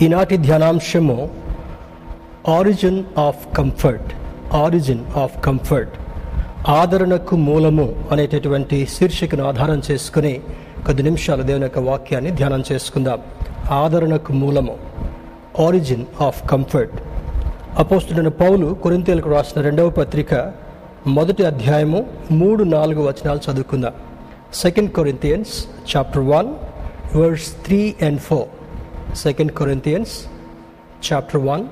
ఈనాటి 0.00 0.36
ధ్యానాంశము 0.36 1.30
origin 2.48 3.04
of 3.18 3.56
comfort 3.56 4.12
origin 4.54 5.04
of 5.16 5.44
comfort. 5.44 5.90
ఆదరణకు 6.68 7.36
మూలము 7.36 8.04
అనేటటువంటి 8.12 8.86
శీర్షికను 8.86 9.44
ఆధారం 9.44 9.82
చేసుకుని 9.90 10.40
కొద్ది 10.86 11.02
నిమిషాలు 11.02 11.42
దేవుని 11.42 11.62
యొక్క 11.62 11.78
వాక్యాన్ని 11.78 12.30
ధ్యానం 12.30 12.64
చేసుకుందాం. 12.72 13.18
ఆదరణకు 13.70 14.32
మూలము 14.32 14.76
ఆరిజిన్ 15.66 16.04
ఆఫ్ 16.20 16.50
కంఫర్ట్. 16.50 16.94
అపోస్తుడైన 17.78 18.28
పౌలు 18.28 18.74
కొరింతేలకు 18.74 19.30
రాసిన 19.30 19.62
రెండవ 19.62 19.90
పత్రిక 19.90 20.52
మొదటి 21.06 21.44
అధ్యాయము 21.44 22.06
మూడు 22.30 22.64
నాలుగు 22.64 23.02
వచనాలు 23.02 23.40
చదువుకుందాం. 23.50 23.92
Second 24.54 24.90
Corinthians 24.90 25.66
chapter 25.96 26.22
one 26.22 26.54
verse 27.16 27.48
three 27.66 27.94
and 28.02 28.20
four 28.20 28.48
second 29.14 29.52
Corinthians 29.52 30.10
chapter 31.12 31.40
one 31.40 31.64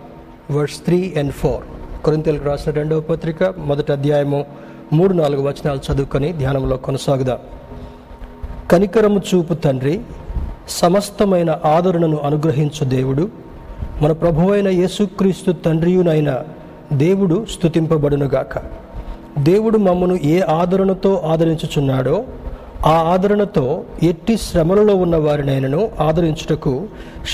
verse 0.52 0.76
three 0.76 1.14
and 1.18 1.32
four 1.32 1.64
కొరింతలకు 2.02 2.44
రాసిన 2.44 2.72
రెండవ 2.72 3.00
పత్రిక 3.00 3.44
మొదటి 3.44 3.92
అధ్యాయము 3.92 4.44
మూడు 4.92 5.14
నాలుగు 5.14 5.42
వచనాలు 5.42 5.80
చదువుకొని 5.92 6.32
ధ్యానంలో 6.32 6.76
కొనసాగుదాం. 6.76 7.38
కనికరము 8.70 9.18
చూపు 9.18 9.54
తండ్రి 9.54 10.00
సమస్తమైన 10.68 11.60
ఆదరణను 11.64 12.16
అనుగ్రహించు 12.16 12.84
దేవుడు. 12.84 13.28
మన 14.02 14.12
ప్రభువైన 14.12 14.68
యేసుక్రీస్తు 14.68 15.52
తండ్రియునైన 15.52 16.42
దేవుడు 16.92 17.46
స్తుతింపబడునుగాక. 17.50 18.58
దేవుడు 19.38 19.78
మమ్మను 19.78 20.14
ఏ 20.14 20.40
ఆదరణతో 20.40 21.22
ఆదరించుచున్నాడో 21.26 22.24
ఆ 22.86 22.94
ఆదరణతో 23.12 23.84
ఎట్టి 24.02 24.34
శ్రమలలో 24.36 24.94
ఉన్న 25.04 25.16
వారినైనను 25.16 25.90
ఆదరించుటకు 26.00 26.72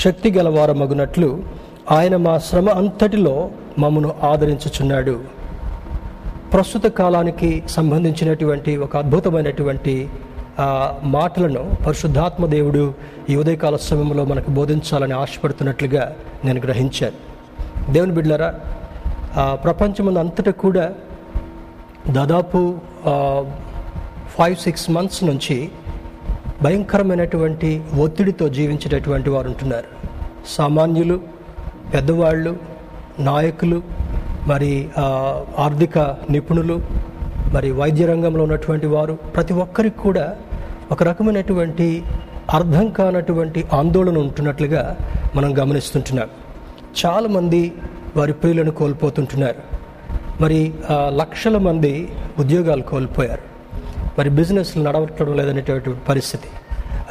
శక్తి 0.03 0.29
గలవారమగునట్లు 0.31 1.29
ఆయన 1.91 2.15
మా 2.25 2.37
శ్రమ 2.37 2.69
అంతటిలో 2.69 3.49
మమ్మను 3.79 4.11
ఆదరించుచున్నాడు. 4.23 5.15
ప్రస్తుత 6.53 6.85
కాలానికి 6.99 7.49
సంబంధించినటువంటి 7.69 8.77
ఒక 8.85 8.97
అద్భుతమైనటువంటి 8.97 9.95
మాటలను 11.17 11.63
పరిశుద్ధాత్మ 11.85 12.45
దేవుడు 12.45 12.83
ఈ 13.29 13.35
ఉదయకాల 13.35 13.75
సమయంలో 13.75 14.25
మనకు 14.25 14.49
బోధించాలని 14.57 15.13
ఆశపడుతున్నట్లుగా 15.13 16.03
నేను 16.45 16.61
గ్రహించాను. 16.65 17.19
దేవుని 17.93 18.11
బిడ్లరా 18.11 18.49
ప్రపంచం 19.63 20.17
అంతటా 20.17 20.51
కూడా 20.51 20.85
దాదాపు 22.09 22.59
ఫైవ్ 24.37 24.55
సిక్స్ 24.55 24.89
మంత్స్ 24.91 25.23
నుంచి 25.23 25.57
భయంకరమైనటువంటి 26.61 27.69
ఒత్తిడితో 28.01 28.45
జీవించేటటువంటి 28.57 29.29
వారు 29.29 29.47
ఉంటున్నారు. 29.47 29.89
సామాన్యులు 30.47 31.17
పెద్దవాళ్ళు 31.93 32.51
నాయకులు 33.19 33.81
మరి 34.47 34.71
ఆర్థిక 35.65 35.97
నిపుణులు 36.29 36.77
మరి 37.53 37.71
వైద్య 37.79 38.05
రంగంలో 38.05 38.43
ఉన్నటువంటి 38.43 38.87
వారు 38.95 39.13
ప్రతి 39.35 39.53
ఒక్కరికి 39.63 39.97
కూడా 39.97 40.25
ఒక 40.91 41.03
రకమైనటువంటి 41.03 41.87
అర్థం 42.53 42.85
కానటువంటి 42.99 43.59
ఆందోళన 43.73 44.17
ఉంటున్నట్లుగా 44.17 44.83
మనం 45.35 45.49
గమనిస్తుంటున్నాం. 45.59 46.29
చాలామంది 47.05 47.61
వారి 48.17 48.33
ప్రియులను 48.33 48.71
కోల్పోతుంటున్నారు. 48.71 49.61
మరి 50.41 50.59
లక్షల 51.21 51.57
మంది 51.67 51.93
ఉద్యోగాలు 52.39 52.81
కోల్పోయారు. 52.81 53.42
మరి 54.19 54.29
బిజినెస్లు 54.29 54.83
నడవటం 54.83 55.33
లేదనేటువంటి 55.33 55.89
పరిస్థితి. 56.09 56.47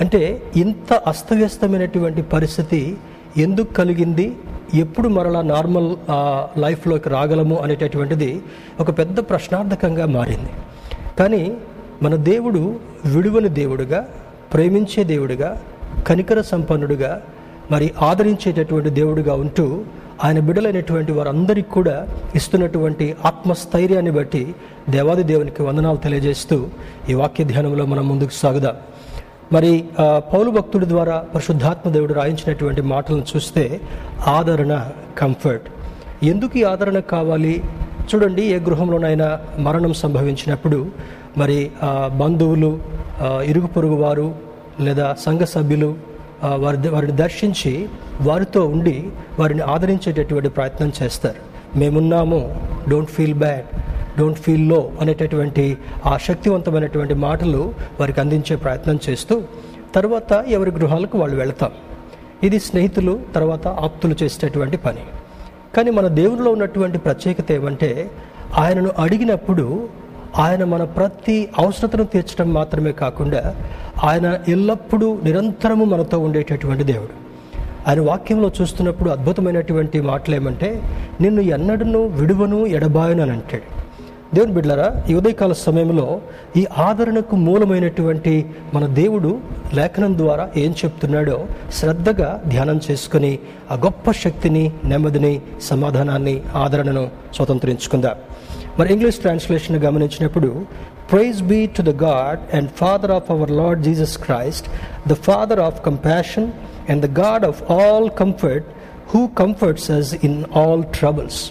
అంటే 0.00 0.42
ఇంత 0.56 0.92
అస్తవ్యస్తమైనటువంటి 0.92 2.22
పరిస్థితి 2.22 2.97
ఎందుకు 3.36 3.72
కలిగింది? 3.72 4.36
ఎప్పుడు 4.75 5.08
మరలా 5.08 5.42
నార్మల్ 5.42 5.97
లైఫ్లోకి 6.58 7.08
రాగలము 7.08 7.56
అనేటటువంటిది 7.56 8.42
ఒక 8.80 8.98
పెద్ద 8.98 9.20
ప్రశ్నార్థకంగా 9.20 10.06
మారింది. 10.06 10.50
కానీ 11.19 11.57
మన 12.02 12.14
దేవుడు 12.14 12.80
విడువని 13.05 13.48
దేవుడుగా 13.48 14.08
ప్రేమించే 14.52 15.05
దేవుడుగా 15.05 15.63
కనికర 16.07 16.40
సంపన్నుడుగా 16.40 17.23
మరి 17.70 17.92
ఆదరించేటటువంటి 18.02 18.90
దేవుడుగా 18.90 19.34
ఉంటూ 19.34 19.84
ఆయన 20.24 20.40
బిడలైనటువంటి 20.48 21.12
వారందరికీ 21.12 21.70
కూడా 21.70 21.96
ఇస్తున్నటువంటి 22.34 23.06
ఆత్మస్థైర్యాన్ని 23.24 24.12
బట్టి 24.12 24.55
దేవాది 24.89 25.23
దేవునికి 25.23 25.62
వందనాలు 25.62 25.96
తెలియజేస్తూ 25.96 26.67
ఈ 27.11 27.14
వాక్య 27.14 27.45
ధ్యానంలో 27.45 27.86
మనం 27.86 28.08
ముందుకు 28.08 28.30
సాగుదాం. 28.30 28.77
మరి 29.52 29.84
పౌలు 30.33 30.51
భక్తుడి 30.51 30.86
ద్వారా 30.86 31.17
పరిశుద్ధాత్మ 31.34 31.90
దేవుడు 31.90 32.14
రాయించినటువంటి 32.14 32.83
మాటలను 32.92 33.24
చూస్తే 33.33 33.80
ఆదరణ 34.27 34.74
కంఫర్ట్. 35.18 35.67
ఎందుకు 36.24 36.58
ఈ 36.58 36.62
ఆదరణ 36.62 36.98
కావాలి? 37.14 37.55
చూడండి 38.11 38.42
ఏ 38.42 38.58
గృహంలోనైనా 38.58 39.28
మరణం 39.58 39.92
సంభవించినప్పుడు 39.92 40.86
మరి 41.36 41.58
బంధువులు 42.20 42.70
ఇరుగు 43.51 43.67
పొరుగు 43.67 43.96
వారు 44.05 44.34
లేదా 44.80 45.17
సంఘ 45.27 45.42
సభ్యులు 45.55 45.90
వారి 46.47 46.89
వారిని 46.89 47.13
దర్శించి 47.13 47.89
వారితో 48.20 48.67
ఉండి 48.67 49.08
వారిని 49.39 49.61
ఆదరించేటటువంటి 49.61 50.48
ప్రయత్నం 50.48 50.92
చేస్తారు. 51.03 51.53
మేమున్నాము 51.79 52.69
డోంట్ 52.89 53.11
ఫీల్ 53.11 53.35
బ్యాడ్ 53.35 53.64
డోంట్ 54.19 54.39
ఫీల్లో 54.39 54.92
అనేటటువంటి 55.01 55.79
ఆ 56.07 56.17
శక్తివంతమైనటువంటి 56.17 57.14
మాటలు 57.14 57.75
వారికి 58.01 58.20
అందించే 58.20 58.57
ప్రయత్నం 58.57 58.98
చేస్తూ 59.11 59.42
తర్వాత 59.95 60.33
ఎవరి 60.33 60.70
గృహాలకు 60.70 61.19
వాళ్ళు 61.19 61.36
వెళతాం. 61.36 61.70
ఇది 62.42 62.61
స్నేహితులు 62.61 63.20
తర్వాత 63.35 63.69
ఆప్తులు 63.69 64.17
చేసేటటువంటి 64.23 64.77
పని. 64.77 65.01
కానీ 65.77 65.91
మన 65.91 66.07
దేవునిలో 66.07 66.51
ఉన్నటువంటి 66.51 66.98
ప్రత్యేకత 66.98 67.52
ఏమంటే 67.52 68.11
ఆయనను 68.55 68.91
అడిగినప్పుడు 68.98 69.89
ఆయన 70.39 70.65
మన 70.65 70.85
ప్రతి 70.85 71.48
అవసరతను 71.59 72.05
తీర్చడం 72.05 72.53
మాత్రమే 72.53 72.93
కాకుండా 72.93 73.57
ఆయన 74.05 74.39
ఎల్లప్పుడూ 74.48 75.19
నిరంతరము 75.25 75.85
మనతో 75.85 76.19
ఉండేటటువంటి 76.19 76.85
దేవుడు. 76.85 77.23
ఆయన 77.89 78.01
వాక్యంలో 78.01 78.53
చూస్తున్నప్పుడు 78.61 79.11
అద్భుతమైనటువంటి 79.11 80.01
మాటలు 80.01 80.35
ఏమంటే 80.35 80.83
నిన్ను 81.20 81.41
ఎన్నడను 81.41 82.07
విడువను 82.07 82.67
ఎడబాయను 82.67 83.23
అని 83.23 83.31
అంటాడు. 83.31 83.83
దేవుని 84.35 84.53
బిడ్లరా 84.53 85.05
ఈ 85.11 85.15
ఉదయకాల 85.15 85.53
సమయంలో 85.53 86.20
ఈ 86.57 86.67
ఆదరణకు 86.79 87.37
మూలమైనటువంటి 87.37 88.47
మన 88.75 88.87
దేవుడు 88.87 89.41
లేఖనం 89.75 90.19
ద్వారా 90.19 90.51
ఏం 90.57 90.75
చెప్తున్నాడో 90.85 91.47
శ్రద్ధగా 91.73 92.43
ధ్యానం 92.49 92.81
చేసుకుని 92.91 93.39
ఆ 93.70 93.75
గొప్ప 93.75 94.11
శక్తిని 94.11 94.73
నెమ్మదిని 94.85 95.41
సమాధానాన్ని 95.63 96.43
ఆదరణను 96.55 97.11
స్వతంత్రించుకుందాం. 97.35 98.14
మరి 98.78 98.92
ఇంగ్లీష్ 98.92 99.16
ట్రాన్స్లేషన్ 99.16 99.77
గమనించినప్పుడు 99.77 100.66
praise 101.12 101.42
be 101.42 101.66
to 101.66 101.83
the 101.83 102.02
God 102.02 102.56
and 102.56 102.70
father 102.77 103.10
of 103.10 103.30
our 103.30 103.50
Lord 103.50 103.83
Jesus 103.83 104.18
Christ 104.18 104.68
the 105.08 105.12
father 105.12 105.60
of 105.60 105.86
compassion 105.86 106.52
and 106.90 107.14
the 107.14 107.20
God 107.20 107.44
of 107.44 107.72
all 107.72 108.10
comfort 108.10 108.66
who 109.14 109.27
comforts 109.27 109.90
us 109.90 110.14
in 110.24 110.44
all 110.56 110.83
troubles 110.84 111.50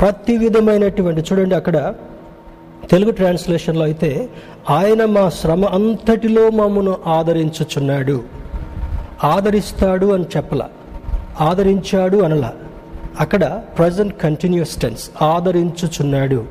ప్రతి 0.00 0.36
విధమైనటువంటి 0.36 1.20
చూడండి 1.20 1.54
అక్కడ 1.54 1.94
తెలుగు 2.90 3.10
ట్రాన్స్లేషన్లో 3.10 3.84
అయితే 3.84 4.28
ఆయన 4.70 5.04
మా 5.04 5.28
శ్రమ 5.28 5.64
అంతటిలో 5.64 6.50
మమ్మను 6.50 6.96
ఆదరించుచున్నాడు. 7.06 8.22
ఆదరిస్తాడు 9.24 10.06
అని 10.06 10.24
చెప్పల. 10.36 10.66
ఆదరించాడు 11.40 12.18
అనలా. 12.18 12.52
అక్కడ 13.18 13.60
ప్రజెంట్ 13.78 14.22
కంటిన్యూస్ 14.22 14.76
టెన్స్ 14.76 15.10
ఆదరించుచున్నాడు. 15.22 16.44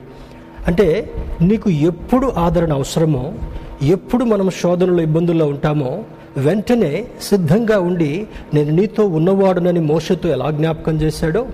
అంటే 0.67 1.13
నీకు 1.41 1.69
ఎప్పుడు 1.69 2.27
ఆదరణ 2.27 2.73
అవసరమో 2.73 3.33
ఎప్పుడు 3.81 4.25
మనం 4.25 4.49
శోధనలో 4.49 5.01
ఇబ్బందుల్లో 5.01 5.45
ఉంటామో 5.45 6.03
వెంటనే 6.37 7.07
సిద్ధంగా 7.21 7.79
ఉండి 7.79 8.27
నేను 8.53 8.71
నీతో 8.71 9.07
ఉన్నవాడునని 9.07 9.79
మోసతో 9.79 10.29
ఎలా 10.29 10.51
జ్ఞాపకం 10.51 10.95
చేశాడో 10.95 11.47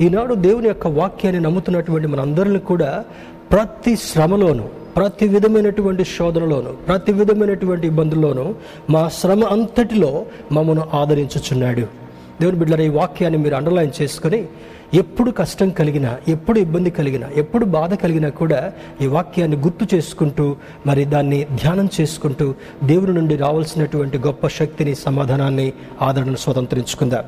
ఈనాడు 0.00 0.34
దేవుని 0.34 0.68
యొక్క 0.68 0.86
వాక్యాన్ని 0.86 1.42
నమ్ముతున్నటువంటి 1.42 2.06
మనందరిని 2.06 2.58
కూడా 2.58 3.04
ప్రతి 3.50 3.96
శ్రమలోనూ 3.96 4.62
ప్రతి 4.96 5.28
విధమైనటువంటి 5.28 6.04
శోధనలోను 6.04 6.72
ప్రతి 6.72 7.12
విధమైనటువంటి 7.12 7.86
ఇబ్బందుల్లోనూ 7.86 8.54
మా 8.90 9.08
శ్రమ 9.08 9.44
అంతటిలో 9.44 10.24
మమ్మను 10.52 10.82
ఆదరించుచున్నాడు. 10.94 11.99
దేవుని 12.40 12.58
బిడ్డల 12.58 12.80
ఈ 12.80 12.88
వాక్యాన్ని 12.88 13.38
మీరు 13.38 13.54
అండర్లైన్ 13.54 13.90
చేసుకొని 14.02 14.48
ఎప్పుడు 14.94 15.30
కష్టం 15.30 15.70
కలిగినా 15.70 16.18
ఎప్పుడు 16.28 16.58
ఇబ్బంది 16.58 16.90
కలిగినా 16.90 17.28
ఎప్పుడు 17.36 17.64
బాధ 17.64 17.94
కలిగినా 17.94 18.28
కూడా 18.28 18.72
ఈ 19.00 19.06
వాక్యాన్ని 19.06 19.56
గుర్తు 19.56 19.96
చేసుకుంటూ 19.96 20.56
మరి 20.86 21.04
దాన్ని 21.04 21.46
ధ్యానం 21.54 21.88
చేసుకుంటూ 22.00 22.54
దేవుని 22.84 23.12
నుండి 23.12 23.36
రావాల్సినటువంటి 23.36 24.18
గొప్ప 24.18 24.46
శక్తిని 24.48 24.94
సమాధానాన్ని 24.94 25.72
ఆదరణను 26.02 26.36
స్వతంత్రించుకుందాం. 26.36 27.24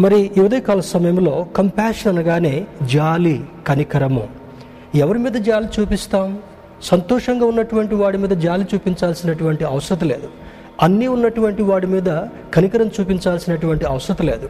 మరి 0.00 0.30
ఈ 0.36 0.40
ఉదయకాల 0.40 0.80
సమయంలో 0.80 1.46
కంపాషన్ 1.56 2.18
అనగానే 2.18 2.66
జాలి 2.82 3.44
కనికరము. 3.66 4.28
ఎవరి 4.94 5.18
మీద 5.18 5.32
జాలి 5.32 5.68
చూపిస్తాం? 5.80 6.38
సంతోషంగా 6.82 7.44
ఉన్నటువంటి 7.44 7.94
వాడి 7.94 8.18
మీద 8.18 8.30
జాలి 8.30 8.64
చూపించాల్సినటువంటి 8.74 9.64
అవసరం 9.64 10.08
లేదు. 10.08 10.28
అన్నీ 10.82 11.06
ఉన్నటువంటి 11.06 11.62
వాడి 11.62 11.86
మీద 11.86 12.08
కనికరం 12.54 12.90
చూపించాల్సినటువంటి 13.00 13.84
అవసరం 13.84 14.26
లేదు. 14.26 14.48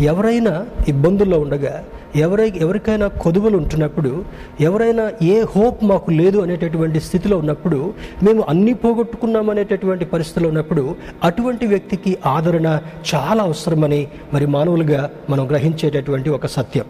ఎవరైనా 0.00 0.66
ఇబ్బందుల్లో 0.88 1.40
ఉండగా 1.40 1.84
ఎవరై 2.16 2.52
ఎవరికైనా 2.56 3.06
కొదువలు 3.08 3.56
ఉంటున్నప్పుడు 3.56 4.24
ఎవరైనా 4.60 5.12
ఏ 5.22 5.40
హోప్ 5.40 5.84
మాకు 5.84 6.10
లేదు 6.10 6.38
అనేటటువంటి 6.38 7.00
స్థితిలో 7.00 7.38
ఉన్నప్పుడు 7.38 7.94
మేము 8.22 8.44
అన్నీ 8.48 8.74
పోగొట్టుకున్నాం 8.74 9.50
అనేటటువంటి 9.50 10.04
పరిస్థితిలో 10.04 10.48
ఉన్నప్పుడు 10.48 10.96
అటువంటి 11.24 11.66
వ్యక్తికి 11.66 12.18
ఆదరణ 12.26 12.80
చాలా 13.14 13.42
అవసరమని 13.42 14.06
మరి 14.34 14.46
మానవులుగా 14.46 15.10
మనం 15.30 15.50
గ్రహించేటటువంటి 15.50 16.30
ఒక 16.30 16.46
సత్యం. 16.46 16.84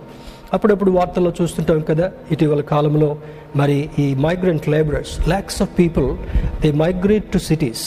అప్పుడప్పుడు 0.52 0.90
వార్తల్లో 0.90 1.32
చూస్తుంటాం 1.42 1.80
కదా 1.80 2.12
ఇటీవల 2.32 2.60
కాలంలో 2.60 3.16
మరి 3.56 3.88
ఈ 3.98 4.14
migrant 4.14 4.68
labourers 4.68 5.28
lakhs 5.28 5.62
of 5.62 5.78
people 5.78 6.08
they 6.62 6.72
migrate 6.72 7.24
to 7.24 7.38
cities 7.38 7.84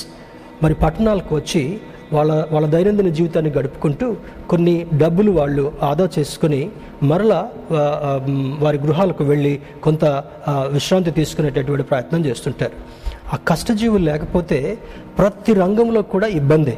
మరి 0.63 0.73
పట్టణాలకు 0.73 1.35
వచ్చి 1.35 1.79
వాళ్ళ 2.13 2.31
వాళ్ళ 2.51 2.67
దైనందిన 2.67 3.09
జీవితాన్ని 3.09 3.51
గడుపుకుంటూ 3.51 4.15
కొన్ని 4.49 4.75
డబ్బులు 4.97 5.31
వాళ్ళు 5.31 5.73
ఆదా 5.83 6.09
చేసుకుని 6.19 6.61
మరలా 7.03 7.39
వారి 8.59 8.77
గృహాలకు 8.77 9.23
వెళ్ళి 9.23 9.53
కొంత 9.83 10.05
విశ్రాంతి 10.49 11.11
తీసుకునేటటువంటి 11.11 11.83
ప్రయత్నం 11.83 12.25
చేస్తుంటారు. 12.25 12.75
ఆ 13.33 13.37
కష్టజీవులు 13.47 14.05
లేకపోతే 14.05 14.77
ప్రతి 15.17 15.53
రంగంలో 15.53 16.01
కూడా 16.01 16.27
ఇబ్బందే. 16.27 16.77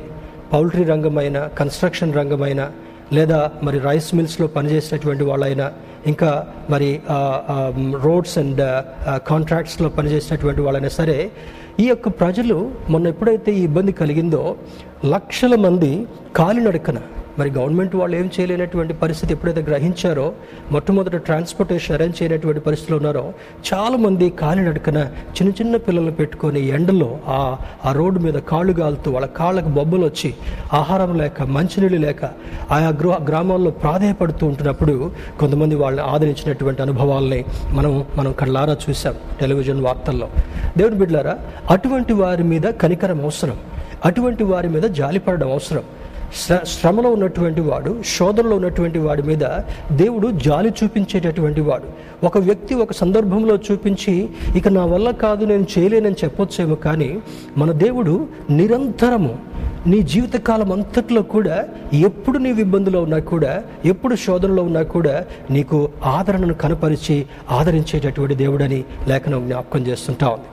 పౌల్ట్రీ 0.53 0.83
రంగమైన 0.83 1.37
కన్స్ట్రక్షన్ 1.59 2.13
రంగమైన 2.13 2.61
లేదా 3.13 3.51
మరి 3.63 3.77
రైస్ 3.79 4.15
మిల్స్లో 4.15 4.47
పనిచేసినటువంటి 4.47 5.23
వాళ్ళైనా 5.23 5.71
ఇంకా 6.07 6.31
మరి 6.69 6.89
రోడ్స్ 8.01 8.37
అండ్ 8.37 8.61
కాంట్రాక్ట్స్లో 9.27 9.89
పనిచేసినటువంటి 9.89 10.61
వాళ్ళైనా 10.61 10.89
సరే 10.89 11.17
ఈ 11.79 11.85
యొక్క 11.87 12.07
ప్రజలు 12.21 12.55
మొన్న 12.89 13.05
ఎప్పుడైతే 13.07 13.49
ఈ 13.51 13.61
ఇబ్బంది 13.61 13.91
కలిగిందో 13.93 14.41
లక్షల 15.05 15.53
మంది 15.55 15.91
కాలినడకన 16.35 16.97
మరి 17.39 17.51
గవర్నమెంట్ 17.51 17.95
వాళ్ళు 17.95 18.17
ఏం 18.17 18.29
చేయలేనటువంటి 18.39 18.93
పరిస్థితి 18.93 19.33
ఎప్పుడైతే 19.33 19.61
గ్రహించారో 19.61 20.31
మొట్టమొదట 20.71 21.15
ట్రాన్స్పోర్టేషన్ 21.15 21.95
అరేంజ్ 21.95 22.21
చేయనటువంటి 22.21 22.61
పరిస్థితులు 22.61 22.97
ఉన్నారో 22.97 23.33
చాలామంది 23.73 24.29
కాలినడకన 24.29 24.97
చిన్న 25.37 25.49
చిన్న 25.49 25.75
పిల్లలు 25.77 26.11
పెట్టుకొని 26.11 26.67
ఎండలో 26.67 27.19
ఆ 27.27 27.57
ఆ 27.85 27.91
రోడ్డు 27.91 28.19
మీద 28.19 28.33
కాళ్ళు 28.33 28.73
గాలుతూ 28.73 29.11
వాళ్ళ 29.11 29.27
కాళ్ళకు 29.27 29.69
బొబ్బలు 29.69 30.05
వచ్చి 30.05 30.33
ఆహారం 30.73 31.17
లేక 31.17 31.41
మంచినీళ్ళు 31.41 31.99
లేక 32.07 32.25
ఆయా 32.71 32.89
గృహ 32.89 33.17
గ్రామాల్లో 33.29 33.71
ప్రాధాయపడుతూ 33.71 34.47
ఉంటున్నప్పుడు 34.47 35.11
కొంతమంది 35.39 35.75
వాళ్ళని 35.75 36.07
ఆదరించినటువంటి 36.07 36.81
అనుభవాల్ని 36.81 37.45
మనం 37.69 38.05
మనం 38.17 38.31
కళ్ళారా 38.31 38.77
చూసాం 38.89 39.15
టెలివిజన్ 39.39 39.81
వార్తల్లో. 39.81 40.27
దేవుని 40.77 40.95
బిడ్లారా 40.95 41.37
అటువంటి 41.69 42.13
వారి 42.13 42.43
మీద 42.43 42.61
కనికరం 42.61 43.21
అవసరం. 43.23 43.57
అటువంటి 44.05 44.43
వారి 44.43 44.69
మీద 44.69 44.83
జాలిపడడం 44.83 45.51
అవసరం. 45.51 45.83
శ్రమలో 46.65 47.09
ఉన్నటువంటి 47.11 47.61
వాడు 47.61 48.03
శోధనలో 48.17 48.55
ఉన్నటువంటి 48.55 48.99
వాడి 48.99 49.23
మీద 49.23 49.39
దేవుడు 49.91 50.31
జాలి 50.31 50.73
చూపించేటటువంటి 50.83 51.61
వాడు. 51.61 51.83
ఒక 52.25 52.37
వ్యక్తి 52.37 52.75
ఒక 52.75 52.91
సందర్భంలో 52.91 53.59
చూపించి 53.71 54.29
ఇక 54.57 54.67
నా 54.67 54.85
వల్ల 54.85 55.11
కాదు 55.11 55.45
నేను 55.45 55.65
చేయలేనని 55.77 56.15
చెప్పొచ్చేమో 56.23 56.75
కానీ 56.75 57.19
మన 57.57 57.71
దేవుడు 57.71 58.27
నిరంతరము 58.49 59.39
నీ 59.87 60.01
జీవితకాలం 60.01 60.71
అంతట్లో 60.71 61.21
కూడా 61.21 61.67
ఎప్పుడు 61.93 62.37
నీవు 62.37 62.59
ఇబ్బందులో 62.59 63.01
ఉన్నా 63.01 63.19
కూడా 63.19 63.63
ఎప్పుడు 63.85 64.15
శోధనలో 64.15 64.63
ఉన్నా 64.63 64.81
కూడా 64.83 65.25
నీకు 65.51 65.89
ఆదరణను 66.05 66.53
కనపరిచి 66.53 67.25
ఆదరించేటటువంటి 67.51 68.35
దేవుడని 68.35 68.83
లేఖనం 69.07 69.45
జ్ఞాపకం 69.45 69.79
చేస్తుంటా 69.79 70.29
ఉంది. 70.29 70.45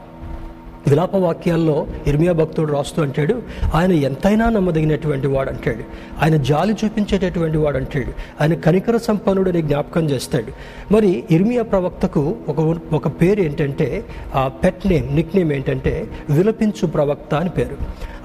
విలాప 0.88 1.14
వాక్యాల్లో 1.14 1.86
ఇర్మియా 2.06 2.32
భక్తుడు 2.32 2.72
రాస్తూ 2.72 3.02
అంటాడు 3.02 3.42
ఆయన 3.74 3.92
ఎంతైనా 3.92 4.48
నమ్మదగినటువంటి 4.48 5.26
వాడు 5.26 5.48
అంటాడు. 5.50 5.84
ఆయన 6.22 6.36
జాలి 6.36 6.76
చూపించేటటువంటి 6.84 7.58
వాడు 7.58 7.76
అంటాడు. 7.76 8.12
ఆయన 8.42 8.54
కనికర 8.54 8.96
సంపన్నుడని 8.96 9.62
జ్ఞాపకం 9.62 10.10
చేస్తాడు. 10.10 10.52
మరి 10.92 11.24
ఇర్మియా 11.30 11.62
ప్రవక్తకు 11.62 12.36
ఒక 12.48 12.78
ఒక 12.94 13.08
పేరు 13.08 13.40
ఏంటంటే 13.40 14.04
ఆ 14.34 14.48
పెట్ 14.48 14.86
నేమ్ 14.86 15.16
నిక్ 15.16 15.36
నేమ్ 15.36 15.52
ఏంటంటే 15.52 16.06
విలపించు 16.30 16.86
ప్రవక్త 16.86 17.34
అని 17.34 17.50
పేరు. 17.50 17.76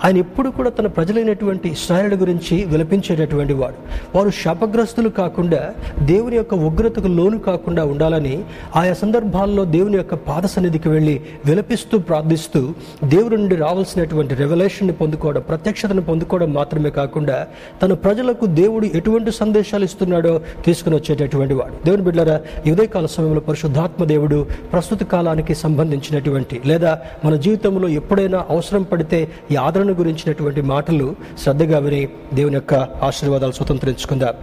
ఆయన 0.05 0.17
ఎప్పుడు 0.17 0.49
కూడా 0.49 0.69
తన 0.69 0.87
ప్రజలైనటువంటి 0.87 1.69
ఇస్రాయలు 1.69 2.15
గురించి 2.15 2.63
విలపించేటటువంటి 2.63 3.53
వాడు. 3.53 3.75
వారు 4.17 4.29
శాపగ్రస్తులు 4.29 5.09
కాకుండా 5.09 5.71
దేవుని 5.99 6.35
యొక్క 6.35 6.53
ఉగ్రతకు 6.53 7.07
లోను 7.07 7.39
కాకుండా 7.39 7.85
ఉండాలని 7.85 8.43
ఆయా 8.75 8.93
సందర్భాల్లో 8.93 9.65
దేవుని 9.65 9.97
యొక్క 9.97 10.13
పాద 10.13 10.45
సన్నిధికి 10.45 10.89
వెళ్ళి 10.89 11.21
విలపిస్తూ 11.45 11.99
ప్రార్థిస్తూ 11.99 12.73
దేవుడి 13.03 13.37
నుండి 13.37 13.55
రావాల్సినటువంటి 13.55 14.35
రెవల్యూషన్ని 14.35 14.93
పొందుకోవడం 14.93 15.41
ప్రత్యక్షతను 15.41 16.01
పొందుకోవడం 16.01 16.53
మాత్రమే 16.53 16.89
కాకుండా 16.89 17.47
తన 17.81 17.93
ప్రజలకు 17.93 18.45
దేవుడు 18.45 18.85
ఎటువంటి 18.85 19.31
సందేశాలు 19.31 19.83
ఇస్తున్నాడో 19.83 20.41
తీసుకుని 20.65 20.95
వచ్చేటటువంటి 20.95 21.53
వాడు. 21.53 21.85
దేవుని 21.85 22.03
బిడ్డరా 22.03 22.41
ఈ 22.67 22.71
ఉదయకాల 22.71 23.05
సమయంలో 23.05 23.39
పరిశుద్ధాత్మ 23.39 24.03
దేవుడు 24.03 24.45
ప్రస్తుత 24.73 25.03
కాలానికి 25.03 25.55
సంబంధించినటువంటి 25.55 26.61
లేదా 26.65 26.99
మన 27.25 27.35
జీవితంలో 27.35 27.87
ఎప్పుడైనా 27.89 28.45
అవసరం 28.49 28.83
పడితే 28.83 29.31
ఈ 29.51 29.55
ఆదరణ 29.55 29.90
గురించినటువంటి 29.93 30.61
మాటలు 30.61 31.15
శ్రద్ధగా 31.43 31.79
విని 31.79 32.09
దేవుని 32.33 32.55
యొక్క 32.55 32.73
ఆశీర్వాదాలు 32.73 33.51
స్వతంత్రించుకుందాం. 33.51 34.33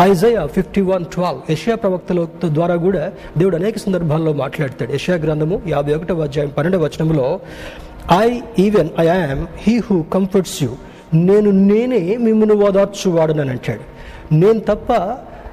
ఐజయా 0.00 0.46
ఫిఫ్టీ 0.46 0.80
వన్ 0.80 1.04
ట్వెల్వ్ 1.04 1.52
ఏషియా 1.52 1.76
ప్రవక్తల 1.76 2.26
ద్వారా 2.44 2.76
కూడా 2.76 3.12
దేవుడు 3.38 3.56
అనేక 3.56 3.78
సందర్భాల్లో 3.78 4.32
మాట్లాడతాడు. 4.32 4.92
ఏషియా 4.92 5.16
గ్రంథము 5.16 5.62
యాభై 5.68 5.94
ఒకటవ 5.94 6.22
అధ్యాయం 6.22 6.50
పన్నెండవ 6.58 6.84
వచనంలో 6.84 7.40
I 8.20 8.40
even 8.58 8.88
I 9.00 9.06
am 9.06 9.46
he 9.56 9.78
who 9.78 10.02
comforts 10.02 10.62
you 10.62 10.70
నేను 11.14 11.50
నేనే 11.50 12.16
మిమ్మల్ని 12.16 12.54
ఓదార్చువాడనని 12.54 13.50
అంటాడు. 13.50 13.84
నేను 14.34 14.60
తప్ప 14.60 14.92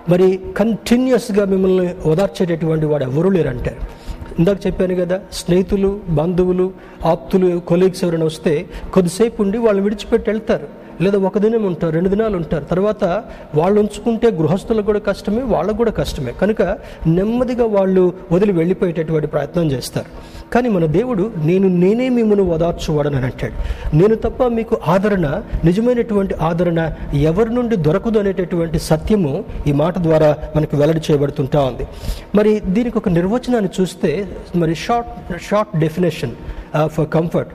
మరి 0.10 0.40
కంటిన్యూస్గా 0.58 1.46
మిమ్మల్ని 1.46 1.96
ఓదార్చేటటువంటి 2.06 2.86
వాడు 2.86 3.04
ఎవరూ 3.04 3.30
లేరంటారు. 3.30 4.03
ఇందాక 4.40 4.60
చెప్పాను 4.68 4.96
కదా 4.96 5.18
స్నేహితులు 5.40 5.90
బంధువులు 6.20 6.68
ఆప్తులు 7.12 7.50
కొలీగ్స్ 7.72 8.04
ఎవరైనా 8.06 8.28
వస్తే 8.32 8.54
కొద్దిసేపు 8.94 9.38
ఉండి 9.44 9.58
వాళ్ళు 9.66 9.82
విడిచిపెట్టి 9.86 10.28
వెళ్తారు. 10.30 10.68
లేదా 11.02 11.18
ఒక 11.18 11.38
దినం 11.38 11.64
ఉంటారు 11.64 11.94
రెండు 11.94 12.10
దినాలు 12.10 12.38
ఉంటారు. 12.38 12.64
తర్వాత 12.64 13.24
వాళ్ళు 13.56 13.80
ఉంచుకుంటే 13.80 14.32
గృహస్థులకు 14.32 14.86
కూడా 14.86 15.00
కష్టమే 15.00 15.42
వాళ్ళకు 15.42 15.78
కూడా 15.78 15.92
కష్టమే. 15.92 16.32
కనుక 16.32 16.62
నెమ్మదిగా 17.08 17.66
వాళ్ళు 17.66 18.14
వదిలి 18.32 18.52
వెళ్ళిపోయేటటువంటి 18.52 19.28
ప్రయత్నం 19.28 19.72
చేస్తారు. 19.72 20.34
కానీ 20.54 20.70
మన 20.70 20.86
దేవుడు 20.86 21.32
నేను 21.46 21.68
నేనే 21.68 22.10
మిమ్మల్ని 22.10 22.46
ఓదార్చువాడని 22.46 23.16
అంటాడు. 23.16 23.54
నేను 23.96 24.16
తప్ప 24.16 24.44
మీకు 24.44 24.78
ఆదరణ 24.88 25.42
నిజమైనటువంటి 25.64 26.36
ఆదరణ 26.42 26.92
ఎవరి 27.14 27.54
నుండి 27.54 27.76
దొరకదు 27.76 28.20
అనేటటువంటి 28.20 28.80
సత్యము 28.80 29.44
ఈ 29.68 29.72
మాట 29.72 29.98
ద్వారా 29.98 30.38
మనకు 30.56 30.78
వెల్లడి 30.78 31.02
చేయబడుతుంటా 31.12 31.62
ఉంది. 31.62 31.88
మరి 32.36 32.60
దీనికి 32.60 32.98
ఒక 32.98 33.10
నిర్వచనాన్ని 33.10 33.70
చూస్తే 33.82 34.28
మరి 34.56 34.76
short 34.76 35.42
short 35.44 35.80
definition. 35.80 36.32
Uh, 36.78 36.88
for 36.96 37.08
comfort 37.10 37.52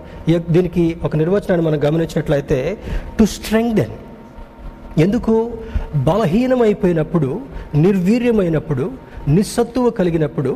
దీనికి 0.50 0.96
ఒక 1.04 1.16
నిర్వచనాన్ని 1.16 1.66
మనం 1.66 1.78
గమనించినట్లయితే 1.84 2.58
టు 3.18 3.24
స్ట్రెంగ్దెన్ 3.24 3.94
ఎందుకు? 4.98 5.34
బలహీనమైపోయినప్పుడు 5.96 7.28
నిర్వీర్యమైనప్పుడు 7.74 8.84
నిస్సత్తువ 9.28 9.90
కలిగినప్పుడు 9.90 10.52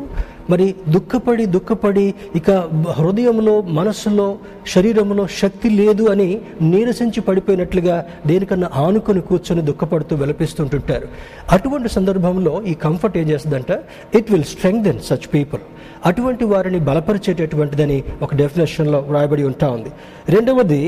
మరి 0.51 0.75
దుఃఖపడి 0.89 1.47
దుఃఖపడి 1.47 2.15
ఇక 2.37 2.51
హృదయంలో 2.99 3.63
మనస్సులో 3.63 4.39
శరీరంలో 4.67 5.27
శక్తి 5.27 5.69
లేదు 5.71 6.05
అని 6.05 6.29
నీరసించి 6.63 7.21
పడిపోయినట్లుగా 7.21 7.97
దేనికన్నా 8.27 8.71
ఆనుకొని 8.75 9.21
కూర్చొని 9.21 9.63
దుఃఖపడుతూ 9.63 10.17
విలపిస్తుంటుంటారు. 10.17 11.09
అటువంటి 11.51 11.89
సందర్భంలో 11.89 12.63
ఈ 12.63 12.75
కంఫర్ట్ 12.75 13.19
ఏం 13.19 13.29
చేస్తుందంట? 13.31 13.73
It 14.15 14.31
will 14.33 14.45
strengthen 14.45 15.01
such 15.01 15.29
people 15.35 15.61
అటువంటి 16.07 16.45
వారిని 16.45 16.81
బలపరిచేటటువంటిదని 16.81 18.03
ఒక 18.23 18.35
డెఫినేషన్లో 18.35 18.99
వ్రాయబడి 18.99 19.43
ఉంటా 19.43 19.69
ఉంది. 19.69 19.91
రెండవది 20.29 20.83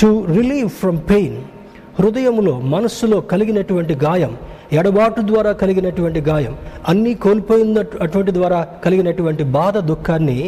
టు 0.00 0.24
రిలీవ్ 0.28 0.68
ఫ్రమ్ 0.68 0.98
పెయిన్ 1.10 1.38
హృదయములో 2.00 2.60
మనస్సులో 2.60 3.20
కలిగినటువంటి 3.20 3.94
గాయం 3.94 4.36
ఎడబాటు 4.72 5.20
ద్వారా 5.20 5.52
కలిగినటువంటి 5.52 6.20
గాయం 6.20 6.54
అన్నీ 6.88 7.14
కోల్పోయిన 7.14 7.82
అటువంటి 8.02 8.32
ద్వారా 8.32 8.58
కలిగినటువంటి 8.84 9.44
బాధ 9.54 9.78
దుఃఖాన్ని 9.90 10.38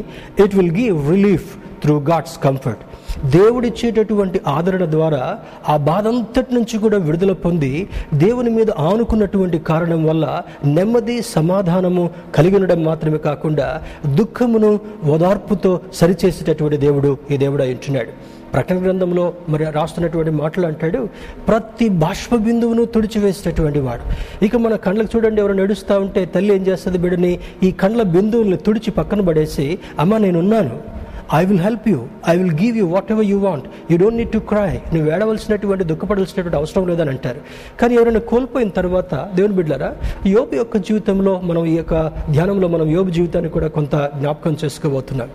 it 0.40 0.54
will 0.54 0.74
give 0.76 1.10
relief 1.10 1.48
through 1.82 1.98
God's 2.00 2.38
comfort 2.44 2.84
దేవుడిచ్చేటటువంటి 3.30 4.40
ఆదరణ 4.46 4.84
ద్వారా 4.90 5.38
ఆ 5.68 5.76
బాధ 5.76 6.08
అంతటి 6.08 6.54
నుంచి 6.54 6.78
కూడా 6.78 6.98
విడుదల 6.98 7.32
పొంది 7.32 7.88
దేవుని 8.14 8.50
మీద 8.50 8.70
ఆనుకున్నటువంటి 8.70 9.58
కారణం 9.58 10.06
వల్ల 10.06 10.42
నెమ్మది 10.64 11.22
సమాధానము 11.22 12.10
కలిగి 12.34 12.54
ఉండడం 12.56 12.84
మాత్రమే 12.84 13.18
కాకుండా 13.18 13.82
దుఃఖమును 14.14 14.80
ఓదార్పుతో 15.04 15.80
సరిచేసేటటువంటి 15.94 16.76
దేవుడు 16.76 17.18
ఈ 17.30 17.36
దేవుడు 17.36 17.62
ఉంటున్నాడు. 17.62 18.40
ప్రకటన 18.52 18.84
గ్రంథంలో 18.84 19.32
మరి 19.48 19.64
రాస్తున్నటువంటి 19.64 20.30
మాటలు 20.30 20.66
అంటాడు 20.66 21.08
ప్రతి 21.48 21.88
బాష్ప 21.88 22.34
బిందువును 22.34 22.84
తుడిచివేసేటటువంటి 22.84 23.78
వాడు. 23.78 24.02
ఇక 24.44 24.56
మన 24.56 24.76
కళ్ళకు 24.76 25.08
చూడండి 25.16 25.40
ఎవరు 25.40 25.52
నడుస్తూ 25.52 26.00
ఉంటే 26.00 26.24
తల్లి 26.24 26.56
ఏం 26.56 26.66
చేస్తుంది 26.66 26.98
బిడ్డని? 26.98 27.40
ఈ 27.62 27.70
కండ్ల 27.70 28.02
బిందువుని 28.02 28.56
తుడిచి 28.56 28.90
పక్కన 28.90 29.20
పడేసి 29.20 29.78
అమ్మ 29.98 30.16
నేనున్నాను. 30.16 30.99
I 31.38 31.40
will 31.48 31.60
help 31.66 31.86
you 31.88 31.98
I 32.30 32.32
will 32.38 32.54
give 32.60 32.76
you 32.80 32.86
whatever 33.14 33.26
you 33.32 33.38
want 33.38 33.66
you 33.90 33.96
don't 34.02 34.18
need 34.20 34.32
to 34.32 34.40
cry 34.52 34.70
నువ్వు 34.94 35.06
ఏడవలసినటువంటి 35.14 35.84
దుఃఖపడాల్సినటువంటి 35.90 36.58
అవసరం 36.60 36.86
లేదని 36.88 37.10
అంటారు. 37.14 37.40
కానీ 37.80 37.92
ఎవరైనా 37.98 38.22
కోల్పోయిన 38.32 38.70
తర్వాత 38.78 39.14
దేవుని 39.34 39.54
బిడ్డారా 39.58 39.90
యోబు 40.34 40.54
యొక్క 40.60 40.76
జీవితంలో 40.88 41.40
మనం 41.50 41.62
ఈ 41.72 41.76
యొక్క 41.76 41.94
ధ్యానంలో 42.30 42.68
మనం 42.68 42.86
యోబు 42.96 43.10
జీవితాన్ని 43.10 43.50
కూడా 43.56 43.68
కొంత 43.68 43.94
జ్ఞాపకం 44.20 44.56
చేసుకోబోతున్నాం. 44.64 45.30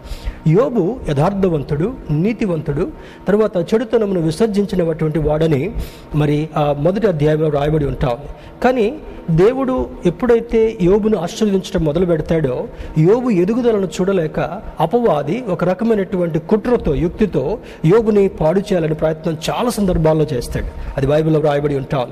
యోబు 0.57 0.83
యథార్థవంతుడు 1.09 1.89
నీతివంతుడు 2.25 2.85
తర్వాత 3.27 3.57
చెడుతనమును 3.73 4.21
విసర్జించినటువంటి 4.21 5.19
వాడని 5.19 5.71
మరి 6.15 6.49
ఆ 6.57 6.65
మొదటి 6.87 7.07
అధ్యాయంలో 7.07 7.49
రాయబడి 7.49 7.85
ఉంటాం. 7.85 8.17
కానీ 8.63 8.87
దేవుడు 9.31 9.89
ఎప్పుడైతే 10.05 10.77
యోబును 10.81 11.17
ఆశీర్వదించడం 11.17 11.85
మొదలు 11.85 12.05
పెడతాడో 12.05 12.67
యోబు 12.97 13.29
ఎదుగుదలను 13.29 13.87
చూడలేక 13.87 14.39
అపవాది 14.79 15.43
ఒక 15.49 15.63
రకమైనటువంటి 15.63 16.39
కుట్రతో 16.39 16.95
యుక్తితో 16.95 17.57
యోబుని 17.85 18.27
పాడు 18.27 18.59
చేయాలని 18.59 18.95
ప్రయత్నం 18.95 19.37
చాలా 19.49 19.69
సందర్భాల్లో 19.69 20.27
చేస్తాడు. 20.33 20.65
అది 20.97 21.07
బైబిల్లో 21.07 21.39
రాయబడి 21.39 21.75
ఉంటాను 21.75 22.11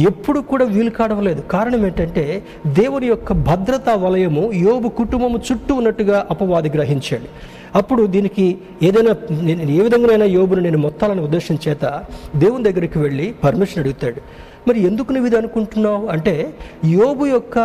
ఎప్పుడు 0.00 0.40
కూడా 0.40 0.64
వీలు 0.64 0.90
కాడవలేదు 0.90 1.40
కారణం 1.40 1.86
ఏంటంటే 1.86 2.42
దేవుని 2.66 3.06
యొక్క 3.06 3.32
భద్రతా 3.32 3.94
వలయము 3.94 4.52
యోబు 4.52 4.88
కుటుంబము 4.88 5.40
చుట్టూ 5.52 5.74
ఉన్నట్టుగా 5.74 6.26
అపవాది 6.30 6.68
గ్రహించాడు. 6.68 7.58
అప్పుడు 7.74 8.06
దీనికి 8.06 8.58
ఏదైనా 8.82 9.14
నేను 9.30 9.70
ఏ 9.70 9.80
విధంగానైనా 9.80 10.24
యోబును 10.24 10.60
నేను 10.60 10.78
మొత్తాలని 10.78 11.20
ఉద్దేశం 11.20 11.58
చేత 11.68 12.04
దేవుని 12.36 12.64
దగ్గరికి 12.64 12.98
వెళ్ళి 12.98 13.34
పర్మిషన్ 13.44 13.78
అడుగుతాడు. 13.78 14.48
మరి 14.68 14.82
ఎందుకు 14.86 15.12
నువ్వు 15.12 15.26
ఇది 15.26 15.36
అనుకుంటున్నావు? 15.36 16.06
అంటే 16.06 16.54
యోబు 16.84 17.26
యొక్క 17.26 17.58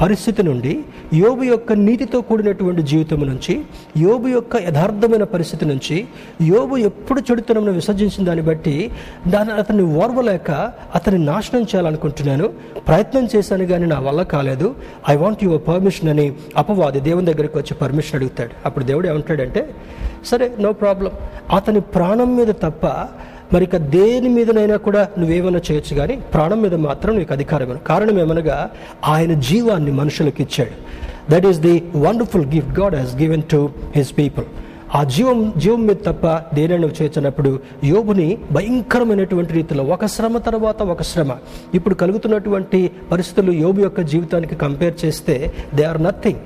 పరిస్థితి 0.00 0.42
నుండి 0.42 0.78
యోబు 1.14 1.42
యొక్క 1.42 1.72
నీతితో 1.72 2.20
కూడినటువంటి 2.20 2.82
జీవితం 2.82 3.20
నుంచి 3.20 3.60
యోబు 3.98 4.28
యొక్క 4.28 4.56
యథార్థమైన 4.56 5.24
పరిస్థితి 5.24 5.64
నుంచి 5.64 6.06
యోబు 6.42 6.76
ఎప్పుడు 6.76 7.20
చెడుతనమును 7.20 7.72
విసర్జించిన 7.72 8.26
దాన్ని 8.26 8.44
బట్టి 8.44 8.90
దాన్ని 9.28 9.54
అతన్ని 9.54 9.82
ఓర్వలేక 9.82 10.50
అతన్ని 10.94 11.26
నాశనం 11.26 11.62
చేయాలనుకుంటున్నాను. 11.62 12.48
ప్రయత్నం 12.88 13.28
చేశాను 13.36 13.66
కానీ 13.66 13.86
నా 13.86 13.98
వల్ల 13.98 14.22
కాలేదు. 14.22 14.74
ఐ 15.10 15.16
వాంట్ 15.16 15.44
యువర్ 15.44 15.68
పర్మిషన్ 15.68 16.08
అని 16.08 16.32
అపవాది 16.56 17.00
దేవుని 17.00 17.26
దగ్గరికి 17.26 17.58
వచ్చి 17.58 17.74
పర్మిషన్ 17.74 18.14
అడుగుతాడు. 18.14 18.69
అప్పుడు 18.70 18.84
దేవుడు 18.84 19.08
ఏమంటాడంటే 19.08 19.62
సరే 20.24 20.46
నో 20.60 20.72
ప్రాబ్లం 20.72 21.12
అతని 21.56 21.80
ప్రాణం 21.94 22.36
మీద 22.36 22.50
తప్ప 22.64 22.86
మరి 23.52 23.64
ఇక 23.64 23.76
దేని 23.76 24.28
మీదనైనా 24.28 24.76
కూడా 24.76 25.08
నువ్వేమైనా 25.18 25.60
చేయొచ్చు 25.68 25.96
కానీ 25.96 26.16
ప్రాణం 26.34 26.62
మీద 26.62 26.74
మాత్రం 26.74 27.18
నీకు 27.18 27.32
అధికారం 27.32 27.78
కారణం 27.86 28.18
ఏమనగా 28.18 28.70
ఆయన 29.08 29.32
జీవాన్ని 29.40 29.92
మనుషులకు 29.92 30.42
ఇచ్చాడు. 30.42 30.74
That 31.30 31.46
is 31.46 31.60
the 31.60 31.74
wonderful 31.96 32.46
gift 32.46 32.74
God 32.80 32.94
has 32.94 33.14
given 33.16 33.42
to 33.42 33.60
his 33.96 34.12
people 34.18 34.46
ఆ 34.98 35.04
జీవం 35.04 35.52
జీవం 35.56 35.86
మీద 35.86 35.96
తప్ప 36.06 36.26
దేనైనా 36.54 36.86
చేర్చినప్పుడు 36.86 37.50
చేసినప్పుడు 37.50 37.50
యోబుని 37.84 38.38
భయంకరమైనటువంటి 38.52 39.52
రీతిలో 39.52 39.82
ఒక 39.84 40.06
శ్రమ 40.06 40.38
తర్వాత 40.38 40.82
ఒక 40.82 41.02
శ్రమ. 41.02 41.30
ఇప్పుడు 41.74 41.94
కలుగుతున్నటువంటి 41.94 42.90
పరిస్థితులు 43.12 43.52
యోబు 43.52 43.80
యొక్క 43.80 44.00
జీవితానికి 44.00 44.54
కంపేర్ 44.54 44.96
చేస్తే 45.04 45.52
దే 45.74 45.84
ఆర్ 45.84 46.02
నథింగ్ 46.02 46.40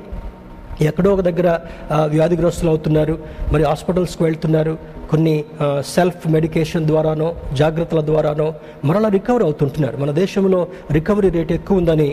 ఎక్కడో 0.82 1.14
ఒక 1.14 1.20
దగ్గర 1.20 1.58
వ్యాధిగ్రస్తులు 2.04 2.68
అవుతున్నారు. 2.68 3.18
మరి 3.52 3.62
హాస్పిటల్స్కి 3.64 4.22
వెళ్తున్నారు. 4.22 4.78
కొన్ని 5.14 5.34
సెల్ఫ్ 5.94 6.22
మెడికేషన్ 6.34 6.86
ద్వారానో 6.90 7.26
జాగ్రత్తల 7.60 8.00
ద్వారానో 8.10 8.46
మరలా 8.88 9.08
రికవర్ 9.08 9.44
అవుతుంటున్నారు. 9.48 9.96
మన 10.02 10.10
దేశంలో 10.22 10.60
రికవరీ 10.96 11.28
రేట్ 11.36 11.52
ఎక్కువ 11.58 11.80
ఉందని 11.82 12.08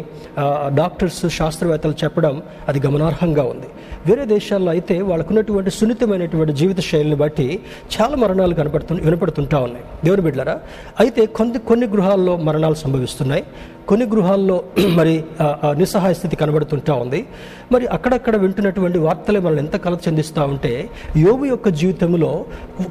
డాక్టర్స్ 0.80 1.22
శాస్త్రవేత్తలు 1.38 1.96
చెప్పడం 2.04 2.36
అది 2.70 2.80
గమనార్హంగా 2.86 3.44
ఉంది. 3.54 3.70
వేరే 4.10 4.24
దేశాల్లో 4.36 4.70
అయితే 4.72 4.96
వాళ్ళకున్నటువంటి 5.10 5.72
సున్నితమైనటువంటి 5.80 6.54
జీవిత 6.62 6.80
శైలిని 6.90 7.18
బట్టి 7.24 7.48
చాలా 7.96 8.16
మరణాలు 8.24 8.56
కనపడుతు 8.62 9.00
వినపడుతుంటా 9.08 9.60
ఉన్నాయి. 9.60 9.86
దేవుని 10.06 10.22
బిడ్డలరా 10.22 10.56
అయితే 11.00 11.26
కొన్ని 11.38 11.60
కొన్ని 11.72 11.88
గృహాల్లో 11.96 12.36
మరణాలు 12.50 12.78
సంభవిస్తున్నాయి. 12.84 13.44
కొన్ని 13.90 14.06
గృహాల్లో 14.06 14.64
మరి 15.00 15.14
నిస్సహాయ 15.80 16.14
స్థితి 16.14 16.36
కనబడుతుంటా 16.36 16.94
ఉంది. 17.04 17.20
మరి 17.72 17.86
అక్కడక్కడ 17.96 18.36
వింటున్నటువంటి 18.44 19.00
వార్తలే 19.06 19.40
మనల్ని 19.40 19.62
ఎంత 19.64 19.76
కలత 19.86 20.00
చెందిస్తూ 20.08 20.42
ఉంటే 20.54 20.74
యోగు 21.18 21.46
యొక్క 21.46 21.70
జీవితంలో 21.82 22.32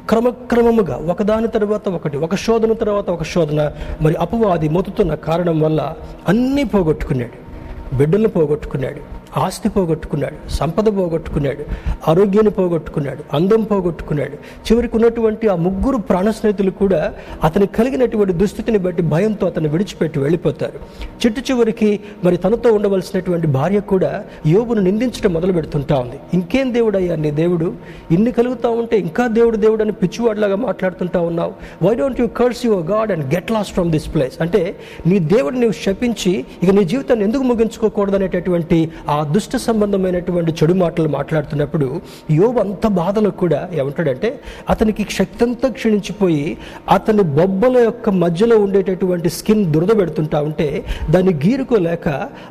క్రమక్రమముగా 0.09 0.95
ఒకదాని 0.95 1.47
తర్వాత 1.47 1.89
ఒకటి 1.89 2.17
ఒక 2.17 2.35
శోధన 2.35 2.73
తర్వాత 2.73 3.09
ఒక 3.09 3.23
శోధన 3.23 3.71
మరి 4.01 4.15
అపవాది 4.15 4.69
మొత్తుతున్న 4.69 5.15
కారణం 5.15 5.59
వల్ల 5.59 5.93
అన్నీ 6.27 6.63
పోగొట్టుకున్నాడు. 6.63 7.51
బిడ్డలను 7.95 8.27
పోగొట్టుకున్నాడు. 8.27 9.20
ఆస్తి 9.37 9.69
పోగొట్టుకున్నాడు 9.69 10.49
సంపద 10.49 10.97
పోగొట్టుకున్నాడు 10.97 11.65
ఆరోగ్యాన్ని 12.07 12.51
పోగొట్టుకున్నాడు 12.51 13.35
అందం 13.35 13.63
పోగొట్టుకున్నాడు. 13.63 14.31
చివరికి 14.31 14.95
ఉన్నటువంటి 14.95 15.47
ఆ 15.47 15.55
ముగ్గురు 15.55 15.97
ప్రాణ 15.97 16.29
స్నేహితులు 16.29 16.71
కూడా 16.71 17.13
అతని 17.43 17.67
కలిగినటువంటి 17.67 18.33
దుస్థితిని 18.33 18.77
బట్టి 18.77 19.01
భయంతో 19.01 19.47
అతను 19.47 19.69
విడిచిపెట్టి 19.69 20.19
వెళ్ళిపోతారు. 20.19 20.79
చిట్టు 21.25 21.39
చివరికి 21.39 21.99
మరి 22.23 22.37
తనతో 22.37 22.73
ఉండవలసినటువంటి 22.73 23.47
భార్య 23.47 23.79
కూడా 23.79 24.23
యోగును 24.47 24.81
నిందించడం 24.81 25.33
మొదలు 25.33 25.51
పెడుతుంటా 25.51 25.99
ఉంది. 25.99 26.19
ఇంకేం 26.33 26.73
దేవుడయ్యా 26.73 27.15
నీ 27.15 27.31
దేవుడు? 27.31 27.73
ఇన్ని 28.11 28.31
కలుగుతా 28.31 28.69
ఉంటే 28.69 28.97
ఇంకా 28.97 29.27
దేవుడు 29.27 29.57
దేవుడు 29.57 29.83
అని 29.83 29.91
పిచ్చివాడిలాగా 29.91 30.55
మాట్లాడుతుంటా 30.55 31.19
ఉన్నావు. 31.19 31.53
Why 31.83 31.95
don't 31.95 32.21
you 32.21 32.27
curse 32.27 32.65
your 32.65 32.85
God 32.85 33.11
and 33.11 33.33
get 33.33 33.51
lost 33.51 33.73
from 33.73 33.91
this 33.91 34.13
place 34.13 34.41
అంటే 34.41 34.75
నీ 35.07 35.19
దేవుడిని 35.19 35.61
నువ్వు 35.61 35.83
శపించి 35.85 36.45
ఇక 36.63 36.69
నీ 36.69 36.83
జీవితాన్ని 36.83 37.25
ఎందుకు 37.25 37.43
ముగించుకోకూడదు 37.43 38.15
అనేటటువంటి 38.15 38.91
ఆ 39.09 39.20
దుష్ట 39.23 39.55
సంబంధమైనటువంటి 39.55 40.51
చెడు 40.51 40.73
మాటలు 40.73 41.07
మాట్లాడుతున్నప్పుడు 41.07 42.01
యోబు 42.31 42.59
అంత 42.59 42.87
బాధలో 42.87 43.31
కూడా 43.31 43.69
ఏమంటాడంటే 43.73 44.39
అతనికి 44.69 45.07
శక్తి 45.11 45.43
అంతా 45.43 45.69
క్షీణించిపోయి 45.69 46.57
అతని 46.91 47.23
బొబ్బల 47.23 47.77
యొక్క 47.77 48.09
మధ్యలో 48.09 48.57
ఉండేటటువంటి 48.59 49.29
స్కిన్ 49.29 49.73
దురద 49.73 49.99
పెడుతుంటా 49.99 50.41
ఉంటే 50.41 50.85
దాన్ని 51.09 51.33
గీరుకోలేక 51.33 52.07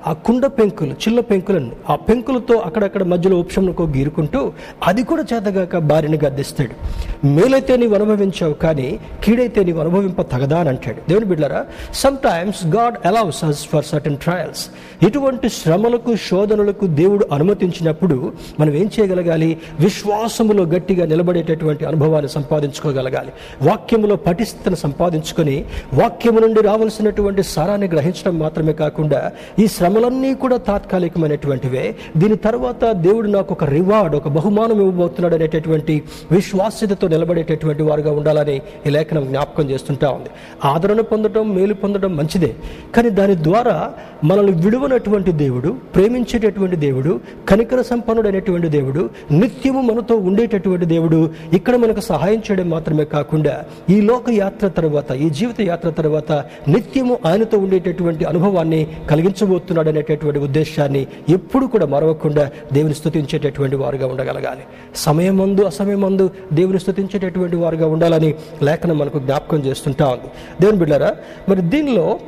ఆ 0.07 0.13
కుండ 0.13 0.47
పెంకులు 0.47 0.91
చిల్ల 0.93 1.21
పెంకులను 1.21 1.73
ఆ 1.91 1.95
పెంకులతో 1.95 2.55
అక్కడక్కడ 2.55 3.03
మధ్యలో 3.03 3.37
ఉపశమనకో 3.37 3.87
గీరుకుంటూ 3.87 4.53
అది 4.87 5.03
కూడా 5.03 5.25
చేతగాక 5.35 5.79
భార్యని 5.79 6.19
గద్దిస్తాడు. 6.25 6.75
మేలైతే 7.27 7.77
నీవు 7.77 7.95
అనుభవించావు 7.95 8.53
కానీ 8.53 9.01
కీడైతే 9.25 9.65
నీవు 9.65 9.79
అనుభవింప 9.79 10.23
తగదా 10.23 10.61
అని 10.61 10.69
అంటాడు. 10.69 11.01
దేవుని 11.09 11.27
బిడ్డారా 11.27 11.65
sometimes 12.19 12.67
God 12.67 13.07
allows 13.07 13.45
us 13.45 13.67
for 13.67 13.85
certain 13.85 14.17
trials 14.17 14.69
ఇటువంటి 15.07 15.49
శ్రమలకు 15.49 16.17
శోధన 16.17 16.60
ప్రార్థనలకు 16.61 16.87
దేవుడు 16.87 17.25
అనుమతించినప్పుడు 17.33 18.33
మనం 18.61 18.73
ఏం 18.75 18.91
చేయగలగాలి? 18.97 19.59
విశ్వాసములో 19.81 20.63
గట్టిగా 20.65 21.05
నిలబడేటటువంటి 21.07 21.85
అనుభవాన్ని 21.85 22.29
సంపాదించుకోగలగాలి. 22.29 23.33
వాక్యములో 23.63 24.17
పటిష్టతను 24.17 24.77
సంపాదించుకొని 24.77 25.65
వాక్యము 25.95 26.41
నుండి 26.41 26.61
రావాల్సినటువంటి 26.61 27.43
సారాన్ని 27.43 27.89
గ్రహించడం 27.89 28.39
మాత్రమే 28.39 28.73
కాకుండా 28.73 29.33
ఈ 29.59 29.67
శ్రమలన్నీ 29.67 30.35
కూడా 30.35 30.57
తాత్కాలికమైనటువంటివే. 30.57 31.85
దీని 32.17 32.37
తర్వాత 32.37 32.93
దేవుడు 33.07 33.29
నాకు 33.29 33.53
ఒక 33.53 33.65
రివార్డ్ 33.65 34.17
ఒక 34.17 34.29
బహుమానం 34.29 34.81
ఇవ్వబోతున్నాడు 34.81 35.35
అనేటటువంటి 35.35 36.03
విశ్వాస్యతతో 36.33 37.09
నిలబడేటటువంటి 37.09 37.83
వారుగా 37.83 38.11
ఉండాలని 38.11 38.57
ఈ 38.87 38.91
లేఖనం 38.91 39.25
జ్ఞాపకం 39.27 39.71
చేస్తుంటా 39.71 40.11
ఉంది. 40.11 40.31
ఆదరణ 40.65 41.01
పొందడం 41.01 41.55
మేలు 41.57 41.75
పొందడం 41.75 42.17
మంచిదే. 42.17 42.53
కానీ 42.97 43.11
దాని 43.11 43.37
ద్వారా 43.49 43.77
మనల్ని 44.25 44.53
విడువనటువంటి 44.53 45.33
దేవుడు 45.33 45.71
ప్రేమించేటటువంటి 45.95 46.50
దేవుడు 46.59 47.21
కనికర 47.49 47.83
సంపన్నుడైనటువంటి 47.83 48.69
దేవుడు 48.69 49.11
నిత్యము 49.33 49.81
మనతో 49.81 50.17
ఉండేటటువంటి 50.17 50.87
దేవుడు 50.87 51.31
ఇక్కడ 51.53 51.77
మనకు 51.77 52.01
సహాయం 52.01 52.39
చేయడం 52.39 52.71
మాత్రమే 52.71 53.05
కాకుండా 53.05 53.65
ఈ 53.91 54.01
లోక 54.01 54.31
యాత్ర 54.31 54.69
తర్వాత 54.69 55.13
ఈ 55.13 55.31
జీవిత 55.31 55.61
యాత్ర 55.61 55.91
తర్వాత 55.91 56.33
నిత్యము 56.69 57.19
ఆయనతో 57.27 57.59
ఉండేటటువంటి 57.59 58.25
అనుభవాన్ని 58.25 58.87
కలిగించబోతున్నాడు 59.11 59.89
అనేటటువంటి 59.89 60.39
ఉద్దేశాన్ని 60.39 61.07
ఎప్పుడు 61.29 61.67
కూడా 61.67 61.87
మరవకుండా 61.87 62.51
దేవుని 62.73 62.95
స్థుతించేటటువంటి 62.95 63.77
వారుగా 63.77 64.07
ఉండగలగాలి. 64.07 64.61
సమయమందు 64.97 65.63
అసమయమందు 65.63 66.31
దేవుని 66.53 66.81
స్థుతించేటటువంటి 66.81 67.57
వారుగా 67.57 67.87
ఉండాలని 67.87 68.35
లేఖనం 68.63 68.99
మనకు 68.99 69.19
జ్ఞాపకం 69.19 69.59
చేస్తుంటా. 69.59 70.07
ఉంది 70.09 70.31
దేవుని 70.61 70.79
బిడ్డారా 70.79 71.17
మరి 71.49 71.63
దీనిలో 71.63 72.19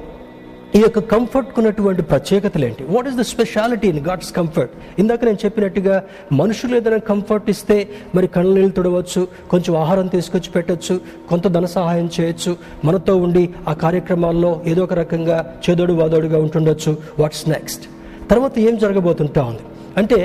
ఈ 0.76 0.80
యొక్క 0.80 0.98
కంఫర్ట్ 0.98 1.58
ఉన్నటువంటి 1.58 2.02
ప్రత్యేకతలు 2.02 2.64
ఏంటి 2.64 2.82
what 2.84 3.08
is 3.08 3.16
the 3.16 3.20
speciality 3.20 3.88
in 3.88 3.98
God's 3.98 4.32
comfort 4.32 5.00
ఇందాక 5.00 5.24
నేను 5.24 5.38
చెప్పినట్టుగా 5.44 5.96
మనుషులు 6.32 6.76
ఏదైనా 6.76 7.00
కంఫర్ట్ 7.10 7.50
ఇస్తే 7.50 7.76
మరి 8.14 8.26
కళ్ళ 8.26 8.54
నీళ్ళు 8.54 8.72
తుడవచ్చు 8.72 9.22
కొంచెం 9.50 9.76
ఆహారం 9.76 10.06
తీసుకొచ్చి 10.06 10.50
పెట్టొచ్చు 10.50 10.94
కొంత 11.30 11.46
ధన 11.48 11.64
సహాయం 11.64 12.10
చేయొచ్చు 12.20 12.56
మనతో 12.84 13.16
ఉండి 13.16 13.44
ఆ 13.68 13.72
కార్యక్రమాల్లో 13.72 14.62
ఏదో 14.66 14.84
ఒక 14.84 14.92
రకంగా 14.92 15.38
చేదోడు 15.64 15.92
వాదోడుగా 15.92 16.38
ఉంటుండొచ్చు. 16.38 16.96
వాట్స్ 17.18 17.48
నెక్స్ట్ 17.48 17.84
తర్వాత 18.30 18.58
ఏం 18.58 18.78
జరగబోతుంటా 18.78 19.42
ఉంది? 19.42 19.62
అంటే 20.00 20.18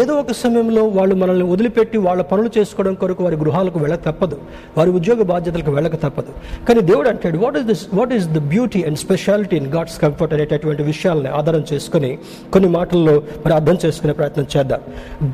ఏదో 0.00 0.12
ఒక 0.22 0.32
సమయంలో 0.42 0.82
వాళ్ళు 0.98 1.14
మనల్ని 1.22 1.46
వదిలిపెట్టి 1.52 1.98
వాళ్ళ 2.06 2.20
పనులు 2.30 2.50
చేసుకోవడం 2.56 2.94
కొరకు 3.00 3.24
వారి 3.24 3.36
గృహాలకు 3.42 3.78
వెళ్ళక 3.84 4.02
తప్పదు. 4.08 4.36
వారి 4.76 4.90
ఉద్యోగ 4.98 5.22
బాధ్యతలకు 5.32 5.72
వెళ్ళక 5.78 5.96
తప్పదు. 6.04 6.32
కానీ 6.68 6.80
దేవుడు 6.90 7.08
అంటాడు 7.12 7.38
what 7.44 7.58
is 7.60 7.66
this 7.72 7.84
what 7.98 8.14
is 8.18 8.28
the 8.36 8.42
beauty 8.54 8.82
and 8.90 9.00
speciality 9.04 9.56
in 9.62 9.68
God's 9.76 9.98
comfort 10.04 10.34
అనేటటువంటి 10.38 10.82
విషయాలని 10.92 11.30
ఆధారం 11.40 11.64
చేసుకుని 11.72 12.12
కొన్ని 12.54 12.70
మాటల్లో 12.78 13.16
మరి 13.44 13.54
అర్థం 13.58 13.78
చేసుకునే 13.84 14.14
ప్రయత్నం 14.20 14.48
చేద్దాం. 14.56 14.80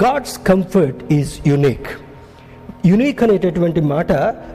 God's 0.04 0.36
comfort 0.52 1.12
is 1.18 1.34
unique 1.52 1.90
unique 2.92 3.22
అనేటటువంటి 3.24 3.80
మాట 3.94 4.12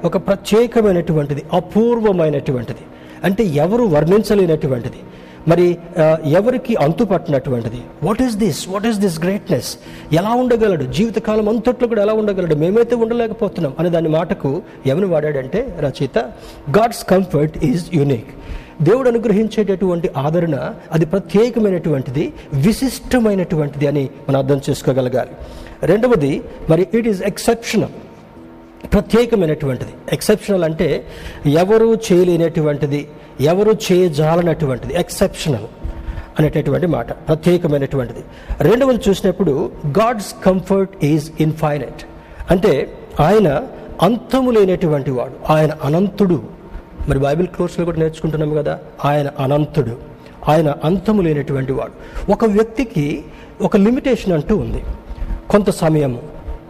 ఒక 0.08 0.18
ప్రత్యేకమైనటువంటిది 0.28 1.42
అపూర్వమైనటువంటిది. 1.60 2.84
అంటే 3.28 3.44
ఎవరు 3.64 3.84
వర్ణించలేనటువంటిది. 3.96 5.00
మరి 5.50 5.66
ఎవరికి 6.40 6.74
అంతుపట్టినటువంటిది? 6.86 7.80
What 8.08 8.22
is 8.26 8.36
this 8.42 8.60
what 8.74 8.86
is 8.90 9.00
this 9.04 9.18
greatness 9.26 9.70
ఎలా 10.20 10.34
ఉండగలడు? 10.42 10.86
జీవితకాలం 10.98 11.48
అంతట్లో 11.52 11.88
కూడా 11.92 12.02
ఎలా 12.06 12.14
ఉండగలడు? 12.22 12.56
మేమైతే 12.64 12.96
ఉండలేకపోతున్నాం 13.04 13.74
అనే 13.80 13.92
దాని 13.96 14.10
మాటకు 14.18 14.52
ఎవరు 14.92 15.08
వాడాడంటే 15.14 15.62
రచయిత 15.86 16.18
గాడ్స్ 16.78 17.04
కంఫర్ట్ 17.14 17.58
ఈజ్ 17.70 17.86
యునిక్ 18.00 18.32
దేవుడు 18.90 19.08
అనుగ్రహించేటటువంటి 19.14 20.08
ఆదరణ 20.26 20.56
అది 20.96 21.06
ప్రత్యేకమైనటువంటిది 21.14 22.24
విశిష్టమైనటువంటిది 22.68 23.88
అని 23.92 24.04
మనం 24.28 24.38
అర్థం 24.44 24.62
చేసుకోగలగాలి. 24.68 25.34
రెండవది 25.92 26.34
మరి 26.72 26.86
ఇట్ 27.00 27.10
ఈస్ 27.12 27.22
ఎక్సెప్షనల్ 27.32 27.96
ప్రత్యేకమైనటువంటిది. 28.94 29.94
ఎక్సెప్షనల్ 30.16 30.66
అంటే 30.68 30.88
ఎవరు 31.64 31.90
చేయలేనటువంటిది. 32.08 33.02
ఎవరు 33.50 33.74
చేయజాలనటువంటిది 33.88 34.94
ఎక్సెప్షనల్ 34.94 35.68
అనేటటువంటి 36.40 36.88
మాట 36.88 37.12
ప్రత్యేకమైనటువంటిది. 37.28 38.22
రెండవది 38.62 39.00
చూసినప్పుడు 39.10 39.54
గాడ్స్ 40.00 40.32
కంఫర్ట్ 40.46 40.94
ఈజ్ 41.06 41.28
ఇన్ఫైనైట్ 41.40 42.04
అంటే 42.52 42.74
ఆయన 43.20 43.50
అంతము 44.02 44.52
లేనటువంటి 44.52 45.12
వాడు 45.12 45.36
ఆయన 45.54 45.72
అనంతుడు. 45.84 46.38
మరి 47.10 47.20
బైబిల్ 47.20 47.48
కోర్సులో 47.58 47.86
కూడా 47.86 48.00
నేర్చుకుంటున్నాము 48.00 48.56
కదా 48.56 48.74
ఆయన 49.06 49.28
అనంతుడు 49.40 49.96
ఆయన 50.50 50.70
అంతము 50.84 51.22
లేనటువంటి 51.22 51.72
వాడు. 51.72 51.94
ఒక 52.32 52.46
వ్యక్తికి 52.46 53.06
ఒక 53.62 53.78
లిమిటేషన్ 53.78 54.34
అంటూ 54.34 54.54
ఉంది. 54.58 54.82
కొంత 55.50 55.70
సమయం 55.70 56.14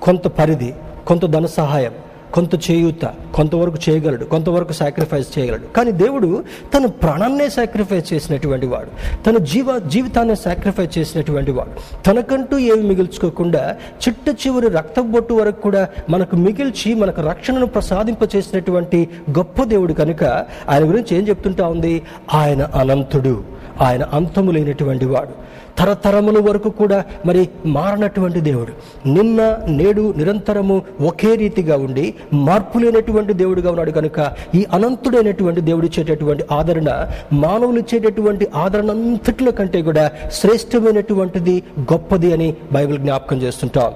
కొంత 0.03 0.27
పరిధి 0.27 0.71
కొంత 1.07 1.25
ధన 1.25 1.45
సహాయం 1.45 1.93
కొంత 2.33 2.55
చేయూత 2.55 3.13
కొంతవరకు 3.33 3.77
చేయగలడు 3.89 4.25
కొంతవరకు 4.25 4.73
సాక్రిఫైస్ 4.73 5.39
చేయగలడు. 5.39 5.73
కానీ 5.73 5.91
దేవుడు 5.91 6.43
తన 6.77 6.85
ప్రాణాన్నే 6.85 7.49
సాక్రిఫైస్ 7.49 8.13
చేసినటువంటి 8.13 8.67
వాడు 8.67 9.23
తన 9.23 9.37
జీవ 9.37 9.79
జీవితాన్ని 9.79 10.35
సాక్రిఫైస్ 10.35 10.97
చేసినటువంటి 10.97 11.51
వాడు. 11.51 12.03
తనకంటూ 12.03 12.57
ఏమి 12.57 12.83
మిగిల్చుకోకుండా 12.83 13.75
చిట్ట 14.07 14.47
చివరి 14.47 14.69
రక్త 14.69 14.99
బొట్టు 14.99 15.33
వరకు 15.33 15.61
కూడా 15.61 15.87
మనకు 16.09 16.35
మిగిల్చి 16.35 16.93
మనకు 16.93 17.21
రక్షణను 17.21 17.65
ప్రసాదింప 17.65 18.35
చేసినటువంటి 18.35 19.09
గొప్ప 19.37 19.63
దేవుడు 19.63 19.93
కనుక 19.93 20.23
ఆయన 20.69 20.89
గురించి 20.89 21.17
ఏం 21.17 21.27
చెప్తుంటా 21.27 21.67
ఉంది? 21.67 22.01
ఆయన 22.33 22.63
అనంతుడు 22.63 23.43
ఆయన 23.81 24.03
అంతము 24.03 24.51
లేనటువంటి 24.51 25.05
వాడు. 25.05 25.50
తరతరముల 25.77 26.39
వరకు 26.49 26.69
కూడా 26.69 27.03
మరి 27.25 27.49
మారనటువంటి 27.65 28.41
దేవుడు. 28.41 28.71
నిన్న 29.09 29.57
నేడు 29.67 30.13
నిరంతరము 30.17 30.81
ఒకే 31.01 31.35
రీతిగా 31.35 31.77
ఉండి 31.77 32.13
మార్పు 32.33 32.77
లేనటువంటి 32.79 33.33
దేవుడుగా 33.33 33.69
ఉన్నాడు 33.69 33.91
కనుక 33.91 34.31
ఈ 34.55 34.65
అనంతుడైనటువంటి 34.73 35.61
దేవుడు 35.61 35.85
ఇచ్చేటటువంటి 35.85 36.43
ఆదరణ 36.51 37.07
మానవులు 37.33 37.79
ఇచ్చేటటువంటి 37.79 38.47
ఆదరణ 38.55 38.91
అంతట్ల 38.91 39.49
కంటే 39.49 39.81
కూడా 39.81 40.11
శ్రేష్టమైనటువంటిది 40.31 41.63
గొప్పది 41.79 42.33
అని 42.33 42.53
బైబిల్ 42.71 42.97
జ్ఞాపకం 42.97 43.37
చేస్తుంటాం. 43.37 43.91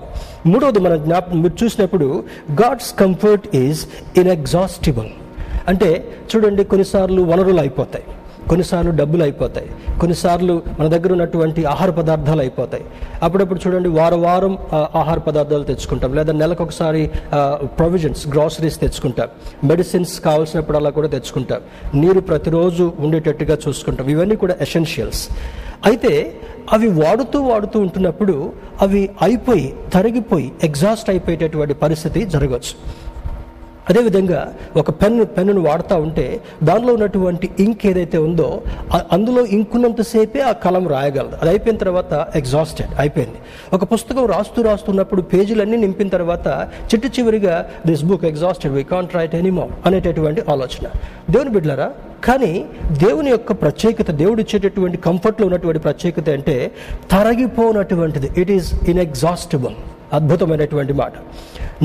మూడవది 0.46 0.80
మనం 0.80 1.04
జ్ఞాపకం 1.04 1.42
మీరు 1.42 1.64
చూసినప్పుడు 1.64 2.24
గాడ్స్ 2.52 2.94
కంఫర్ట్ 3.00 3.56
ఈజ్ 3.56 3.86
ఇన్ఎగ్జాస్టిబుల్. 4.20 5.08
అంటే 5.68 6.08
చూడండి 6.32 6.64
కొన్నిసార్లు 6.64 7.22
వనరులు 7.22 7.60
అయిపోతాయి. 7.60 8.04
కొన్నిసార్లు 8.50 8.92
డబ్బులు 8.92 9.24
అయిపోతాయి. 9.24 9.70
కొన్నిసార్లు 10.00 10.62
మన 10.80 10.88
దగ్గర 10.88 11.12
ఉన్నటువంటి 11.12 11.66
ఆహార 11.66 11.90
పదార్థాలు 11.90 12.40
అయిపోతాయి. 12.40 12.84
అప్పుడప్పుడు 13.24 13.60
చూడండి 13.68 13.90
వారం 13.90 14.22
వారం 14.22 14.58
ఆహార 14.74 15.20
పదార్థాలు 15.20 15.64
తెచ్చుకుంటాం. 15.64 16.16
లేదా 16.16 16.34
నెలకు 16.34 16.64
ఒకసారి 16.64 17.12
ప్రొవిజన్స్ 17.64 18.28
గ్రాసరీస్ 18.28 18.80
తెచ్చుకుంటాం. 18.80 19.28
మెడిసిన్స్ 19.64 20.20
కావాల్సినప్పుడు 20.22 20.78
అలా 20.78 20.90
కూడా 20.90 21.08
తెచ్చుకుంటాం. 21.08 21.62
నీరు 22.02 22.20
ప్రతిరోజు 22.20 22.94
ఉండేటట్టుగా 23.00 23.58
చూసుకుంటాం. 23.68 24.10
ఇవన్నీ 24.10 24.36
కూడా 24.36 24.56
ఎసెన్షియల్స్ 24.62 25.30
అయితే 25.86 26.12
అవి 26.74 26.88
వాడుతూ 26.88 27.42
వాడుతూ 27.44 27.80
ఉంటున్నప్పుడు 27.80 28.54
అవి 28.82 29.10
అయిపోయి 29.22 29.76
తరిగిపోయి 29.94 30.52
ఎగ్జాస్ట్ 30.64 31.10
అయిపోయేటటువంటి 31.10 31.74
పరిస్థితి 31.74 32.26
జరగవచ్చు 32.26 32.74
అదేవిధంగా 33.90 34.54
ఒక 34.78 34.90
పెన్ను 34.90 35.26
పెన్నును 35.26 35.62
వాడుతూ 35.62 35.96
ఉంటే 35.96 36.26
దానిలో 36.64 36.94
ఉన్నటువంటి 36.94 37.50
ఇంక్ 37.60 37.86
ఏదైతే 37.88 38.18
ఉందో 38.18 38.62
అందులో 39.12 39.46
ఇంకున్నంతసేపే 39.58 40.40
ఆ 40.40 40.52
కలం 40.52 40.88
రాయగలదు. 40.88 41.36
అది 41.42 41.50
అయిపోయిన 41.50 41.78
తర్వాత 41.78 42.14
ఎగ్జాస్టెడ్ 42.36 42.94
అయిపోయింది. 43.00 43.40
ఒక 43.74 43.84
పుస్తకం 43.94 44.26
రాస్తూ 44.26 44.62
రాస్తున్నప్పుడు 44.62 45.22
పేజీలన్నీ 45.22 45.78
నింపిన 45.78 46.08
తర్వాత 46.08 46.48
చిట్టు 46.94 47.08
చివరిగా 47.08 47.56
this 47.88 48.04
book 48.04 48.26
exhausted 48.26 48.74
we 48.74 48.84
can't 48.84 49.16
write 49.16 49.36
anymore 49.36 49.68
అనేటటువంటి 49.86 50.44
ఆలోచన. 50.50 50.86
దేవుని 51.32 51.50
బిడ్లరా 51.50 51.90
కానీ 52.24 52.54
దేవుని 53.06 53.30
యొక్క 53.30 53.52
ప్రత్యేకత 53.52 54.12
దేవుడు 54.12 54.42
ఇచ్చేటటువంటి 54.42 54.98
కంఫర్ట్లో 54.98 55.46
ఉన్నటువంటి 55.48 55.80
ప్రత్యేకత 55.80 56.30
అంటే 56.30 56.72
తరగిపోనటువంటిది. 57.12 58.42
ఇట్ 58.42 58.52
ఈస్ 58.52 58.70
ఇన్ఎగ్జాస్టిబుల్ 58.90 59.76
అద్భుతమైనటువంటి 60.18 60.94
మాట. 61.02 61.14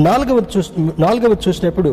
నాలుగవది 0.07 0.47
చూ 0.53 0.59
నాలుగవది 1.05 1.41
చూసినప్పుడు 1.47 1.91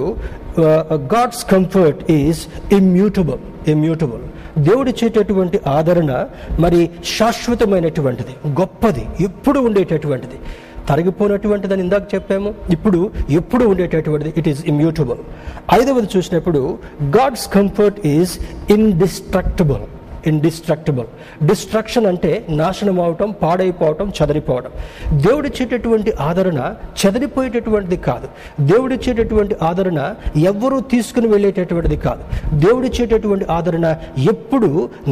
God's 1.13 1.45
comfort 1.53 2.03
is 2.19 2.41
immutable 2.79 3.43
immutable 3.75 4.25
దేవుడిచ్చేటటువంటి 4.69 5.59
ఆదరణ 5.77 6.13
మరి 6.61 6.81
శాశ్వతమైనటువంటిది 7.17 8.33
గొప్పది 8.61 9.05
ఎప్పుడు 9.29 9.59
ఉండేటటువంటిది. 9.69 10.39
తరిగిపోయినటువంటిదని 10.89 11.83
ఇందాక 11.85 12.05
చెప్పాము 12.15 12.51
ఇప్పుడు 12.75 13.01
ఎప్పుడు 13.39 13.65
ఉండేటటువంటిది 13.73 14.31
ఇట్ 14.41 14.49
ఈస్ 14.53 14.63
ఇమ్యూటబుల్ 14.73 15.19
ఐదవది 15.77 16.09
చూసినప్పుడు 16.15 16.61
God's 17.17 17.47
comfort 17.57 17.99
is 18.13 18.33
indestructible 18.77 19.85
indestructible 20.29 21.09
destruction 21.49 22.07
అంటే 22.13 22.33
నాశనం 22.61 23.01
అవటం 23.07 23.31
పాడైపోవటం 23.43 24.09
చెదరిపోవడం 24.19 24.73
దేవుడిచ్చేటటువంటి 25.25 26.11
ఆదరణ 26.29 26.61
చెదరిపోయేటటువంటిది 27.01 27.97
కాదు. 28.09 28.27
దేవుడిచ్చేటటువంటి 28.71 29.55
ఆదరణ 29.63 30.01
ఎవ్వరూ 30.51 30.81
తీసుకుని 30.93 31.29
వెళ్ళేటటువంటిది 31.29 31.97
కాదు. 31.97 32.23
దేవుడిచ్చేటటువంటి 32.65 33.45
ఆదరణ 33.57 33.87
ఎప్పుడు 34.33 34.69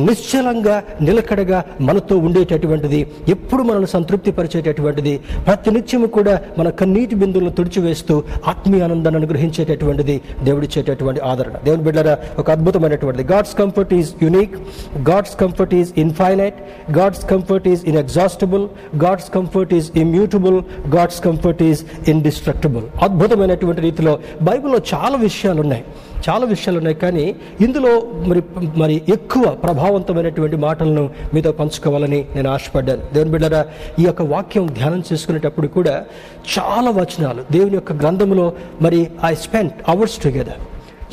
నిశ్చలంగా 0.07 0.77
నిలకడగా 1.01 1.59
మనతో 1.81 2.17
ఉండేటటువంటిది 2.19 3.01
ఎప్పుడు 3.29 3.63
మనల్ని 3.63 3.87
సంతృప్తి 3.87 4.31
పరిచేటటువంటిది 4.31 5.15
ప్రతి 5.47 5.71
నిత్యము 5.71 6.07
కూడా 6.17 6.35
మన 6.59 6.69
కన్నీటి 6.81 7.15
బిందువులను 7.15 7.51
తుడిచివేస్తూ 7.51 8.15
ఆత్మీయ 8.47 8.83
ఆనందాన్ని 8.83 9.21
అనుగ్రహించేటటువంటిది 9.21 10.17
దేవుడిచ్చేటటువంటి 10.43 11.21
ఆదరణ. 11.31 11.55
దేవుని 11.65 11.83
బిడ్డరా 11.83 12.15
ఒక 12.39 12.51
అద్భుతమైనటువంటిది. 12.51 13.25
God's 13.33 13.55
comfort 13.59 13.95
is 13.95 14.11
unique 14.23 14.55
God's 15.09 15.37
comfort 15.41 15.75
is 15.75 15.93
infinite 15.99 16.59
God's 16.99 17.31
comfort 17.31 17.69
is 17.69 17.85
inexhaustible 17.85 18.65
God's 19.05 19.31
comfort 19.31 19.75
is 19.75 19.91
immutable 19.97 20.59
God's 20.95 21.21
comfort 21.21 21.63
is 21.63 22.11
indestructible 22.11 22.85
అద్భుతమైనటువంటి 23.03 23.81
రీతిలో 23.81 24.19
బైబిల్లో 24.43 24.81
చాలా 24.95 25.17
విషయాలు 25.17 25.61
ఉన్నాయి 25.61 25.85
చాలా 26.29 26.47
విషయాలు 26.47 26.79
ఉన్నాయి 26.79 26.97
కానీ 26.97 27.25
ఇందులో 27.61 27.91
మరి 28.27 28.43
మరి 28.77 29.03
ఎక్కువ 29.09 29.47
ప్రభావవంతమైనటువంటి 29.65 30.57
మాటలను 30.57 31.11
మీతో 31.35 31.53
పంచుకోవాలని 31.53 32.25
నేను 32.35 32.51
ఆశపడ్డాను. 32.51 33.03
దేవుని 33.15 33.31
బిడ్డరా 33.31 33.61
ఈ 33.99 34.05
యొక్క 34.05 34.23
వాక్యం 34.23 34.67
ధ్యానం 34.67 35.05
చేసుకునేటప్పుడు 35.13 35.67
కూడా 35.69 35.95
చాలా 36.59 36.91
వచనాలు 36.91 37.45
దేవుని 37.53 37.75
యొక్క 37.75 37.93
గ్రంథంలో 37.93 38.53
మరి 38.81 39.01
ఐ 39.25 39.35
స్పెండ్ 39.35 39.73
అవర్స్ 39.89 40.19
టుగెదర్ 40.19 40.61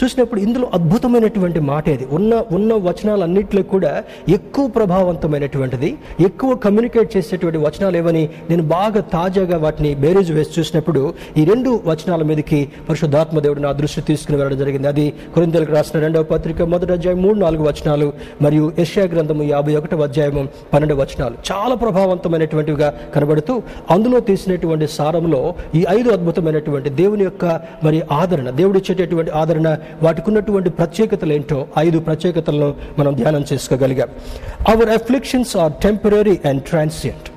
చూసినప్పుడు 0.02 0.40
ఇందులో 0.42 0.70
అద్భుతమైనటువంటి 0.74 1.60
మాట 1.60 1.88
ఇది. 1.88 2.06
ఉన్న 2.12 2.44
ఉన్న 2.52 2.74
వచనాలన్నింటిలో 2.74 3.64
కూడా 3.64 4.04
ఎక్కువ 4.30 4.68
ప్రభావవంతమైనటువంటిది. 4.68 5.98
ఎక్కువ 6.20 6.56
కమ్యూనికేట్ 6.56 7.18
చేసేటువంటి 7.18 7.58
వచనాలు 7.58 7.98
ఏవని 7.98 8.30
నేను 8.50 8.64
బాగా 8.64 9.02
తాజాగా 9.02 9.58
వాటిని 9.58 9.96
బేరేజ్ 9.96 10.32
వేసి 10.32 10.60
చూసినప్పుడు 10.60 11.14
ఈ 11.38 11.44
రెండు 11.46 11.82
వచనాల 11.86 12.24
మీదకి 12.24 12.70
పరిశుద్ధాత్మ 12.90 13.40
దేవుడు 13.40 13.60
నా 13.60 13.72
దృష్టి 13.72 14.02
తీసుకుని 14.02 14.38
వెళ్ళడం 14.38 14.58
జరిగింది. 14.58 14.88
అది 14.88 15.14
కొరింతలకు 15.36 15.72
రాసిన 15.72 16.00
రెండవ 16.00 16.24
పత్రిక 16.24 16.62
మొదటి 16.62 16.94
అధ్యాయం 16.94 17.22
మూడు 17.22 17.40
నాలుగు 17.40 17.64
వచనాలు 17.64 18.14
మరియు 18.42 18.72
యెషయా 18.80 19.06
గ్రంథము 19.06 19.44
యాభై 19.44 19.76
ఒకటవ 19.76 20.04
అధ్యాయము 20.04 20.48
పన్నెండు 20.74 20.96
వచనాలు. 20.96 21.36
చాలా 21.52 21.76
ప్రభావవంతమైనటువంటివిగా 21.76 22.94
కనబడుతూ 23.16 23.62
అందులో 23.92 24.20
తీసినటువంటి 24.20 24.88
సారంలో 24.88 25.56
ఈ 25.76 25.86
ఐదు 25.90 26.10
అద్భుతమైనటువంటి 26.10 26.90
దేవుని 26.90 27.24
యొక్క 27.24 27.46
మరి 27.84 28.02
ఆదరణ 28.12 28.50
దేవుడిచ్చేటటువంటి 28.50 29.32
ఆదరణ 29.32 29.78
వాటికి 30.06 30.28
ఉన్నటువంటి 30.32 30.70
ప్రత్యేకతలు 30.80 31.34
ఏంటో 31.38 31.60
ఐదు 31.86 32.00
ప్రత్యేకతలను 32.08 32.70
మనం 33.00 33.12
ధ్యానం 33.20 33.46
చేసుకోగలిగాం. 33.52 34.10
Our 34.74 34.92
afflictions 34.98 35.54
are 35.64 35.74
temporary 35.86 36.36
and 36.52 36.64
transient 36.72 37.30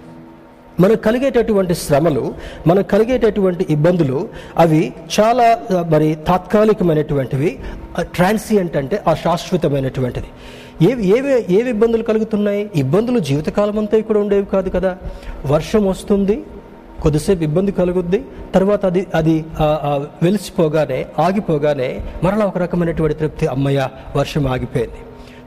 మనకు 0.82 1.00
కలిగేటటువంటి 1.04 1.74
శ్రమలు 1.82 2.22
మనకు 2.70 2.88
కలిగేటటువంటి 2.94 3.64
ఇబ్బందులు 3.74 4.18
అవి 4.62 4.80
చాలా 5.16 5.46
మరి 5.92 6.08
తాత్కాలికమైనటువంటివి 6.28 7.50
ట్రాన్సియంట్ 8.16 8.74
అంటే 8.80 8.96
అశాశ్వతమైనటువంటిది. 9.12 10.28
ఏవి 10.88 11.02
ఏవి 11.16 11.30
ఏవి 11.58 11.68
ఇబ్బందులు 11.74 12.04
కలుగుతున్నాయి? 12.10 12.62
ఇబ్బందులు 12.82 13.18
జీవితకాలం 13.28 13.78
అంతా 13.82 13.98
కూడా 14.08 14.20
ఉండేవి 14.24 14.46
కాదు 14.54 14.70
కదా. 14.76 14.92
వర్షం 15.52 15.82
వస్తుంది 15.92 16.36
కొద్దిసేపు 17.02 17.42
ఇబ్బంది 17.48 17.72
కలుగుద్ది. 17.72 18.20
తర్వాత 18.54 18.82
అది 18.90 19.02
అది 19.14 19.36
వెలిసిపోగానే 20.22 21.00
ఆగిపోగానే 21.18 21.88
మరలా 22.24 22.44
ఒక 22.50 22.58
రకమైనటువంటి 22.58 23.16
తృప్తి 23.22 23.46
అమ్మయ్య 23.54 23.88
వర్షం 24.16 24.46
ఆగిపోయింది. 24.54 25.00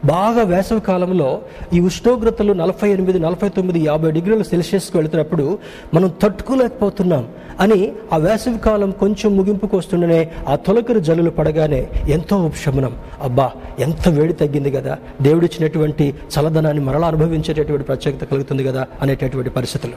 బాగా 0.05 0.43
వేసవి 0.43 0.81
కాలంలో 0.81 1.41
ఈ 1.73 1.79
ఉష్ణోగ్రతలు 1.79 2.53
నలభై 2.53 2.89
ఎనిమిది 2.89 3.19
నలభై 3.19 3.49
తొమ్మిది 3.49 3.79
యాభై 3.79 4.11
డిగ్రీల 4.11 4.41
సెల్సియస్కి 4.41 4.97
వెళుతున్నప్పుడు 4.97 5.59
మనం 5.93 6.11
తట్టుకోలేకపోతున్నాం 6.21 7.27
అని 7.59 7.91
ఆ 8.13 8.17
వేసవి 8.17 8.57
కాలం 8.57 8.91
కొంచెం 8.91 9.37
ముగింపుకు 9.37 9.77
వస్తుండనే 9.77 10.31
ఆ 10.47 10.55
తొలకరి 10.55 11.01
జల్లులు 11.01 11.29
పడగానే 11.29 11.87
ఎంతో 12.09 12.37
ఉపశమనం. 12.37 12.97
అబ్బా 13.21 13.51
ఎంత 13.79 14.09
వేడి 14.09 14.33
తగ్గింది 14.33 14.71
కదా. 14.71 14.97
దేవుడిచ్చినటువంటి 15.21 16.15
చల్లదనాన్ని 16.39 16.83
మరలా 16.83 17.07
అనుభవించేటటువంటి 17.07 17.85
ప్రత్యేకత 17.85 18.23
కలుగుతుంది 18.23 18.63
కదా 18.63 18.87
అనేటటువంటి 19.01 19.49
పరిస్థితులు. 19.49 19.93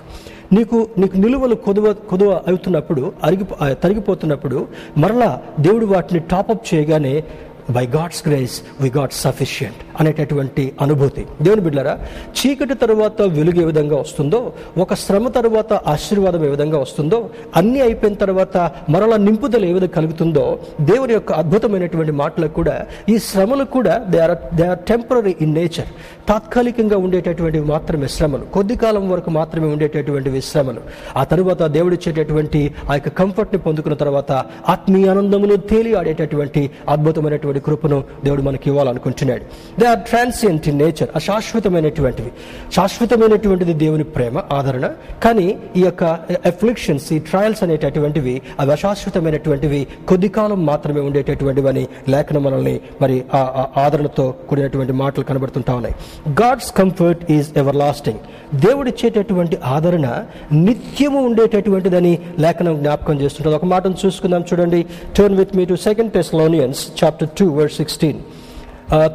నీకు 0.55 0.89
నీకు 0.99 1.17
నిలువలు 1.17 1.55
కొదువ 1.55 1.93
కొదువ 1.93 2.41
అవుతున్నప్పుడు 2.49 3.13
అరిగి 3.25 3.75
తరిగిపోతున్నప్పుడు 3.75 4.69
మరలా 4.99 5.41
దేవుడు 5.61 5.87
వాటిని 5.87 6.21
టాపప్ 6.21 6.75
చేయగానే 6.75 7.25
by 7.71 7.85
God's 7.87 8.29
grace 8.29 8.63
we 8.81 8.89
got 8.97 9.13
sufficient 9.13 9.81
అనేటటువంటి 10.01 10.73
అనుభూతి. 10.81 11.27
దేవుని 11.43 11.61
బిడ్డరా 11.61 11.95
చీకటి 12.39 12.75
తరువాత 12.75 13.23
వెలుగు 13.23 13.63
ఏ 13.63 13.65
విధంగా 13.65 13.97
వస్తుందో 13.97 14.41
ఒక 14.79 14.95
శ్రమ 14.95 15.29
తర్వాత 15.29 15.73
ఆశీర్వాదం 15.73 16.45
ఏ 16.45 16.49
విధంగా 16.49 16.79
వస్తుందో 16.79 17.31
అన్నీ 17.57 17.81
అయిపోయిన 17.81 18.15
తర్వాత 18.15 18.57
మరల 18.91 19.17
నింపుదల 19.17 19.65
ఏ 19.65 19.73
విధంగా 19.73 19.95
కలుగుతుందో 19.95 20.59
దేవుని 20.81 21.13
యొక్క 21.13 21.33
అద్భుతమైనటువంటి 21.33 22.13
మాటలకు 22.13 22.53
కూడా 22.53 22.87
ఈ 23.09 23.19
శ్రమలు 23.19 23.65
కూడా 23.65 24.05
they 24.09 24.19
are 24.19 24.37
they 24.55 24.67
are 24.67 24.79
temporary 24.79 25.35
in 25.41 25.55
nature 25.55 25.91
తాత్కాలికంగా 26.29 26.97
ఉండేటటువంటివి 26.97 27.67
మాత్రమే 27.67 28.09
శ్రమలు. 28.09 28.45
కొద్ది 28.55 28.77
కాలం 28.77 29.11
వరకు 29.11 29.31
మాత్రమే 29.31 29.67
ఉండేటటువంటివి 29.67 30.41
శ్రమలు. 30.43 30.81
ఆ 31.17 31.25
తరువాత 31.25 31.63
దేవుడిచ్చేటటువంటి 31.63 32.75
ఆ 32.91 32.95
యొక్క 32.95 33.09
కంఫర్ట్ని 33.09 33.59
పొందుకున్న 33.59 33.97
తర్వాత 33.97 34.33
ఆత్మీయ 34.69 35.09
ఆనందమును 35.09 35.57
తేలి 35.57 35.95
ఆడేటటువంటి 35.95 36.71
అద్భుతమైనటువంటి 36.89 37.61
కృపను 37.61 38.05
దేవుడు 38.25 38.43
మనకి 38.43 38.71
ఇవ్వాలనుకుంటున్నాడు. 38.71 39.45
They 39.81 39.87
are 39.87 40.01
transient 40.01 40.69
in 40.69 40.79
nature 40.79 41.11
అశాశ్వతమైనటువంటివి. 41.17 42.31
శాశ్వతమైనటువంటిది 42.73 43.75
దేవుని 43.75 44.05
ప్రేమ 44.05 44.43
ఆదరణ. 44.53 44.91
కానీ 45.25 45.59
ఈ 45.77 45.83
యొక్క 45.85 46.05
అఫ్లిక్షన్స్ 46.47 47.13
ఈ 47.13 47.19
ట్రయల్స్ 47.19 47.63
అనేటటువంటివి 47.63 48.43
అవి 48.61 48.73
అశాశ్వతమైనటువంటివి 48.73 49.87
కొద్ది 50.09 50.29
కాలం 50.29 50.67
మాత్రమే 50.67 51.01
ఉండేటటువంటివి 51.01 51.69
అని 51.69 51.87
లేఖనం 52.09 52.43
మనల్ని 52.43 52.81
మరి 53.03 53.25
ఆ 53.35 53.67
ఆదరణతో 53.77 54.35
కూడినటువంటి 54.49 54.93
మాటలు 54.93 55.25
కనబడుతుంటా 55.25 55.75
ఉన్నాయి. 55.75 55.95
God's 56.29 56.73
comfort 56.73 57.33
is 57.33 57.59
ever 57.59 57.77
lasting 57.77 58.19
దేవుడిచ్చేటటువంటి 58.61 59.59
ఆదరణ 59.65 60.25
నిత్యము 60.53 61.21
ఉండేటటువంటిదని 61.25 62.19
లేఖనం 62.39 62.79
జ్ఞాపకం 62.79 63.21
చేస్తుంటుంది. 63.21 63.57
ఒక 63.57 63.65
మాటను 63.65 63.97
చూసుకుందాం 64.07 64.45
చూడండి. 64.53 64.87
Turn 65.19 65.39
with 65.39 65.57
me 65.57 65.65
to 65.65 65.75
second 65.75 66.13
Thessalonians 66.13 67.05
chapter 67.05 67.29
two 67.39 67.49
word 67.49 67.73
sixteen 67.73 68.19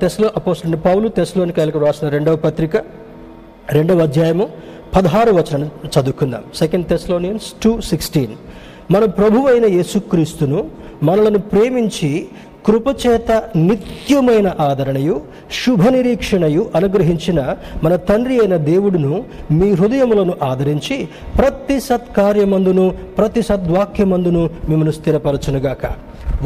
తెస్లో 0.01 0.31
అపోజిట్ 0.35 0.85
పౌలు 0.85 1.07
తెస్లోని 1.07 1.51
కాయలకు 1.51 1.79
రాసిన 1.79 2.09
రెండవ 2.09 2.35
పత్రిక 2.35 2.75
రెండవ 3.71 3.99
అధ్యాయము 3.99 4.49
పదహారు 4.95 5.31
వచనం 5.31 5.69
చదువుకుందాం. 5.87 6.43
సెకండ్ 6.55 6.87
తెస్లోనియన్స్ 6.87 7.53
టూ 7.63 7.81
సిక్స్టీన్ 7.81 8.35
మన 8.91 9.05
ప్రభు 9.05 9.47
అయిన 9.47 9.65
యేసుక్రీస్తును 9.65 10.67
మనలను 11.03 11.39
ప్రేమించి 11.39 12.27
కృపచేత 12.67 13.31
నిత్యమైన 13.55 14.55
ఆదరణయు 14.59 15.21
శుభ 15.65 15.87
నిరీక్షణయు 15.87 16.69
అనుగ్రహించిన 16.75 17.55
మన 17.83 17.95
తండ్రి 17.95 18.39
అయిన 18.39 18.55
దేవుడును 18.55 19.23
మీ 19.51 19.71
హృదయములను 19.71 20.33
ఆదరించి 20.43 21.07
ప్రతి 21.37 21.79
సత్కార్యమందును 21.79 22.93
ప్రతి 23.17 23.41
సద్వాక్యమందును 23.41 24.49
మిమ్మల్ని 24.69 24.93
స్థిరపరచునుగాక. 24.93 25.85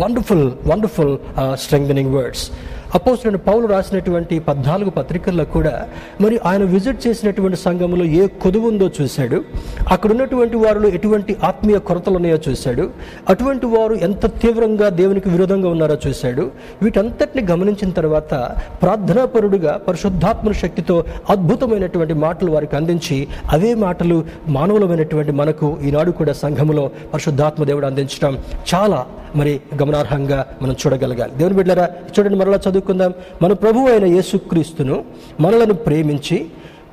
వండర్ఫుల్ 0.02 0.52
వండర్ఫుల్ 0.68 1.18
స్ట్రెంగ్ 1.54 2.14
వర్డ్స్ 2.16 2.52
అపోజిట్ 2.96 3.48
పౌలు 3.48 3.68
రాసినటువంటి 3.68 4.40
పద్నాలుగు 4.40 4.90
పత్రికల్లో 4.90 5.46
కూడా 5.46 5.88
మరి 6.22 6.40
ఆయన 6.46 6.64
విజిట్ 6.64 7.08
చేసినటువంటి 7.08 7.58
సంఘంలో 7.58 8.06
ఏ 8.06 8.28
కొదువు 8.28 8.68
ఉందో 8.68 8.90
చూశాడు. 9.02 9.44
అక్కడ 9.92 10.12
ఉన్నటువంటి 10.12 10.56
వారిలో 10.56 10.90
ఎటువంటి 10.90 11.36
ఆత్మీయ 11.44 11.78
కొరతలు 11.78 12.16
ఉన్నాయో 12.16 12.40
చూశాడు. 12.50 12.90
అటువంటి 13.30 13.66
వారు 13.66 13.94
ఎంత 13.94 14.26
తీవ్రంగా 14.26 14.90
దేవునికి 14.90 15.30
విరోధంగా 15.30 15.70
ఉన్నారో 15.70 15.98
చూశాడు. 16.08 16.52
వీటంతటిని 16.82 17.48
గమనించిన 17.52 17.90
తర్వాత 17.90 18.34
ప్రార్థనాపరుడుగా 18.82 19.80
పరిశుద్ధాత్మ 19.88 20.52
శక్తితో 20.52 21.04
అద్భుతమైనటువంటి 21.30 22.14
మాటలు 22.14 22.52
వారికి 22.52 22.76
అందించి 22.76 23.28
అవే 23.52 23.74
మాటలు 23.74 24.26
మానవులమైనటువంటి 24.48 25.32
మనకు 25.32 25.78
ఈనాడు 25.84 26.12
కూడా 26.12 26.34
సంఘములో 26.34 26.92
పరిశుద్ధాత్మ 27.14 27.64
దేవుడు 27.64 27.86
అందించడం 27.86 28.38
చాలా 28.76 29.06
మరి 29.36 29.62
గమనార్హంగా 29.82 30.46
మనం 30.62 30.74
చూడగలగాలి. 30.74 31.32
దేవుని 31.38 31.56
బిడ్డరా 31.56 31.90
చూడండి 32.20 32.38
మరలా 32.38 32.60
చదువుకుందాం. 32.82 33.14
మన 33.42 33.54
ప్రభు 33.54 33.80
అయిన 33.80 34.06
యేసుక్రీస్తును 34.06 35.06
మనలను 35.40 35.74
ప్రేమించి 35.74 36.38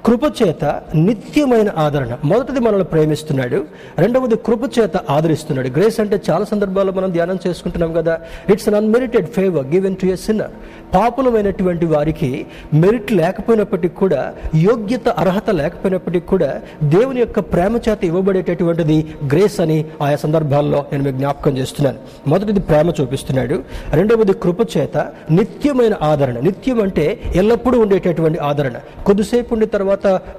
కృపచేత 0.07 0.65
నిత్యమైన 0.95 1.71
ఆదరణ. 1.77 2.17
మొదటిది 2.25 2.61
మనల్ని 2.61 2.85
ప్రేమిస్తున్నాడు 2.85 3.65
రెండవది 3.99 4.37
కృపచేత 4.37 4.97
ఆదరిస్తున్నాడు. 4.97 5.69
గ్రేస్ 5.69 6.01
అంటే 6.01 6.21
చాలా 6.31 6.45
సందర్భాల్లో 6.45 6.93
మనం 6.93 7.11
ధ్యానం 7.11 7.39
చేసుకుంటున్నాం 7.47 7.93
కదా. 7.93 8.21
It's 8.51 8.69
un 8.69 8.75
unmerited 8.75 9.27
favour 9.27 9.67
given 9.67 9.97
to 9.97 10.07
a 10.07 10.17
sinner 10.17 10.51
పాపులమైనటువంటి 10.95 11.87
వారికి 11.87 12.47
మెరిట్ 12.75 13.13
లేకపోయినప్పటికీ 13.13 13.95
కూడా 13.95 14.33
యోగ్యత 14.55 15.09
అర్హత 15.09 15.51
లేకపోయినప్పటికీ 15.51 16.27
కూడా 16.27 16.61
దేవుని 16.83 17.21
యొక్క 17.21 17.41
ప్రేమ 17.41 17.77
చేత 17.77 18.05
ఇవ్వబడేటటువంటిది 18.05 19.15
గ్రేస్ 19.27 19.61
అని 19.61 19.85
ఆయా 20.03 20.17
సందర్భాల్లో 20.17 20.85
నేను 20.93 21.05
మీకు 21.05 21.17
జ్ఞాపకం 21.17 21.59
చేస్తున్నాను. 21.59 21.99
మొదటిది 22.27 22.61
ప్రేమ 22.61 22.93
చూపిస్తున్నాడు 23.01 23.63
రెండవది 23.93 24.33
కృప 24.33 24.77
చేత 24.77 24.97
నిత్యమైన 25.31 25.95
ఆదరణ. 26.03 26.41
నిత్యం 26.41 26.83
అంటే 26.83 27.21
ఎల్లప్పుడూ 27.35 27.81
ఉండేటటువంటి 27.81 28.39
ఆదరణ. 28.39 28.73
కొద్దిసేపు 29.07 29.55
ఉండే 29.55 29.67
తర్వాత 29.67 29.88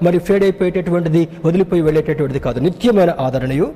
మరి 0.03 0.19
ఫేడ్ 0.19 0.43
అయిపోయేటటువంటిది 0.43 1.21
వదిలిపోయి 1.45 1.81
వెళ్ళేటటువంటిది 1.81 2.39
కాదు. 2.39 2.59
నిత్యమైన 2.59 3.15
ఆదరణయు 3.19 3.67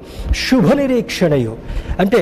శుభ 0.45 0.73
నిరీక్షణయు 0.73 1.53
అంటే 1.99 2.21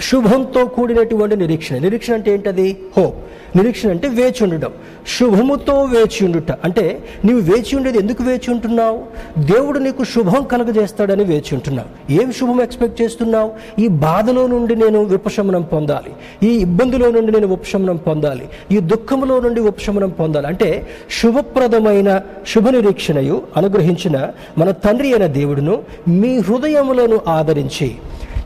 శుభంతో 0.00 0.64
కూడినటువంటి 0.64 1.36
నిరీక్షణ. 1.36 1.78
నిరీక్షణ 1.78 2.14
అంటే 2.14 2.32
ఏంటది? 2.32 2.76
హోప్. 2.98 3.16
నిరీక్షణ 3.56 3.90
అంటే 3.90 4.08
వేచి 4.08 4.42
ఉండటం. 4.42 4.70
శుభముతో 5.18 5.82
వేచి 5.82 6.24
ఉండుట. 6.24 6.52
అంటే 6.52 7.04
నీవు 7.24 7.40
వేచి 7.40 7.76
ఉండేది 7.76 7.98
ఎందుకు 7.98 8.22
వేచి 8.22 8.50
ఉంటున్నావు? 8.50 9.02
దేవుడు 9.38 9.78
నీకు 9.78 10.04
శుభం 10.04 10.44
కలగజేస్తాడని 10.44 11.24
వేచి 11.24 11.54
ఉంటున్నావు. 11.54 12.12
ఏం 12.12 12.32
శుభం 12.32 12.62
ఎక్స్పెక్ట్ 12.62 13.02
చేస్తున్నావు? 13.02 13.80
ఈ 13.80 13.88
బాధలో 13.88 14.46
నుండి 14.46 14.74
నేను 14.74 15.14
ఉపశమనం 15.14 15.62
పొందాలి. 15.62 16.12
ఈ 16.50 16.54
ఇబ్బందిలో 16.56 17.10
నుండి 17.10 17.32
నేను 17.32 17.46
ఉపశమనం 17.46 17.96
పొందాలి. 17.96 18.48
ఈ 18.70 18.80
దుఃఖంలో 18.80 19.40
నుండి 19.40 19.60
ఉపశమనం 19.60 20.10
పొందాలి. 20.10 20.46
అంటే 20.46 20.86
శుభప్రదమైన 21.22 22.20
శుభ 22.54 22.68
నిరీక్షణయు 22.68 23.42
అనుగ్రహించిన 23.56 24.28
మన 24.58 24.70
తండ్రి 24.70 25.12
అయిన 25.12 25.26
దేవుడును 25.26 25.82
మీ 26.08 26.38
హృదయములను 26.38 27.20
ఆదరించి 27.28 27.94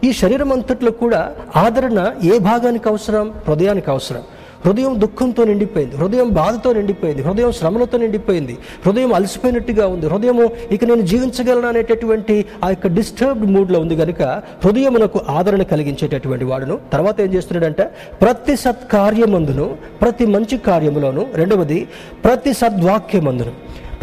ఈ 0.04 0.12
శరీరం 0.12 0.52
అంతట్లో 0.52 0.90
కూడా 0.90 1.32
ఆదరణ 1.56 2.12
ఏ 2.24 2.38
భాగానికి 2.38 2.88
అవసరం? 2.88 3.34
హృదయానికి 3.48 3.90
అవసరం. 3.90 4.22
హృదయం 4.66 5.00
దుఃఖంతో 5.00 5.44
నిండిపోయింది. 5.44 5.96
హృదయం 5.96 6.28
బాధతో 6.28 6.72
నిండిపోయింది. 6.72 7.22
హృదయం 7.22 7.52
శ్రమలతో 7.52 7.98
నిండిపోయింది. 7.98 8.58
హృదయం 8.86 9.14
అలసిపోయినట్టుగా 9.14 9.86
ఉంది. 9.86 10.06
హృదయము 10.06 10.50
ఇక 10.70 10.84
నేను 10.84 11.00
జీవించగలను 11.00 11.68
అనేటటువంటి 11.68 12.44
ఆ 12.64 12.68
యొక్క 12.68 12.86
డిస్టర్బ్డ్ 12.86 13.50
మూడ్లో 13.50 13.80
ఉంది 13.80 13.96
కనుక 13.96 14.22
హృదయమునకు 14.64 15.20
ఆదరణ 15.28 15.62
కలిగించేటటువంటి 15.62 16.44
వాడును. 16.44 16.78
తర్వాత 16.92 17.20
ఏం 17.20 17.34
చేస్తున్నాడంటే 17.34 17.90
ప్రతి 18.22 18.56
సత్కార్యమందును 18.56 19.76
ప్రతి 20.02 20.26
మంచి 20.26 20.58
కార్యములోను 20.58 21.26
రెండవది 21.34 21.88
ప్రతి 22.24 22.52
సద్వాక్యమందును 22.52 23.52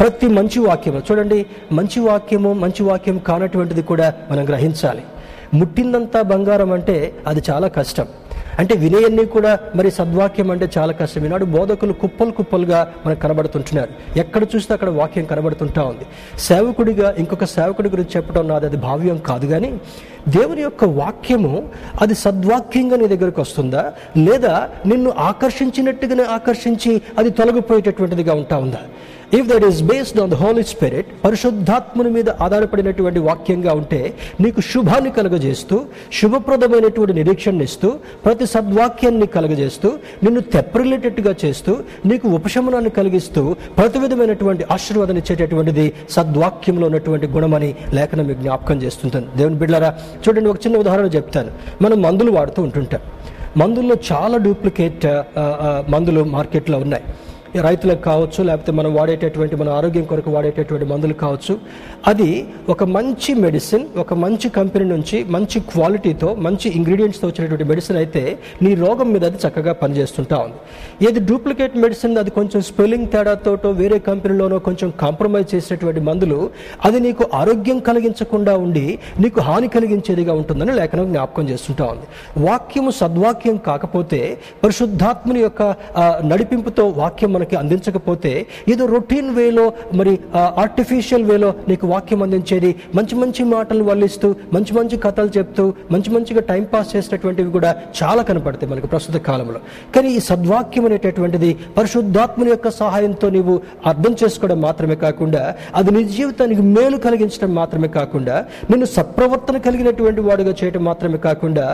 ప్రతి 0.00 0.26
మంచి 0.26 0.58
వాక్యము. 0.60 1.02
చూడండి 1.10 1.46
మంచి 1.72 2.00
వాక్యము 2.00 2.52
మంచి 2.52 2.82
వాక్యం 2.82 3.18
కానటువంటిది 3.18 3.82
కూడా 3.82 4.14
మనం 4.30 4.48
గ్రహించాలి. 4.48 5.02
ముట్టిందంతా 5.54 6.22
బంగారం 6.22 6.72
అంటే 6.72 7.14
అది 7.26 7.42
చాలా 7.50 7.68
కష్టం. 7.68 8.06
అంటే 8.58 8.74
వినయన్ని 8.74 9.24
కూడా 9.24 9.58
మరి 9.76 9.90
సద్వాక్యం 9.90 10.50
అంటే 10.50 10.70
చాలా 10.78 10.92
కష్టం. 10.92 11.24
ఈనాడు 11.24 11.44
బోధకులు 11.44 11.92
కుప్పలు 11.92 12.30
కుప్పలుగా 12.30 12.92
మనకు 13.06 13.20
కనబడుతుంటున్నారు. 13.20 14.18
ఎక్కడ 14.18 14.42
చూస్తే 14.56 14.74
అక్కడ 14.74 14.90
వాక్యం 14.90 15.24
కనబడుతుంటా 15.24 15.82
ఉంది. 15.82 16.06
సేవకుడిగా 16.38 17.14
ఇంకొక 17.18 17.44
సేవకుడి 17.44 17.88
గురించి 17.88 18.10
చెప్పడం 18.16 18.48
నాది 18.48 18.66
అది 18.66 18.76
భావ్యం 18.76 19.18
కాదు 19.18 19.46
కానీ 19.46 19.80
దేవుని 20.28 20.62
యొక్క 20.62 20.84
వాక్యము 20.84 21.68
అది 22.00 22.14
సద్వాక్యంగా 22.14 22.96
నీ 22.96 23.06
దగ్గరకు 23.06 23.40
వస్తుందా? 23.40 23.92
లేదా 24.16 24.68
నిన్ను 24.86 25.12
ఆకర్షించినట్టుగానే 25.18 26.22
ఆకర్షించి 26.22 27.02
అది 27.18 27.30
తొలగిపోయేటటువంటిదిగా 27.30 28.34
ఉంటా 28.34 28.56
ఉందా? 28.56 28.78
If 29.38 29.46
that 29.50 29.64
is 29.68 29.80
based 29.90 30.18
on 30.22 30.30
the 30.34 30.36
Holy 30.42 30.64
Spirit 30.72 31.08
పరిశుద్ధాత్ముని 31.24 32.10
మీద 32.16 32.28
ఆధారపడినటువంటి 32.44 33.20
వాక్యంగా 33.28 33.72
ఉంటే 33.80 34.00
నీకు 34.44 34.60
శుభాన్ని 34.70 35.10
కలుగజేస్తూ 35.18 35.76
శుభప్రదమైనటువంటి 36.18 37.14
నిరీక్షణ 37.20 37.62
ఇస్తూ 37.68 37.90
ప్రతి 38.24 38.46
సద్వాక్యాన్ని 38.54 39.28
కలుగజేస్తూ 39.36 39.90
నిన్ను 40.24 40.42
తెప్పరిల్లేటట్టుగా 40.54 41.34
చేస్తూ 41.44 41.74
నీకు 42.12 42.28
ఉపశమనాన్ని 42.38 42.92
కలిగిస్తూ 42.98 43.44
ప్రతి 43.78 43.98
విధమైనటువంటి 44.04 44.64
ఆశీర్వాదం 44.76 45.16
ఇచ్చేటటువంటిది 45.22 45.86
సద్వాక్యంలో 46.16 46.86
ఉన్నటువంటి 46.90 47.26
గుణమని 47.36 47.70
లేఖనం 47.98 48.26
మీకు 48.30 48.42
జ్ఞాపకం 48.46 48.78
చేస్తుంటుంది. 48.84 49.28
దేవుని 49.38 49.58
బిడ్డారా 49.62 49.90
చూడండి 50.24 50.48
ఒక 50.52 50.60
చిన్న 50.66 50.76
ఉదాహరణ 50.84 51.08
చెప్తాను. 51.16 51.50
మనం 51.84 51.98
మందులు 52.06 52.30
వాడుతూ 52.38 52.60
ఉంటుంటాం. 52.68 53.02
మందుల్లో 53.60 53.94
చాలా 54.10 54.36
డూప్లికేట్ 54.46 55.06
మందులు 55.94 56.20
మార్కెట్లో 56.36 56.78
ఉన్నాయి. 56.84 57.04
రైతులకు 57.58 58.02
కావచ్చు 58.02 58.44
లేకపోతే 58.44 58.72
మనం 58.72 58.94
వాడేటటువంటి 58.94 59.56
మన 59.56 59.68
ఆరోగ్యం 59.68 60.04
కొరకు 60.04 60.30
వాడేటటువంటి 60.30 60.86
మందులు 60.86 61.12
కావచ్చు 61.12 61.58
అది 62.06 62.46
ఒక 62.68 62.84
మంచి 62.84 63.34
మెడిసిన్ 63.34 63.84
ఒక 63.98 64.14
మంచి 64.14 64.48
కంపెనీ 64.48 64.84
నుంచి 64.84 65.24
మంచి 65.24 65.60
క్వాలిటీతో 65.60 66.34
మంచి 66.34 66.68
ఇంగ్రీడియంట్స్తో 66.68 67.28
వచ్చినటువంటి 67.28 67.64
మెడిసిన్ 67.64 67.98
అయితే 67.98 68.38
నీ 68.62 68.74
రోగం 68.74 69.12
మీద 69.12 69.24
అది 69.24 69.38
చక్కగా 69.48 69.72
పనిచేస్తుంటా 69.72 70.38
ఉంది. 70.38 70.54
ఏది 71.06 71.20
డూప్లికేట్ 71.20 71.76
మెడిసిన్ 71.76 72.18
అది 72.18 72.30
కొంచెం 72.30 72.62
స్పెల్లింగ్ 72.62 73.08
తేడాతోటో 73.08 73.70
వేరే 73.70 73.98
కంపెనీలోనో 73.98 74.58
కొంచెం 74.58 74.92
కాంప్రమైజ్ 75.00 75.54
చేసినటువంటి 75.54 76.00
మందులు 76.00 76.50
అది 76.84 77.00
నీకు 77.00 77.26
ఆరోగ్యం 77.34 77.78
కలిగించకుండా 77.78 78.56
ఉండి 78.56 78.98
నీకు 79.20 79.40
హాని 79.40 79.68
కలిగించేదిగా 79.68 80.32
ఉంటుందని 80.32 80.72
లేఖనం 80.72 81.08
జ్ఞాపకం 81.08 81.48
చేస్తుంటా 81.48 81.84
ఉంది. 81.84 82.06
వాక్యము 82.44 82.90
సద్వాక్యం 82.90 83.56
కాకపోతే 83.56 84.38
పరిశుద్ధాత్ముని 84.64 85.40
యొక్క 85.40 85.74
నడిపింపుతో 86.24 86.88
వాక్యం 86.88 87.39
మనకి 87.40 87.56
అందించకపోతే 87.56 88.32
ఏదో 88.68 88.84
రొటీన్ 88.92 89.30
వేలో 89.36 89.66
మరి 89.94 90.14
ఆర్టిఫిషియల్ 90.60 91.24
వేలో 91.24 91.50
నీకు 91.68 91.86
వాక్యం 91.86 92.22
అందించేది 92.22 92.70
మంచి 92.96 93.14
మంచి 93.16 93.42
మాటలు 93.50 93.84
వల్లిస్తూ 93.84 94.28
మంచి 94.54 94.72
మంచి 94.74 94.96
కథలు 95.04 95.30
చెప్తూ 95.36 95.64
మంచి 95.92 96.10
మంచిగా 96.10 96.42
టైం 96.48 96.64
పాస్ 96.72 96.90
చేసినటువంటివి 96.94 97.50
కూడా 97.50 97.70
చాలా 98.00 98.22
కనపడతాయి 98.28 98.70
మనకు 98.70 98.88
ప్రస్తుత 98.92 99.16
కాలంలో. 99.26 99.60
కానీ 99.94 100.08
ఈ 100.10 100.20
సద్వాక్యం 100.28 100.84
అనేటటువంటిది 100.84 101.48
పరిశుద్ధాత్మని 101.76 102.50
యొక్క 102.50 102.68
సహాయంతో 102.78 103.26
నీవు 103.30 103.54
అర్థం 103.86 104.12
చేసుకోవడం 104.20 104.60
మాత్రమే 104.60 104.96
కాకుండా 105.02 105.42
అది 105.78 105.90
నీ 105.90 106.02
జీవితానికి 106.14 106.62
మేలు 106.74 106.96
కలిగించడం 107.04 107.52
మాత్రమే 107.54 107.88
కాకుండా 107.96 108.36
నిన్ను 108.70 108.88
సప్రవర్తన 108.94 109.58
కలిగినటువంటి 109.66 110.20
వాడుగా 110.26 110.54
చేయడం 110.60 110.84
మాత్రమే 110.84 111.20
కాకుండా 111.26 111.66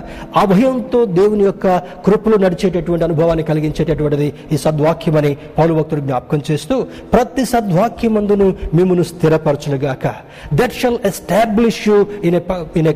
అభయంతో 0.43 1.01
దేవుని 1.17 1.45
యొక్క 1.45 1.67
కృపలు 2.07 2.37
నడిచేటటువంటి 2.37 3.07
అనుభవాన్ని 3.07 3.45
కలిగించేటటువంటిది 3.51 4.29
ఈ 4.53 4.59
సద్వాక్యం 4.65 5.17
అని 5.17 5.33
పౌలు 5.59 5.73
భక్తుడు 5.79 6.03
జ్ఞాపకం 6.09 6.41
చేస్తూ 6.51 6.75
ప్రతి 7.15 7.45
సద్వాక్యమందును 7.53 8.47
మిమ్మను 8.79 9.05
స్థిరపరచునుగాక. 9.11 10.07
That 10.61 10.77
shall 10.81 10.99
establish 11.11 11.81
you 11.89 11.99
in 12.29 12.39
in 12.81 12.89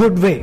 good 0.00 0.18
way 0.26 0.34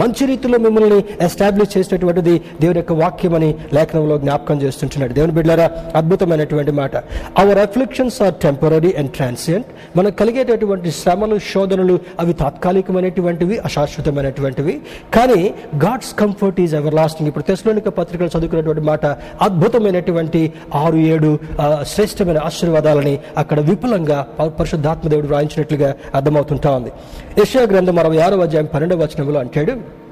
మంచి 0.00 0.22
రీతిలో 0.32 0.58
మిమ్మల్ని 0.66 0.98
ఎస్టాబ్లిష్ 1.28 1.72
చేసినటువంటిది 1.76 2.34
దేవుని 2.62 2.78
యొక్క 2.82 2.94
వాక్యం 3.02 3.34
అని 3.38 3.50
లేఖనంలో 3.76 4.16
జ్ఞాపకం 4.24 4.56
చేస్తుంటున్నాడు. 4.64 5.12
దేవుని 5.18 5.34
బిడ్డారా 5.38 5.66
అద్భుతమైనటువంటి 6.00 6.72
మాట. 6.80 6.94
Our 7.42 7.60
afflictions 7.66 8.18
are 8.26 8.34
temporary 8.44 8.92
and 9.00 9.10
transient 9.18 9.68
మనకు 9.98 10.16
కలిగేటటువంటి 10.20 10.90
శ్రమలు 11.00 11.36
శోధనలు 11.50 11.96
అవి 12.22 12.32
తాత్కాలికమైనటువంటివి 12.42 13.56
అశాశ్వతమైనటువంటివి. 13.68 14.74
కానీ 15.16 15.40
God's 15.84 16.12
comfort 16.22 16.60
is 16.64 16.74
ever 16.80 16.96
lasting 17.00 17.28
ఇప్పుడు 17.30 17.46
తెస్లోనిక 17.50 17.88
పత్రికలు 17.98 18.30
చదువుకున్నటువంటి 18.34 18.84
మాట 18.90 19.04
అద్భుతమైనటువంటి 19.48 20.42
ఆరు 20.82 20.91
ఏడు 20.96 21.38
శ్రేష్టమైన 21.86 22.38
ఆశీర్వాదాలని 22.38 23.18
అక్కడ 23.36 23.60
విపులంగా 23.60 24.26
పరిశుద్ధాత్మదేవుడు 24.46 25.26
వ్రాయించినట్లుగా 25.26 25.94
అర్థమవుతుంటా 26.14 26.70
ఉంది 26.70 26.92
యశా 27.38 27.62
గ్రంథం 27.62 27.98
అరవై 27.98 28.18
ఆరో 28.18 28.40
అధ్యాయం 28.40 28.68
పన్నెండవ 28.74 28.96
వచనంలో 28.96 29.40
అంటాడు 29.40 30.02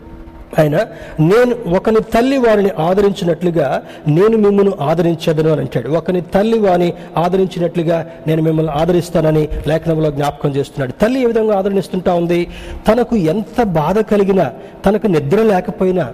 ఆయన 0.59 0.77
నేను 1.21 1.77
ఒకని 1.77 2.01
తల్లి 2.01 2.39
వారిని 2.39 2.71
ఆదరించినట్లుగా 2.79 3.83
నేను 4.09 4.37
మిమ్మల్ని 4.37 4.73
ఆదరించదను 4.81 5.51
అని 5.51 5.61
అంటాడు. 5.61 5.89
ఒకని 5.91 6.21
తల్లి 6.21 6.59
వారిని 6.59 6.93
ఆదరించినట్లుగా 7.17 8.07
నేను 8.27 8.43
మిమ్మల్ని 8.43 8.73
ఆదరిస్తానని 8.73 9.49
లేఖనంలో 9.69 10.11
జ్ఞాపకం 10.11 10.51
చేస్తున్నాడు. 10.51 10.93
తల్లి 10.93 11.23
ఏ 11.23 11.27
విధంగా 11.27 11.59
ఆదరణిస్తుంటా 11.59 12.15
ఉంది? 12.15 12.47
తనకు 12.89 13.17
ఎంత 13.17 13.63
బాధ 13.63 13.99
కలిగినా 13.99 14.53
తనకు 14.87 15.07
నిద్ర 15.07 15.43
లేకపోయినా 15.43 16.11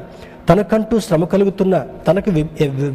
తనకంటూ 0.49 1.01
శ్రమ 1.01 1.25
కలుగుతున్నా 1.25 1.79
తనకు 2.09 2.31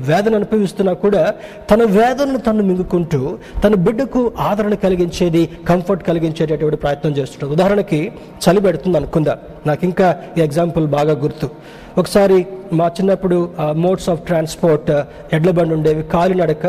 వేదన 0.10 0.36
అనుభవిస్తున్నా 0.36 0.94
కూడా 0.94 1.24
తన 1.72 1.84
వేదనను 1.98 2.40
తను 2.48 2.64
మింగుకుంటూ 2.64 3.38
తన 3.64 3.76
బిడ్డకు 3.76 4.22
ఆదరణ 4.40 4.74
కలిగించేది 4.74 5.50
కంఫర్ట్ 5.70 6.04
కలిగించేటటువంటి 6.04 6.78
ప్రయత్నం 6.78 7.12
చేస్తుంటుంది. 7.18 7.54
ఉదాహరణకి 7.54 8.00
చలి 8.44 8.62
పెడుతుంది 8.62 8.98
అనుకుందా. 8.98 9.38
నాకు 9.68 9.86
ఇంకా 9.86 10.08
ఈ 10.38 10.42
ఎగ్జాంపుల్ 10.42 10.88
బాగా 10.88 11.14
గుర్తు. 11.26 11.50
ఒకసారి 11.98 12.46
మా 12.74 12.88
చిన్నప్పుడు 12.88 13.38
మోడ్స్ 13.86 14.10
ఆఫ్ 14.10 14.22
ట్రాన్స్పోర్ట్ 14.22 14.92
ఎడ్ల 15.36 15.52
బండి 15.52 15.74
ఉండేవి. 15.74 16.04
కాలినడక 16.04 16.66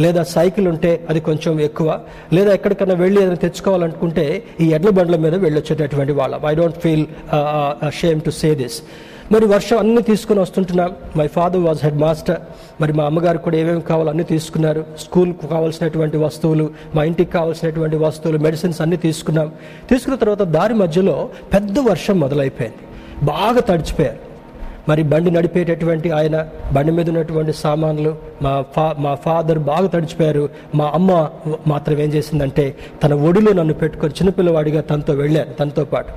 లేదా 0.00 0.22
సైకిల్ 0.22 0.66
ఉంటే 0.68 0.90
అది 1.10 1.20
కొంచెం 1.20 1.60
ఎక్కువ. 1.60 1.98
లేదా 2.32 2.52
ఎక్కడికైనా 2.58 2.94
వెళ్ళి 2.94 3.20
ఏదైనా 3.20 3.40
తెచ్చుకోవాలనుకుంటే 3.46 4.26
ఈ 4.60 4.66
ఎడ్ల 4.76 4.90
బండ్ల 4.98 5.16
మీద 5.16 5.34
వెళ్ళొచ్చేటటువంటి 5.34 6.12
వాళ్ళం. 6.20 6.40
I 6.46 6.54
don't 6.54 6.78
feel 6.84 7.06
shame 8.00 8.20
to 8.20 8.30
say 8.30 8.54
this 8.54 8.78
మరి 9.32 9.46
వర్షం 9.46 9.78
అన్నీ 9.78 10.02
తీసుకుని 10.02 10.40
వస్తుంటున్నాం. 10.40 10.96
My 11.16 11.26
father 11.26 11.60
was 11.60 11.84
head 11.84 11.98
master 11.98 12.40
మరి 12.80 12.92
మా 12.92 13.04
అమ్మగారు 13.04 13.38
కూడా 13.38 13.56
ఏమేమి 13.56 13.80
కావాలో 13.80 14.08
అన్నీ 14.08 14.24
తీసుకున్నారు. 14.24 14.84
స్కూల్కు 14.98 15.46
కావాల్సినటువంటి 15.46 16.16
వస్తువులు 16.16 16.70
మా 16.94 17.04
ఇంటికి 17.04 17.32
కావాల్సినటువంటి 17.32 17.96
వస్తువులు 17.96 18.38
మెడిసిన్స్ 18.38 18.80
అన్నీ 18.80 18.96
తీసుకున్నాం. 18.96 19.52
తీసుకున్న 19.90 20.18
తర్వాత 20.18 20.42
దారి 20.42 20.74
మధ్యలో 20.74 21.28
పెద్ద 21.52 21.78
వర్షం 21.78 22.20
మొదలైపోయింది. 22.20 22.78
బాగా 23.24 23.60
తడిచిపోయారు. 23.60 24.31
మరి 24.88 25.02
బండి 25.12 25.30
నడిపేటటువంటి 25.36 26.08
ఆయన 26.18 26.36
బండి 26.74 26.92
మీద 26.96 27.08
ఉన్నటువంటి 27.12 27.52
సామాన్లు 27.64 28.12
మా 28.44 28.52
ఫా 28.74 28.86
మా 29.04 29.12
ఫాదర్ 29.24 29.60
బాగా 29.68 29.88
తడిచిపోయారు. 29.94 30.44
మా 30.78 30.86
అమ్మ 30.94 31.10
మాత్రం 31.72 31.98
ఏం 32.04 32.10
చేసిందంటే 32.14 32.64
తన 33.02 33.14
ఒడిలో 33.28 33.52
నన్ను 33.60 33.74
పెట్టుకొని 33.74 34.12
చిన్నపిల్లవాడిగా 34.18 34.80
తనతో 34.90 35.14
వెళ్ళాను 35.22 35.52
తనతో 35.60 35.84
పాటు. 35.92 36.10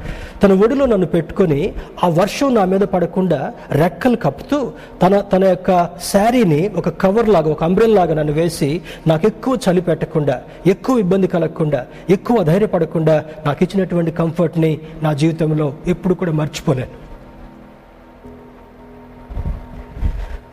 తన 0.44 0.52
ఒడిలో 0.64 0.86
నన్ను 0.86 1.10
పెట్టుకొని 1.16 1.62
ఆ 2.04 2.10
వర్షం 2.22 2.54
నా 2.58 2.66
మీద 2.74 2.82
పడకుండా 2.96 3.40
రెక్కలు 3.84 4.20
కప్పుతూ 4.26 4.60
తన 5.04 5.20
తన 5.34 5.44
యొక్క 5.54 5.72
శారీని 6.12 6.62
ఒక 6.82 6.90
కవర్ 7.06 7.30
లాగా 7.30 7.50
ఒక 7.56 7.64
అంబ్రెల్ 7.64 7.96
లాగా 7.96 8.14
నన్ను 8.14 8.34
వేసి 8.34 8.82
నాకు 9.08 9.28
ఎక్కువ 9.28 9.60
చలి 9.68 9.82
పెట్టకుండా 9.82 10.42
ఎక్కువ 10.66 11.06
ఇబ్బంది 11.06 11.28
కలగకుండా 11.28 11.82
ఎక్కువ 12.10 12.44
ధైర్యపడకుండా 12.44 13.16
నాకు 13.46 13.64
ఇచ్చినటువంటి 13.64 14.12
కంఫర్ట్ని 14.22 14.74
నా 15.04 15.14
జీవితంలో 15.14 15.74
ఎప్పుడు 15.88 16.14
కూడా 16.14 16.32
మర్చిపోలేను. 16.42 17.05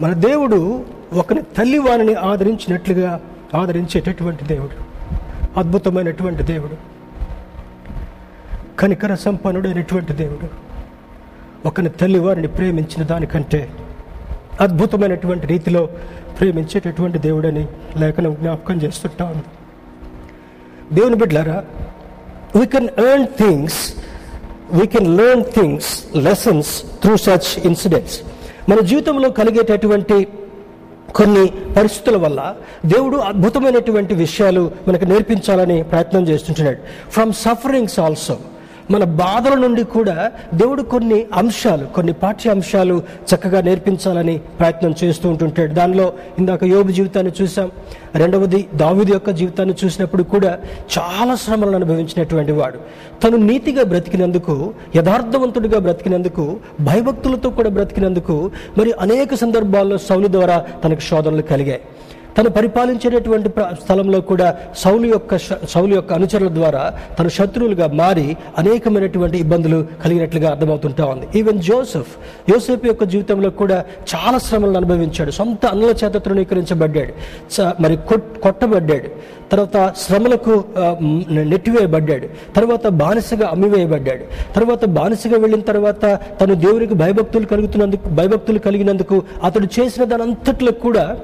మన 0.03 0.13
దేవుడు 0.13 0.85
ఒకని 1.13 1.43
తల్లి 1.43 1.79
వారిని 1.79 2.15
ఆదరించినట్లుగా 2.15 3.21
ఆదరించేటటువంటి 3.55 4.45
దేవుడు. 4.45 4.93
అద్భుతమైనటువంటి 5.59 6.43
దేవుడు. 6.43 6.77
కనికర 8.79 9.15
సంపన్నుడైనటువంటి 9.15 10.13
దేవుడు. 10.13 10.49
ఒకని 11.69 11.89
తల్లి 11.89 12.19
వారిని 12.19 12.49
ప్రేమించిన 12.49 13.07
దానికంటే 13.07 13.71
అద్భుతమైనటువంటి 14.61 15.47
రీతిలో 15.47 15.89
ప్రేమించేటటువంటి 16.41 17.19
దేవుడని 17.19 17.67
లేఖనం 17.97 18.35
జ్ఞాపకం 18.35 18.83
చేస్తుంటా 18.83 19.25
ఉంది. 19.25 19.45
దేవుని 20.95 21.17
బిడ్డలారా 21.17 21.65
we 22.57 22.67
can 22.67 22.89
earn 22.99 23.27
things 23.27 23.95
we 24.73 24.87
can 24.87 25.17
learn 25.17 25.45
things 25.45 26.17
lessons 26.17 26.83
through 26.83 27.17
such 27.17 27.59
incidents 27.65 28.21
మన 28.69 28.81
జీవితంలో 28.81 29.31
కలిగేటటువంటి 29.31 30.29
కొన్ని 31.15 31.47
పరిస్థితుల 31.77 32.17
వల్ల 32.17 32.55
దేవుడు 32.87 33.17
అద్భుతమైనటువంటి 33.17 34.15
విషయాలు 34.15 34.71
మనకు 34.89 35.05
నేర్పించాలని 35.05 35.83
ప్రయత్నం 35.83 36.29
చేస్తుంటున్నాడు. 36.29 37.11
ఫ్రమ్ 37.11 37.33
సఫరింగ్స్ 37.33 38.01
ఆల్సో 38.01 38.39
మన 38.93 39.05
బాధల 39.05 39.55
నుండి 39.55 39.83
కూడా 39.85 40.17
దేవుడు 40.55 40.83
కొన్ని 40.83 41.19
అంశాలు 41.35 41.85
కొన్ని 41.97 42.13
పాఠ్య 42.23 42.51
అంశాలు 42.51 42.97
చక్కగా 43.31 43.61
నేర్పించాలని 43.61 44.35
ప్రయత్నం 44.61 44.95
చేస్తూ 45.05 45.29
ఉంటుంటాడు. 45.29 45.73
దానిలో 45.75 46.07
ఇందాక 46.39 46.65
యోబు 46.65 46.93
జీవితాన్ని 46.99 47.33
చూసాం. 47.43 47.71
రెండవది 48.15 48.61
దావిది 48.75 49.13
యొక్క 49.13 49.31
జీవితాన్ని 49.41 49.75
చూసినప్పుడు 49.85 50.23
కూడా 50.23 50.59
చాలా 50.99 51.35
శ్రమలను 51.35 51.77
అనుభవించినటువంటి 51.81 52.53
వాడు. 52.53 52.79
తను 53.25 53.37
నీతిగా 53.37 53.85
బ్రతికినందుకు 53.93 54.75
యథార్థవంతుడిగా 54.97 55.79
బ్రతికినందుకు 55.79 56.45
భయభక్తులతో 56.81 57.51
కూడా 57.51 57.69
బ్రతికినందుకు 57.69 58.37
మరి 58.79 58.93
అనేక 59.01 59.35
సందర్భాల్లో 59.35 59.99
సౌలు 59.99 60.29
ద్వారా 60.29 60.67
తనకు 60.85 61.01
శోధనలు 61.01 61.43
కలిగాయి. 61.43 61.81
తను 62.39 62.51
పరిపాలించేటటువంటి 62.51 63.49
స్థలంలో 63.85 64.21
కూడా 64.21 64.57
సౌలు 64.79 65.07
యొక్క 65.07 65.37
సౌలు 65.69 65.95
యొక్క 65.95 66.13
అనుచరుల 66.13 66.49
ద్వారా 66.49 66.95
తను 67.19 67.29
శత్రువులుగా 67.29 67.87
మారి 67.87 68.37
అనేకమైనటువంటి 68.59 69.39
ఇబ్బందులు 69.39 69.87
కలిగినట్లుగా 70.05 70.51
అర్థమవుతుంటా 70.51 71.05
ఉంది. 71.05 71.39
ఈవెన్ 71.39 71.59
జోసెఫ్ 71.59 72.17
యోసెఫ్ 72.51 72.87
యొక్క 72.87 73.05
జీవితంలో 73.05 73.51
కూడా 73.51 73.85
చాలా 74.15 74.39
శ్రమలను 74.39 74.77
అనుభవించాడు. 74.77 75.31
సొంత 75.31 75.67
అన్నల 75.67 75.95
చేత 76.05 76.13
తృణీకరించబడ్డాడు. 76.17 77.13
చ- 77.61 77.73
మరి 77.81 77.97
కొట్టబడ్డాడు. 78.43 79.09
తర్వాత 79.51 79.95
శ్రమలకు 79.97 80.65
నెట్టివేయబడ్డాడు. 81.31 82.29
తర్వాత 82.57 82.87
బానిసగా 82.87 83.49
అమ్మివేయబడ్డాడు. 83.49 84.55
తర్వాత 84.55 84.85
బానిసగా 84.85 85.39
వెళ్ళిన 85.39 85.61
తర్వాత 85.61 86.19
తను 86.41 86.55
దేవునికి 86.55 86.95
భయభక్తులు 86.95 87.47
కలుగుతున్నందుకు 87.47 88.09
భయభక్తులు 88.09 88.59
కలిగినందుకు 88.59 89.23
అతడు 89.45 89.69
చేసిన 89.81 90.05
దాని 90.05 90.23
అంతట్లో 90.23 90.73
కూడా 90.73 91.17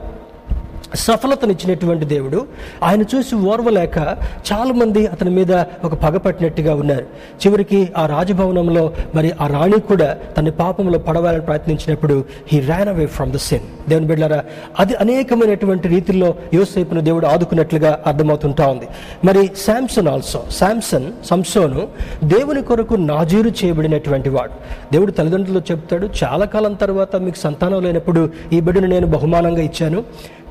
సఫలతనిచ్చినటువంటి 0.94 2.04
దేవుడు. 2.04 2.46
ఆయన 2.82 3.02
చూసి 3.02 3.34
ఓర్వలేక 3.34 4.16
చాలామంది 4.52 5.06
అతని 5.06 5.30
మీద 5.30 5.52
ఒక 5.84 5.94
పగపట్టినట్టుగా 5.94 6.74
ఉన్నారు. 6.74 7.02
చివరికి 7.46 7.88
ఆ 7.96 8.06
రాజభవనంలో 8.06 8.92
మరి 9.14 9.32
ఆ 9.40 9.46
రాణి 9.46 9.80
కూడా 9.80 10.16
తన 10.38 10.48
పాపంలో 10.50 10.98
పడవాలని 10.98 11.40
ప్రయత్నించినప్పుడు 11.40 12.24
he 12.52 12.60
ran 12.60 12.88
away 12.88 13.06
from 13.06 13.32
the 13.32 13.36
sin 13.36 13.88
దేవుని 13.88 14.06
బిడ్డారా 14.06 14.44
అది 14.78 14.94
అనేకమైనటువంటి 14.94 15.88
రీతిలో 15.88 16.34
యోసేపును 16.54 17.00
దేవుడు 17.00 17.26
ఆదుకున్నట్లుగా 17.26 18.02
అర్థమవుతుంటా 18.06 18.66
ఉంది. 18.66 18.88
మరి 19.24 19.50
శాంసన్ 19.66 20.08
ఆల్సో 20.08 20.44
శాంసన్ 20.50 21.12
సంసోను 21.24 21.88
దేవుని 22.24 22.62
కొరకు 22.62 22.94
నాజీరు 22.94 23.48
చేయబడినటువంటి 23.48 24.28
వాడు. 24.28 24.50
దేవుడు 24.92 25.12
తల్లిదండ్రులు 25.12 25.62
చెప్తాడు 25.70 26.08
చాలా 26.24 26.44
కాలం 26.44 26.74
తర్వాత 26.74 27.16
మీకు 27.16 27.36
సంతానం 27.36 27.82
లేనప్పుడు 27.82 28.30
ఈ 28.52 28.60
బిడ్డను 28.60 28.86
నేను 28.86 29.06
బహుమానంగా 29.06 29.62
ఇచ్చాను. 29.62 30.04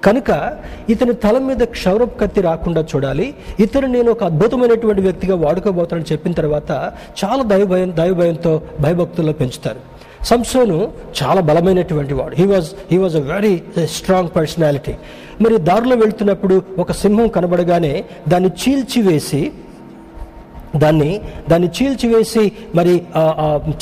కనుక 0.05 0.57
ఇతని 0.89 1.13
తల 1.13 1.37
మీద 1.37 1.57
క్షౌరపు 1.57 2.19
కత్తి 2.19 2.41
రాకుండా 2.41 2.85
చూడాలి. 2.95 3.35
ఇతను 3.59 3.87
నేను 3.87 4.11
ఒక 4.11 4.23
అద్భుతమైనటువంటి 4.23 5.01
వ్యక్తిగా 5.01 5.35
వాడుకోబోతానని 5.35 6.11
చెప్పిన 6.11 6.31
తర్వాత 6.31 6.71
చాలా 7.23 7.43
దైవభయం 7.43 7.93
దైవభయంతో 7.95 8.61
భయభక్తుల్లో 8.79 9.33
పెంచుతారు. 9.33 9.79
సంసోను 10.25 10.91
చాలా 11.23 11.41
బలమైనటువంటి 11.41 12.13
వాడు. 12.13 12.35
He 12.35 12.45
was 12.45 12.67
he 12.91 12.97
was 12.97 13.15
a 13.15 13.19
very 13.19 13.63
strong 13.85 14.29
personality 14.35 14.95
మరి 15.41 15.57
దారిలో 15.57 15.95
వెళ్తున్నప్పుడు 15.95 16.61
ఒక 16.79 16.91
సింహం 16.91 17.27
కనబడగానే 17.27 18.03
దాన్ని 18.27 18.49
చీల్చివేసి 18.49 19.51
దాన్ని 20.75 21.21
దాన్ని 21.49 21.69
చీల్చివేసి 21.77 22.51
మరి 22.75 23.01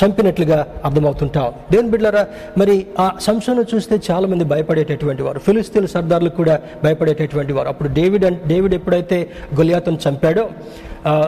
చంపినట్లుగా 0.06 0.68
అర్థమవుతుంటాం 0.86 1.54
దేవుని 1.72 1.90
బిడ్డరా 1.90 2.28
మరి 2.58 2.86
ఆ 3.00 3.12
సంశను 3.20 3.66
చూస్తే 3.76 4.00
చాలా 4.12 4.28
మంది 4.28 4.44
భయపడేటటువంటి 4.44 5.24
వారు 5.24 5.40
ఫిలిస్తీన్ 5.40 5.88
సర్దార్లు 5.88 6.30
కూడా 6.30 6.62
భయపడేటటువంటి 6.84 7.54
వారు. 7.54 7.68
అప్పుడు 7.68 7.90
డేవిడ్ 7.90 8.48
డేవిడ్ 8.48 8.74
ఎప్పుడైతే 8.74 9.30
గొలియాతను 9.56 9.98
చంపాడో 10.08 10.50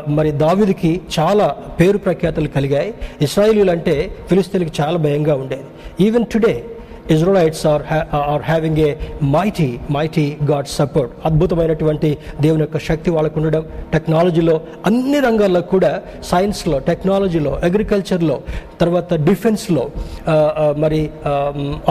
మరి 0.07 0.31
దావిదికి 0.31 1.01
చాలా 1.19 1.47
పేరు 1.79 1.97
ప్రఖ్యాతలు 1.97 2.47
కలిగాయి. 2.47 2.93
ఇస్రాయిలీలు 3.21 3.71
అంటే 3.71 4.15
ఫిలిస్తీన్కి 4.29 4.81
చాలా 4.81 4.97
భయంగా 4.97 5.35
ఉండేది. 5.35 6.05
Even 6.05 6.25
today 6.33 6.65
Israelites 7.13 7.63
are 7.67 7.83
are 8.25 8.43
having 8.43 8.79
a 8.81 8.89
mighty 9.31 9.67
mighty 9.95 10.25
God 10.49 10.69
support 10.73 11.11
అద్భుతమైనటువంటి 11.27 12.09
దేవుని 12.41 12.63
యొక్క 12.63 12.79
శక్తి 12.87 13.09
వాళ్ళకు 13.11 13.37
ఉండడం 13.39 13.63
టెక్నాలజీలో 13.91 14.55
అన్ని 14.85 15.19
రంగాల్లో 15.25 15.61
కూడా 15.69 15.91
సైన్స్లో 16.29 16.79
టెక్నాలజీలో 16.87 17.51
అగ్రికల్చర్లో 17.67 18.37
తర్వాత 18.79 19.13
డిఫెన్స్లో 19.27 19.83
ఆ, 20.27 20.35
మరి 20.77 20.99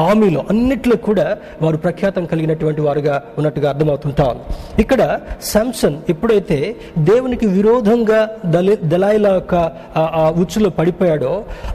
ఆర్మీలో 0.02 0.40
అన్నిట్లో 0.50 0.96
కూడా 1.06 1.26
వారు 1.62 1.78
ప్రఖ్యాతం 1.82 2.24
కలిగినటువంటి 2.26 2.80
వారుగా 2.80 3.16
ఉన్నట్టుగా 3.38 3.68
అర్థమవుతుంటాం 3.72 4.36
ఇక్కడ 4.78 5.02
శాంసన్ 5.48 5.96
ఎప్పుడైతే 6.08 6.58
దేవునికి 7.06 7.46
విరోధంగా 7.56 8.20
దళి 8.52 8.74
దళాయిల 8.86 9.28
యొక్క 9.34 9.54
ఉచ్చులో 10.40 10.70
పడిపోయాడో 10.76 11.32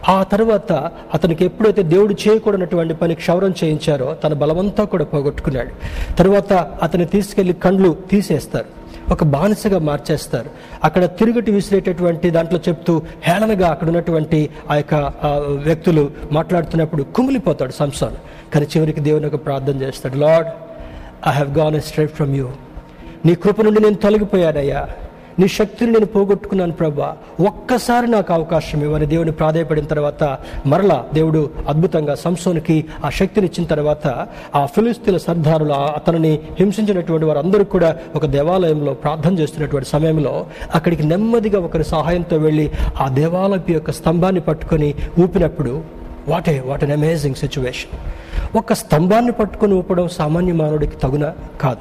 ఆ 0.09 0.19
తర్వాత 0.31 0.71
అతనికి 1.13 1.43
ఎప్పుడైతే 1.45 1.81
దేవుడు 1.91 2.13
చేయకూడనటువంటి 2.23 2.93
పని 2.95 3.15
క్షౌరం 3.31 3.53
చేయించారో 3.63 4.13
తన 4.23 4.33
బలమంతా 4.33 4.83
కూడా 4.83 5.05
పోగొట్టుకున్నాడు. 5.05 5.71
తర్వాత 6.15 6.53
అతన్ని 6.53 7.07
తీసుకెళ్ళి 7.07 7.53
కండ్లు 7.53 7.97
తీసేస్తారు. 8.11 8.65
ఒక 9.11 9.23
బానిసగా 9.23 9.79
మార్చేస్తారు. 9.79 10.49
అక్కడ 10.83 11.05
తిరుగటి 11.05 11.51
విసిరేటటువంటి 11.51 12.29
దాంట్లో 12.29 12.59
చెప్తూ 12.67 13.01
హేళనగా 13.23 13.67
అక్కడ 13.67 13.87
ఉన్నటువంటి 13.87 14.49
ఆ 14.69 14.75
యొక్క 14.75 14.95
వ్యక్తులు 15.63 16.11
మాట్లాడుతున్నప్పుడు 16.31 17.03
కుమిలిపోతాడు 17.03 17.71
సంసాన్ 17.71 18.17
కానీ 18.53 18.67
చివరికి 18.77 18.99
దేవుని 18.99 19.27
ఒక 19.27 19.45
ప్రార్థన 19.45 19.81
చేస్తాడు 19.81 20.15
Lord 20.15 20.49
I 21.27 21.31
have 21.31 21.57
gone 21.57 21.75
astray 21.79 22.11
from 22.11 22.35
you 22.35 22.49
నీ 23.25 23.35
కృప 23.35 23.61
నుండి 23.61 23.79
నేను 23.81 23.95
తొలగిపోయానయ్యా. 23.95 24.89
నీ 25.39 25.47
శక్తిని 25.47 25.91
నేను 25.91 26.05
పోగొట్టుకున్నాను 26.05 26.71
ప్రభా. 26.71 27.15
ఒక్కసారి 27.39 28.07
నాకు 28.07 28.33
అవకాశం 28.33 28.83
ఇవ్వని 28.83 29.05
దేవుని 29.05 29.31
ప్రాధాయపడిన 29.31 29.85
తర్వాత 29.85 30.23
మరలా 30.65 31.05
దేవుడు 31.13 31.49
అద్భుతంగా 31.67 32.15
సంసోనికి 32.15 32.85
ఆ 33.05 33.09
శక్తిని 33.09 33.45
ఇచ్చిన 33.45 33.65
తర్వాత 33.65 34.07
ఆ 34.55 34.65
ఫిలిస్తీన్ల 34.65 35.17
సర్దారులు 35.17 35.73
అతనిని 35.73 36.39
హింసించినటువంటి 36.59 37.25
వారందరూ 37.25 37.63
కూడా 37.63 37.95
ఒక 38.15 38.25
దేవాలయంలో 38.25 38.93
ప్రార్థన 38.93 39.39
చేస్తున్నటువంటి 39.39 39.89
సమయంలో 39.89 40.45
అక్కడికి 40.73 41.03
నెమ్మదిగా 41.03 41.59
ఒకరి 41.59 41.83
సహాయంతో 41.83 42.37
వెళ్ళి 42.37 42.71
ఆ 43.01 43.07
దేవాలయం 43.07 43.73
యొక్క 43.73 43.91
స్తంభాన్ని 43.91 44.39
పట్టుకొని 44.39 44.95
ఊపినప్పుడు 45.19 45.81
what 46.27 46.49
a 46.49 46.59
what 46.59 46.83
an 46.83 46.91
amazing 46.91 47.35
situation 47.35 47.93
ఒక 48.57 48.73
స్తంభాన్ని 48.73 49.31
పట్టుకొని 49.31 49.73
ఊపడం 49.73 50.07
సామాన్య 50.07 50.53
మానవుడికి 50.53 50.97
తగున 50.97 51.33
కాదు. 51.61 51.79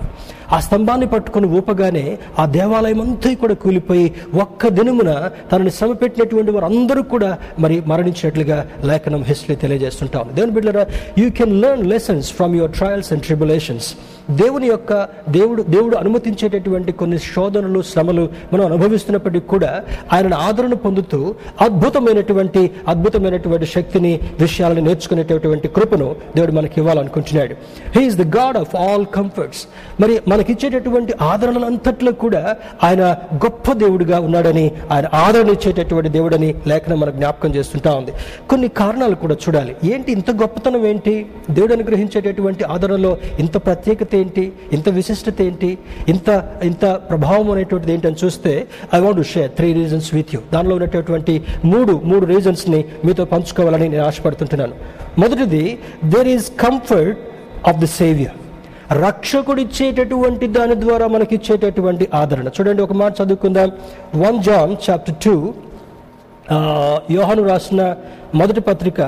ఆ 0.53 0.61
స్తంభాన్ని 0.61 1.07
పట్టుకొని 1.07 1.47
ఊపగానే 1.47 2.19
ఆ 2.39 2.47
దేవాలయం 2.47 3.01
అంతా 3.01 3.35
కూడా 3.35 3.55
కూలిపోయి 3.55 4.13
ఒక్క 4.41 4.69
దినమున 4.69 5.31
తనని 5.53 5.71
సమపెట్టినటువంటి 5.71 6.51
వారు 6.51 6.65
అందరూ 6.65 7.03
కూడా 7.03 7.39
మరి 7.59 7.83
మరణించినట్లుగా 7.87 8.67
లేఖనం 8.85 9.23
హిస్టరీ 9.23 9.57
తెలియజేస్తుంటాం 9.57 10.31
దేవుని 10.35 10.53
బిడ్డరా 10.53 10.87
you 11.19 11.31
can 11.31 11.61
learn 11.61 11.87
lessons 11.87 12.33
from 12.33 12.57
your 12.57 12.73
trials 12.73 13.13
and 13.13 13.23
tribulations 13.23 13.95
దేవుని 14.31 14.67
యొక్క 14.67 15.09
దేవుడు 15.29 15.63
దేవుడు 15.63 15.97
అనుమతించేటటువంటి 15.97 16.93
కొన్ని 16.93 17.19
శోధనలు 17.19 17.83
శ్రమలు 17.83 18.29
మనం 18.53 18.65
అనుభవిస్తున్నప్పటికీ 18.65 19.47
కూడా 19.47 19.81
ఆయనను 20.13 20.37
ఆదరణ 20.37 20.75
పొందుతూ 20.75 21.35
అద్భుతమైనటువంటి 21.61 22.71
అద్భుతమైనటువంటి 22.89 23.67
శక్తిని 23.67 24.21
విషయాలను 24.41 24.81
నేర్చుకునేటటువంటి 24.81 25.69
కృపను 25.69 26.17
దేవుడు 26.37 26.53
మనకి 26.53 26.73
ఇవ్వాలనుకుంటున్నాడు. 26.79 27.55
He is 27.99 28.17
the 28.17 28.37
God 28.37 28.57
of 28.57 28.77
all 28.77 29.07
comforts 29.07 29.67
మరి 30.01 30.21
మనకిచ్చేటటువంటి 30.41 31.15
ఆదరణలు 31.23 31.67
అంతట్లో 31.67 32.13
కూడా 32.13 32.57
ఆయన 32.83 33.03
గొప్ప 33.35 33.73
దేవుడిగా 33.73 34.21
ఉన్నాడని 34.21 34.71
ఆయన 34.91 35.07
ఆదరణ 35.15 35.49
ఇచ్చేటటువంటి 35.49 36.09
దేవుడని 36.09 36.55
లేఖనం 36.67 37.01
మనకు 37.01 37.17
జ్ఞాపకం 37.17 37.55
చేస్తుంటా 37.55 37.95
ఉంది. 37.95 38.13
కొన్ని 38.51 38.69
కారణాలు 38.69 39.15
కూడా 39.15 39.35
చూడాలి. 39.35 39.77
ఏంటి 39.85 40.13
ఇంత 40.13 40.31
గొప్పతనం 40.31 40.87
ఏంటి? 40.87 41.27
దేవుడు 41.51 41.73
అనుగ్రహించేటటువంటి 41.73 42.65
ఆదరణలో 42.65 43.17
ఇంత 43.39 43.57
ప్రత్యేకత 43.57 44.15
ఏంటి? 44.15 44.53
ఇంత 44.73 44.89
విశిష్టత 44.89 45.43
ఏంటి? 45.43 45.79
ఇంత 46.09 46.49
ఇంత 46.63 46.87
ప్రభావం 47.11 47.51
అనేటువంటిది 47.51 47.93
ఏంటని 47.93 48.17
చూస్తే 48.25 48.67
I 48.95 49.01
want 49.01 49.27
share 49.27 49.51
three 49.51 49.73
reasons 49.73 50.15
with 50.15 50.35
you 50.35 50.41
దానిలో 50.53 50.75
ఉన్నటువంటి 50.77 51.43
మూడు 51.65 52.01
మూడు 52.05 52.27
రీజన్స్ని 52.27 52.85
మీతో 53.05 53.25
పంచుకోవాలని 53.25 53.89
నేను 53.89 54.05
ఆశపడుతుంటున్నాను. 54.05 54.75
మొదటిది 55.19 55.79
there 56.05 56.29
is 56.29 56.51
comfort 56.61 57.19
of 57.69 57.77
the 57.77 57.85
Saviour 57.85 58.40
రక్షకుడు 58.93 59.61
ఇచ్చేటటువంటి 59.61 60.47
దాని 60.47 60.81
ద్వారా 60.81 61.07
మనకి 61.07 61.35
ఇచ్చేటటువంటి 61.35 62.09
ఆదరణ. 62.15 62.49
చూడండి 62.49 62.83
ఒక 62.83 62.93
మాట 62.93 63.21
చదువుకుందాం. 63.23 63.73
వన్ 64.17 64.43
జాన్ 64.43 64.77
చాప్టర్ 64.91 65.15
టూ 65.25 65.55
యోహాను 67.11 67.49
రాసిన 67.49 67.97
మొదటి 68.35 68.61
పత్రిక 68.61 69.01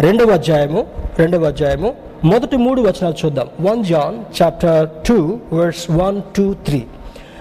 రెండవ 0.00 0.30
అధ్యాయము 0.30 0.86
రెండవ 1.18 1.44
అధ్యాయము 1.44 1.94
మొదటి 2.24 2.56
మూడు 2.56 2.80
వచనాలు 2.80 3.26
చూద్దాం. 3.26 3.48
One 3.60 3.84
John 3.84 4.42
chapter 4.42 4.88
two 5.08 5.38
verse 5.52 5.90
one 5.90 6.22
two 6.36 6.54
three. 6.54 6.84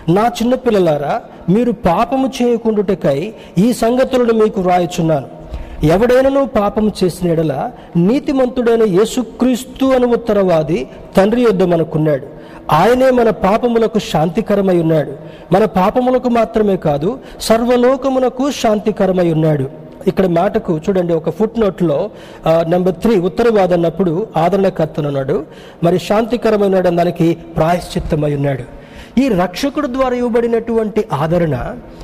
నా 0.09 0.27
చిన్నపిల్లలారా 0.27 1.21
మీరు 1.49 1.71
పాపము 1.71 2.31
చేయకుండుటకై 2.41 3.33
ఈ 3.57 3.73
సంగతులను 3.73 4.33
మీకు 4.33 4.61
వ్రాయుచున్నాను. 4.61 5.36
ఎవడైనను 5.83 6.45
పాపం 6.45 6.91
చేసిన 7.03 7.31
ఎడల 7.31 7.71
నీతిమంతుడైన 7.97 8.83
యేసుక్రీస్తు 8.83 9.85
అను 9.85 10.07
ఉత్తరవాది 10.07 10.87
తండ్రి 11.17 11.41
యొద్ద 11.41 11.63
మనకున్నాడు. 11.63 12.25
ఆయనే 12.71 13.09
మన 13.09 13.29
పాపములకు 13.29 13.99
శాంతికరమై 13.99 14.81
ఉన్నాడు. 14.81 15.13
మన 15.53 15.65
పాపములకు 15.65 16.29
మాత్రమే 16.29 16.77
కాదు 16.77 17.19
సర్వలోకమునకు 17.41 18.51
శాంతికరమై 18.51 19.31
ఉన్నాడు. 19.31 19.69
ఇక్కడ 20.07 20.25
మాటకు 20.25 20.77
చూడండి 20.77 21.13
ఒక 21.13 21.29
ఫుట్ 21.29 21.59
నోట్లో 21.59 22.09
నెంబర్ 22.47 22.95
త్రీ 22.95 23.19
ఉత్తరవాది 23.19 23.73
అన్నప్పుడు 23.73 24.27
ఆదరణకర్తనున్నాడు. 24.37 25.43
మరి 25.83 25.99
శాంతికరమైన 25.99 26.79
దానికి 26.79 27.37
ప్రాయశ్చిత్తమై 27.57 28.35
ఉన్నాడు. 28.35 28.77
ఈ 29.17 29.27
రక్షకుడు 29.27 29.87
ద్వారా 29.87 30.15
ఇవ్వబడినటువంటి 30.15 31.01
ఆదరణ 31.13 31.55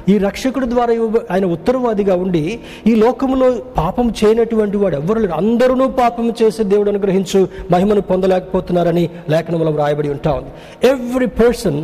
ఈ 0.10 0.18
రక్షకుడు 0.18 0.66
ద్వారా 0.66 0.94
ఇవ్వ 0.94 1.20
ఆయన 1.32 1.46
ఉత్తరవాదిగా 1.46 2.16
ఉండి 2.16 2.60
ఈ 2.88 2.96
లోకంలో 2.96 3.52
పాపం 3.78 4.14
చేయనటువంటి 4.24 4.78
వాడు 4.78 4.96
ఎవరు 4.96 5.20
లేరు. 5.20 5.32
అందరూ 5.32 5.88
పాపం 5.88 6.34
చేసి 6.42 6.64
దేవుడు 6.64 6.90
అనుగ్రహించు 6.90 7.48
మహిమను 7.72 8.02
పొందలేకపోతున్నారని 8.02 9.10
లేఖనంలో 9.30 9.72
వ్రాయబడి 9.72 10.10
ఉంటా 10.10 10.32
ఉంది. 10.32 10.52
Every 10.88 11.26
person 11.26 11.80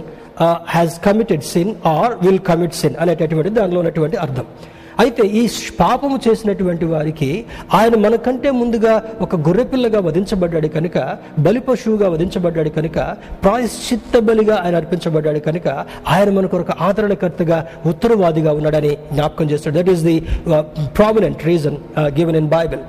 has 0.68 1.00
committed 1.06 1.42
sin 1.42 1.76
or 1.86 2.26
will 2.26 2.40
commit 2.40 2.74
sin 2.74 2.96
అనేటటువంటి 3.00 3.50
దానిలో 3.50 3.80
ఉన్నటువంటి 3.80 4.18
అర్థం. 4.18 4.46
అయితే 5.02 5.24
ఈ 5.40 5.42
పాపము 5.80 6.16
చేసినటువంటి 6.26 6.86
వారికి 6.86 7.30
ఆయన 7.74 7.96
మనకంటే 8.06 8.50
ముందుగా 8.62 8.94
ఒక 9.22 9.36
గొర్రెపిల్లగా 9.48 10.00
వధించబడ్డాడు 10.08 10.68
కనుక 10.68 10.98
బలి 11.46 11.62
పశువుగా 11.68 12.08
వధించబడ్డాడు 12.16 12.72
కనుక 12.78 12.98
ప్రాయశ్చిత్త 13.44 14.20
బలిగా 14.30 14.56
ఆయన 14.64 14.76
అర్పించబడ్డాడు 14.76 15.40
కనుక 15.40 15.68
ఆయన 16.08 16.30
మనకు 16.30 16.58
ఒక 16.58 16.72
ఆదరణకర్తగా 16.88 17.60
ఉత్తరవాదిగా 17.86 18.54
ఉన్నాడని 18.54 18.92
జ్ఞాపకం 19.14 19.50
చేస్తాడు. 19.52 19.76
That 19.80 19.90
is 19.90 20.04
the 20.10 20.18
prominent 21.00 21.46
reason 21.52 21.78
given 22.20 22.40
in 22.42 22.50
Bible 22.58 22.84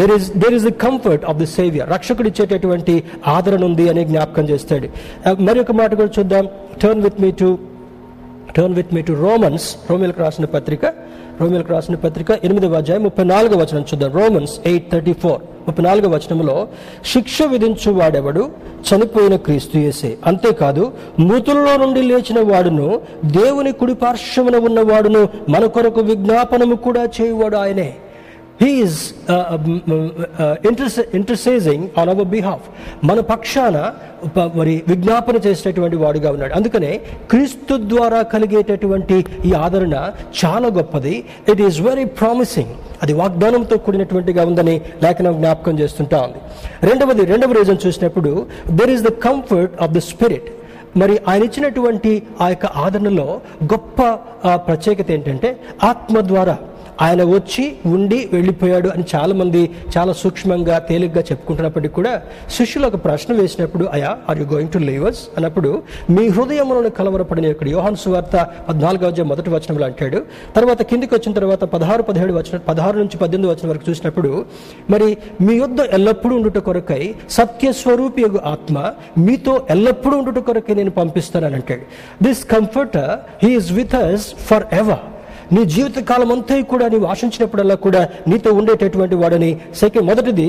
there 0.00 0.12
is 0.16 0.28
there 0.42 0.54
is 0.54 0.64
the 0.64 0.74
comfort 0.86 1.24
of 1.24 1.38
the 1.42 1.48
Saviour 1.58 1.88
రక్షకుడు 1.90 2.28
ఇచ్చేటటువంటి 2.28 2.96
ఆదరణ 3.26 3.64
ఉంది 3.64 3.86
అని 3.88 4.04
జ్ఞాపకం 4.04 4.44
చేస్తాడు. 4.44 4.86
Uh, 5.26 5.36
మరి 5.46 5.60
ఒక 5.60 5.72
మాట 5.72 5.90
కూడా 5.94 6.12
చూద్దాం. 6.18 6.46
Turn 6.82 7.02
with 7.02 7.20
me 7.20 7.30
to 7.42 7.58
turn 8.56 8.74
with 8.74 8.94
me 8.94 9.02
to 9.02 9.12
Romans 9.12 9.68
రోమిల్కి 9.90 10.20
రాసిన 10.20 10.44
పత్రిక. 10.44 10.84
రోమిలకు 11.40 11.68
రాసిన 11.68 11.94
పత్రిక 11.94 12.30
ఎనిమిదవ 12.44 12.74
అధ్యాయం 12.74 13.02
ముప్పై 13.02 13.24
నాలుగో 13.24 13.56
వచనం 13.56 13.80
చూద్దాం. 13.80 14.10
Romans 14.10 14.52
eight 14.66 14.92
thirty 14.92 15.12
four. 15.12 15.40
ముప్పై 15.68 15.84
నాలుగో 15.84 16.08
వచనంలో 16.08 16.68
శిక్ష 17.12 17.42
విధించు 17.42 17.92
వాడెవడు 17.92 18.50
చనిపోయిన 18.88 19.36
క్రీస్తు 19.36 19.78
యేసే. 19.78 20.18
అంతేకాదు 20.26 20.92
మృతుల్లో 21.18 21.76
నుండి 21.76 22.02
లేచిన 22.02 22.52
వాడును 22.52 23.00
దేవుని 23.24 23.72
కుడి 23.72 23.94
పార్శ్వమున 23.94 24.56
ఉన్నవాడును 24.56 25.28
మన 25.48 25.66
కొరకు 25.66 26.00
విజ్ఞాపనము 26.00 26.74
కూడా 26.74 27.08
చేయువాడు 27.20 27.56
ఆయనే. 27.56 27.94
He is 28.62 29.00
interceding 31.14 31.88
on 31.98 32.08
our 32.08 32.28
behalf 32.28 32.64
మన 33.04 33.20
పక్షాన 33.20 33.76
ప- 34.36 34.50
మరి 34.54 34.82
విజ్ఞాపన 34.88 35.36
చేసేటటువంటి 35.36 35.96
వాడుగా 35.96 36.30
ఉన్నాడు. 36.30 36.54
అందుకనే 36.54 36.92
క్రీస్తు 37.30 37.76
ద్వారా 37.82 38.22
కలిగేటటువంటి 38.22 39.16
ఈ 39.44 39.52
ఆదరణ 39.54 39.96
చాలా 40.40 40.68
గొప్పది. 40.68 41.14
ఇట్ 41.52 41.60
ఈస్ 41.60 41.80
వెరీ 41.80 42.04
ప్రామిసింగ్ 42.04 42.72
అది 43.02 43.12
వాగ్దానంతో 43.12 43.76
కూడినటువంటిగా 43.76 44.46
ఉందని 44.46 44.80
లేఖనం 45.02 45.32
జ్ఞాపకం 45.32 45.78
చేస్తుంటా 45.78 46.22
ఉంది. 46.22 46.38
రెండవది 46.82 47.24
రెండవ 47.24 47.52
రీజన్ 47.52 47.86
చూసినప్పుడు 47.86 48.32
there 48.70 48.90
is 48.90 49.02
the 49.02 49.12
comfort 49.26 49.82
of 49.82 49.90
the 49.90 49.98
Spirit 49.98 50.48
మరి 50.96 51.20
ఆయన 51.28 51.42
ఇచ్చినటువంటి 51.42 52.12
ఆ 52.40 52.48
యొక్క 52.48 52.66
ఆదరణలో 52.66 53.40
గొప్ప 53.64 53.98
ప్రత్యేకత 54.66 55.10
ఏంటంటే 55.10 55.48
ఆత్మ 55.84 56.20
ద్వారా 56.20 56.56
ఆయన 57.00 57.22
వచ్చి 57.24 57.76
ఉండి 57.86 58.28
వెళ్ళిపోయాడు 58.32 58.88
అని 58.88 59.04
చాలామంది 59.14 59.70
చాలా 59.98 60.12
సూక్ష్మంగా 60.12 60.78
తేలిగ్గా 60.78 61.20
చెప్పుకుంటున్నప్పటికీ 61.20 61.94
కూడా 61.94 62.22
శిష్యులు 62.50 62.86
ఒక 62.86 63.04
ప్రశ్న 63.04 63.34
వేసినప్పుడు 63.34 63.84
అయా 63.84 64.16
are 64.28 64.38
you 64.38 64.44
going 64.44 64.70
to 64.70 64.78
leave us 64.78 65.28
అన్నప్పుడు 65.36 65.82
మీ 66.10 66.28
హృదయంలోని 66.28 66.90
కలవరపడిన 66.90 67.44
ఇక్కడ 67.44 67.68
యోహాన్ 67.68 67.96
సువార్త 67.96 68.48
పద్నాలుగవ 68.68 69.24
మొదటి 69.24 69.50
వచనంలో 69.50 69.86
అంటాడు. 69.86 70.22
తర్వాత 70.56 70.82
కిందికి 70.82 71.14
వచ్చిన 71.14 71.32
తర్వాత 71.32 71.64
పదహారు 71.64 72.02
పదిహేడు 72.02 72.32
వచనం 72.32 72.60
పదహారు 72.68 72.98
నుంచి 72.98 73.16
పద్దెనిమిది 73.16 73.54
వచనం 73.54 73.70
వరకు 73.70 73.90
చూసినప్పుడు 73.90 74.46
మరి 74.90 75.16
మీ 75.40 75.54
యొద్ద 75.54 75.80
ఎల్లప్పుడూ 75.80 76.36
ఉండుట 76.36 76.58
కొరకై 76.58 77.14
సత్యస్వరూపి 77.30 78.22
యొక్క 78.22 78.36
ఆత్మ 78.36 78.92
మీతో 79.18 79.66
ఎల్లప్పుడూ 79.70 80.16
ఉండుట 80.16 80.38
కొరకై 80.38 80.74
నేను 80.74 80.90
పంపిస్తానని 80.90 81.54
అంటాడు. 81.54 81.80
This 82.22 82.44
comforter 82.44 83.18
he is 83.44 83.72
with 83.72 83.94
us 83.94 84.34
forever 84.72 85.15
నీ 85.54 85.62
జీవిత 85.74 85.98
కాలం 86.10 86.30
అంతా 86.34 86.54
కూడా 86.72 86.86
నీవు 86.92 87.06
ఆశించినప్పుడల్లా 87.12 87.76
కూడా 87.86 88.00
నీతో 88.30 88.50
ఉండేటటువంటి 88.60 89.16
వాడని 89.22 89.50
సెకండ్ 89.80 90.06
మొదటిది 90.10 90.48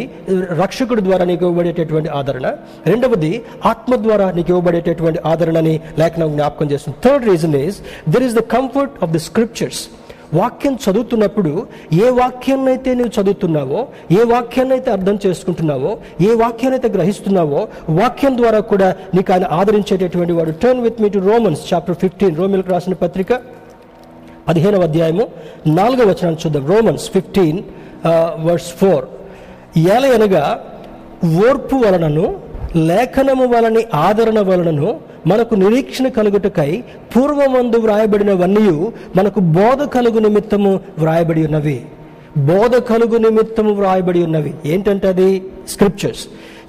రక్షకుడి 0.61 1.01
ద్వారా 1.07 1.25
నీకు 1.31 1.43
ఇవ్వబడేటటువంటి 1.45 2.09
ఆదరణ. 2.19 2.47
రెండవది 2.91 3.31
ఆత్మ 3.71 3.95
ద్వారా 4.05 4.27
నీకు 4.37 4.49
ఇవ్వబడేటటువంటి 4.53 5.19
ఆదరణని 5.31 5.75
లేఖనం 5.99 6.31
జ్ఞాపకం 6.35 6.69
చేస్తుంది. 6.71 6.97
Third 7.05 7.27
reason 7.31 7.55
is 7.55 7.77
there 8.09 8.25
is 8.29 8.35
the 8.39 8.43
comfort 8.55 8.95
of 9.03 9.13
the 9.15 9.21
scriptures 9.27 9.81
వాక్యం 10.39 10.73
చదువుతున్నప్పుడు 10.85 11.51
ఏ 12.05 12.07
వాక్యాన్నైతే 12.21 12.93
నువ్వు 12.99 13.11
చదువుతున్నావో 13.17 13.81
ఏ 14.17 14.23
వాక్యాన్ని 14.31 14.73
అయితే 14.77 14.89
అర్థం 14.95 15.19
చేసుకుంటున్నావో 15.25 15.91
ఏ 16.27 16.31
వాక్యాన్ని 16.41 16.77
అయితే 16.79 16.89
గ్రహిస్తున్నావో 16.97 17.61
వాక్యం 17.99 18.33
ద్వారా 18.37 18.59
కూడా 18.71 18.89
నీకు 19.15 19.31
ఆయన 19.33 19.45
ఆదరించేటటువంటి 19.59 20.33
వాడు. 20.39 20.53
Turn 20.63 20.81
with 20.87 20.99
me 21.01 21.09
to 21.09 21.21
Romans 21.29 21.61
chapter 21.73 21.99
fifteen 22.03 22.35
రోమిల్కి 22.41 22.71
రాసిన 22.75 22.93
పత్రిక. 23.05 23.33
పదిహేనవ 24.47 24.81
అధ్యాయము 24.81 25.27
నాలుగవ 25.67 26.05
వచనాన్ని 26.05 26.37
చూద్దాం. 26.45 26.65
Romans 26.67 27.11
fifteen 27.11 27.59
verse 28.43 28.71
four. 28.81 29.05
ఏలయనగా 29.77 30.43
ఓర్పు 31.49 31.75
వలనను 31.75 32.35
లేఖనము 32.75 33.45
వలని 33.47 33.83
ఆదరణ 33.93 34.39
వలనను 34.39 34.99
మనకు 35.27 35.55
నిరీక్షణ 35.55 36.07
కలుగుటకై 36.07 36.83
పూర్వమందు 37.15 37.77
వ్రాయబడినవన్నీ 37.77 38.69
మనకు 39.15 39.39
బోధ 39.39 39.81
కలుగు 39.83 40.19
నిమిత్తము 40.19 40.79
వ్రాయబడి 40.99 41.45
ఉన్నవి. 41.47 41.85
బోధ 42.37 42.75
కలుగు 42.75 43.17
నిమిత్తము 43.17 43.71
వ్రాయబడి 43.73 44.23
ఉన్నవి. 44.23 44.53
ఏంటంటే 44.65 45.07
అది? 45.07 45.43
స్క్రిప్చర్స్. 45.69 46.25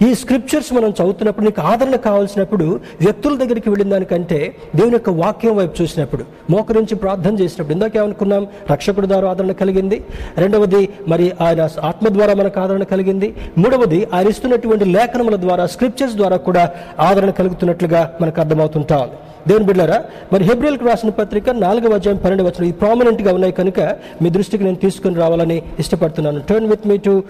ఈ 0.06 0.08
స్క్రిప్చర్స్ 0.14 0.68
మనం 0.72 0.90
చదువుతున్నప్పుడు 0.98 1.44
నీకు 1.46 1.60
ఆదరణ 1.60 1.96
కావాల్సినప్పుడు 1.96 2.66
వ్యక్తుల 3.00 3.34
దగ్గరికి 3.38 3.68
వెళ్ళిన 3.70 3.90
దానికంటే 3.90 4.38
దేవుని 4.76 4.94
యొక్క 4.94 5.10
వాక్యం 5.20 5.54
వైపు 5.56 5.82
చూసినప్పుడు 5.82 6.24
మోకరించి 6.50 6.96
ప్రార్థన 6.96 7.34
చేసినప్పుడు 7.40 7.74
ఇందాక 7.76 7.96
ఏమనుకున్నాం 7.96 8.46
రక్షకుడి 8.72 9.06
ద్వారా 9.06 9.30
ఆదరణ 9.30 9.52
కలిగింది. 9.62 9.96
రెండవది 10.36 10.82
మరి 11.08 11.26
ఆయన 11.40 11.68
ఆత్మ 11.90 12.08
ద్వారా 12.08 12.34
మనకు 12.34 12.60
ఆదరణ 12.60 12.86
కలిగింది. 12.92 13.30
మూడవది 13.58 14.00
ఆయన 14.14 14.32
ఇస్తున్నటువంటి 14.34 14.84
లేఖనముల 14.96 15.36
ద్వారా 15.46 15.66
స్క్రిప్చర్స్ 15.74 16.16
ద్వారా 16.20 16.36
కూడా 16.48 16.64
ఆదరణ 17.08 17.30
కలుగుతున్నట్లుగా 17.40 18.02
మనకు 18.20 18.40
అర్థమవుతుంటా. 18.40 18.98
ఉంది 19.04 19.18
దేవుని 19.48 19.66
బిడ్డారా 19.66 19.98
మరి 20.32 20.42
హెబ్రియల్కి 20.44 20.84
రాసిన 20.84 21.10
పత్రిక 21.20 21.50
నాలుగవ 21.66 21.94
అధ్యాయం 21.94 22.18
పన్నెండు 22.24 22.44
వచ్చిన 22.44 22.64
ఈ 22.70 22.72
ప్రామినెంట్గా 22.80 23.30
ఉన్నాయి 23.34 23.54
కనుక 23.60 23.80
మీ 24.22 24.30
దృష్టికి 24.30 24.64
నేను 24.64 24.80
తీసుకుని 24.86 25.16
రావాలని 25.24 25.62
ఇష్టపడుతున్నాను. 25.82 26.40
Turn 26.48 26.68
with 26.72 26.88
me 26.90 26.96
to 27.06 27.22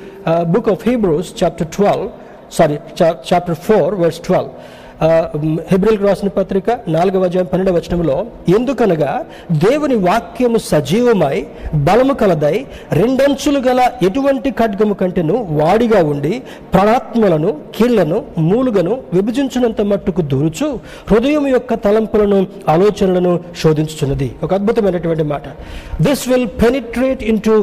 book 0.55 0.69
of 0.69 0.89
Hebrews 0.89 1.31
chapter 1.43 1.69
twelve 1.77 2.09
sorry 2.57 2.77
chapter 3.31 3.61
four 3.69 3.95
verse 4.03 4.21
twelve 4.27 4.53
హెబ్రిల్కి 5.71 6.05
రాసిన 6.07 6.29
పత్రిక 6.37 6.71
నాలుగవ 6.95 7.27
అధ్యాయం 7.27 7.49
పన్నెండవ 7.51 7.75
వచనంలో 7.79 8.15
ఎందుకనగా 8.57 9.11
దేవుని 9.65 9.97
వాక్యము 10.07 10.59
సజీవమై 10.69 11.37
బలము 11.89 12.15
కలదై 12.21 12.57
రెండంచులు 13.01 13.61
గల 13.67 13.81
ఎటువంటి 14.07 14.51
ఖడ్గము 14.61 14.95
కంటేను 15.03 15.37
వాడిగా 15.61 16.01
ఉండి 16.13 16.33
ప్రాణాత్మలను 16.73 17.51
కీళ్ళను 17.77 18.19
మూలుగను 18.49 18.95
విభజించినంత 19.17 19.81
మట్టుకు 19.93 20.25
దూరుచు 20.33 20.69
హృదయం 21.11 21.47
యొక్క 21.55 21.79
తలంపులను 21.85 22.41
ఆలోచనలను 22.75 23.35
శోధించుచున్నది. 23.63 24.29
ఒక 24.47 24.51
అద్భుతమైనటువంటి 24.59 25.27
మాట. 25.35 25.45
This 26.07 26.25
will 26.33 26.49
penetrate 26.65 27.23
in 27.33 27.41
to 27.49 27.55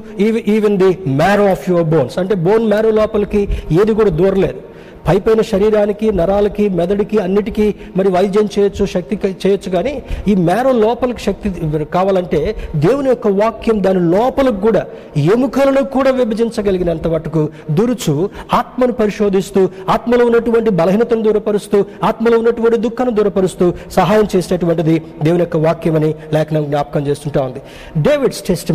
even 0.55 0.77
the 0.83 0.91
marrow 1.23 1.47
of 1.55 1.67
your 1.71 1.89
bones 1.95 2.17
అంటే 2.23 2.37
బోన్ 2.47 2.67
మ్యారో 2.75 2.93
లోపలికి 3.01 3.43
ఏది 3.81 3.95
కూడా 4.01 4.13
దూరలేదు. 4.21 4.61
పైపైన 5.07 5.41
శరీరానికి 5.41 6.11
నరాలకి 6.11 6.69
మెదడుకి 6.69 7.17
అన్నిటికీ 7.17 7.75
మరి 7.97 8.09
వైద్యం 8.09 8.49
చేయొచ్చు 8.59 8.85
శక్తి 8.85 9.19
చేయొచ్చు 9.45 9.69
కానీ 9.71 10.03
ఈ 10.27 10.35
మేర 10.35 10.71
లోపలికి 10.71 11.21
శక్తి 11.21 11.49
కావాలంటే 11.85 12.55
దేవుని 12.75 13.09
యొక్క 13.09 13.27
వాక్యం 13.27 13.83
దాని 13.83 13.99
లోపలకు 13.99 14.55
కూడా 14.55 14.85
ఎముకలను 15.17 15.83
కూడా 15.83 16.11
విభజించగలిగినంత 16.11 17.07
మటుకు 17.07 17.49
దురుచు 17.71 18.29
ఆత్మను 18.53 18.93
పరిశోధిస్తూ 18.93 19.69
ఆత్మలో 19.89 20.25
ఉన్నటువంటి 20.25 20.69
బలహీనతను 20.69 21.21
దూరపరుస్తూ 21.21 21.85
ఆత్మలో 22.03 22.37
ఉన్నటువంటి 22.37 22.77
దుఃఖాన్ని 22.77 23.15
దూరపరుస్తూ 23.15 23.73
సహాయం 23.91 24.27
చేసేటటువంటిది 24.35 25.01
దేవుని 25.23 25.41
యొక్క 25.41 25.57
వాక్యం 25.57 25.95
అని 25.95 26.15
లేఖనం 26.33 26.65
జ్ఞాపకం 26.65 27.07
చేస్తుంటా 27.07 27.41
ఉంది. 27.41 27.61
డేవిడ్స్ 27.97 28.41
టెస్ట్ 28.43 28.71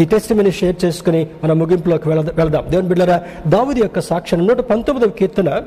ఈ 0.00 0.04
టెస్ట్ 0.04 0.50
షేర్ 0.50 0.76
చేసుకుని 0.84 1.26
మన 1.44 1.52
ముగింపులోకి 1.52 2.08
వెళద- 2.08 2.34
వెళదాం. 2.34 2.64
దేవుని 2.68 2.88
బిడ్డరా 2.88 3.22
దావుది 3.46 3.80
యొక్క 3.80 4.00
సాక్ష్యం 4.00 4.46
నూట 4.46 4.60
పంతొమ్మిదవ 4.60 5.10
కీర్తన 5.10 5.62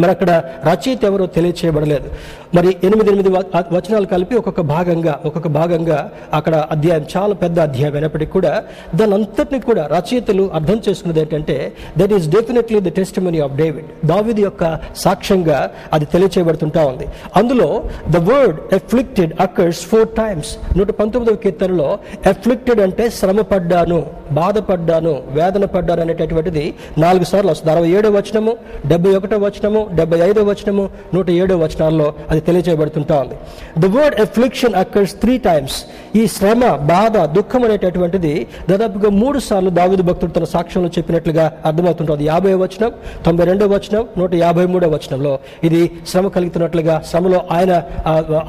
మరి 0.00 0.10
అక్కడ 0.14 0.30
రచయిత 0.68 1.04
ఎవరో 1.10 1.26
తెలియచేయబడలేదు. 1.36 2.08
మరి 2.56 2.68
ఎనిమిది 2.86 3.08
ఎనిమిది 3.12 3.30
వచనాలు 3.76 4.06
కలిపి 4.12 4.34
ఒక్కొక్క 4.40 4.62
భాగంగా 4.74 5.14
ఒక్కొక్క 5.28 5.48
భాగంగా 5.58 5.98
అక్కడ 6.38 6.54
అధ్యాయం 6.74 7.04
చాలా 7.14 7.34
పెద్ద 7.34 7.58
అధ్యాయం 7.66 7.94
అయినప్పటికీ 7.98 8.32
కూడా 8.36 8.52
దాని 8.98 9.14
అంతటిని 9.18 9.60
కూడా 9.68 9.82
రచయితలు 9.94 10.44
అర్థం 10.58 10.78
చేసుకున్నది 10.88 11.20
ఏంటంటే 11.24 11.56
that 11.98 12.12
is 12.18 12.26
definitely 12.36 12.80
the 12.80 12.92
testimony 12.98 13.40
of 13.46 13.54
David 13.62 13.88
David 14.12 14.40
యొక్క 14.46 14.62
సాక్ష్యంగా 15.04 15.58
అది 15.92 16.04
తెలియచేయబడుతుంటా 16.14 16.84
ఉంది. 16.92 17.08
అందులో 17.36 17.68
the 18.10 18.16
word 18.30 18.58
afflicted 18.78 19.32
occurs 19.46 19.82
four 19.92 20.08
times 20.20 20.52
నూట 20.78 20.90
పంతొమ్మిదవ 21.00 21.36
కీర్తనలో 21.44 21.88
ఎఫ్లిక్టెడ్ 22.32 22.80
అంటే 22.80 23.06
శ్రమ 23.10 23.40
పడ్డాను 23.52 24.00
బాధపడ్డాను 24.32 25.14
వేదన 25.38 25.64
పడ్డాను 25.64 26.00
అనేటటువంటిది 26.00 26.64
నాలుగు 26.98 27.24
సార్లు 27.24 27.50
వస్తుంది. 27.50 27.72
అరవై 27.74 27.90
ఏడో 27.98 28.10
వచనము 28.10 28.52
డెబ్బై 28.86 29.14
ఒకటో 29.18 29.36
వచనము 29.46 29.80
డెబ్బై 29.98 30.20
ఐదో 30.26 30.42
వచనము 30.44 30.84
నూట 31.14 31.28
ఏడో 31.38 31.56
వచనాల్లో 31.58 32.08
అది 32.30 32.40
తెలియజేయబడుతుంటా 32.46 33.16
ఉంది 33.22 33.36
the 33.82 33.92
word 33.96 34.16
affliction 34.24 34.76
occurs 34.80 35.14
three 35.22 35.34
times 35.44 35.78
ఈ 36.16 36.24
శ్రమ 36.34 36.62
బాధ 36.90 37.16
దుఃఖం 37.36 37.62
అనేటటువంటిది 37.66 38.34
దాదాపుగా 38.68 39.08
మూడు 39.20 39.38
సార్లు 39.46 39.70
దావిదు 39.78 40.02
భక్తుడు 40.02 40.32
తన 40.32 40.46
సాక్ష్యంలో 40.52 40.90
చెప్పినట్లుగా 40.96 41.44
అర్థమవుతుంటుంది. 41.64 42.22
యాభై 42.24 42.52
వచనం 42.60 42.90
తొంభై 43.24 43.44
రెండో 43.44 43.66
వచనం 43.72 44.04
నూట 44.18 44.30
యాభై 44.42 44.64
మూడో 44.66 44.88
వచనంలో 44.94 45.32
ఇది 45.64 45.80
శ్రమ 46.06 46.28
కలుగుతున్నట్లుగా 46.34 46.96
శ్రమలో 47.10 47.40
ఆయన 47.56 47.72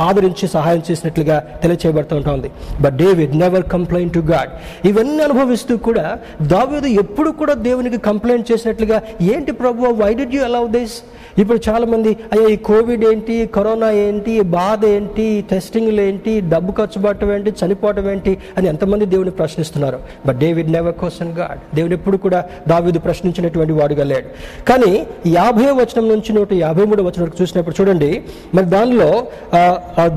ఆదరించి 0.05 0.47
సహాయం 0.53 0.83
చేసినట్లుగా 0.88 1.38
తెలియచేయబడుతూ 1.63 2.15
ఉంటుంది 2.15 2.49
but 2.83 2.95
David 2.95 3.36
never 3.38 3.65
complaint 3.73 4.13
to 4.13 4.23
God 4.31 4.51
ఇవన్నీ 4.88 5.21
అనుభవిస్తూ 5.23 5.75
కూడా 5.88 6.05
దావీదు 6.47 6.89
ఎప్పుడు 7.01 7.31
కూడా 7.41 7.55
దేవునికి 7.65 7.99
కంప్లైంట్ 8.07 8.49
చేసినట్లుగా 8.51 8.99
ఏంటి 9.33 9.53
ప్రభు 9.61 9.93
why 9.99 10.11
did 10.13 10.36
you 10.36 10.43
allow 10.43 10.63
this 10.75 10.95
ఇప్పుడు 11.41 11.59
చాలా 11.67 11.86
మంది 11.93 12.11
అయ్యా 12.33 12.47
ఈ 12.53 12.57
కోవిడ్ 12.67 13.03
ఏంటి 13.05 13.36
కరోనా 13.55 13.88
ఏంటి 14.03 14.33
బాధ 14.41 14.81
ఏంటి 14.86 15.25
టెస్టింగ్లు 15.49 16.01
ఏంటి 16.01 16.33
డబ్బు 16.53 16.71
ఖర్చు 16.77 16.99
పట్టడం 17.05 17.31
ఏంటి 17.36 17.51
చనిపోవడం 17.61 18.05
ఏంటి 18.11 18.33
అని 18.57 18.67
ఎంతమంది 18.67 19.05
దేవుని 19.13 19.33
ప్రశ్నిస్తున్నారు. 19.39 19.99
But 20.25 20.38
David 20.43 20.71
never 20.75 20.95
question 21.01 21.33
God 21.39 21.59
దేవుడు 21.75 21.93
ఎప్పుడు 21.93 22.19
కూడా 22.25 22.39
దావీదు 22.67 22.99
ప్రశ్నించినటువంటి 22.99 23.73
వాడుగా 23.79 24.05
లేడు. 24.13 24.29
కానీ 24.69 24.91
యాభై 25.39 25.67
వచనం 25.81 26.07
నుంచి 26.13 26.33
నూట 26.38 26.53
యాభై 26.65 26.86
మూడు 26.91 27.01
వచనం 27.09 27.23
వరకు 27.25 27.39
చూసినప్పుడు 27.41 27.75
చూడండి 27.79 28.11
మరి 28.55 28.65
దానిలో 28.75 29.09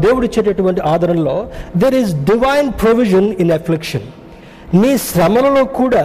దేవుడు 0.07 0.25
ఇచ్చేటటువంటి 0.31 0.81
ఆదరణలో 0.95 1.37
there 1.77 1.99
is 2.03 2.15
divine 2.33 2.71
provision 2.85 3.29
in 3.45 3.53
affliction 3.59 4.07
నీ 4.81 4.91
శ్రమలలో 5.11 5.65
కూడా 5.81 6.03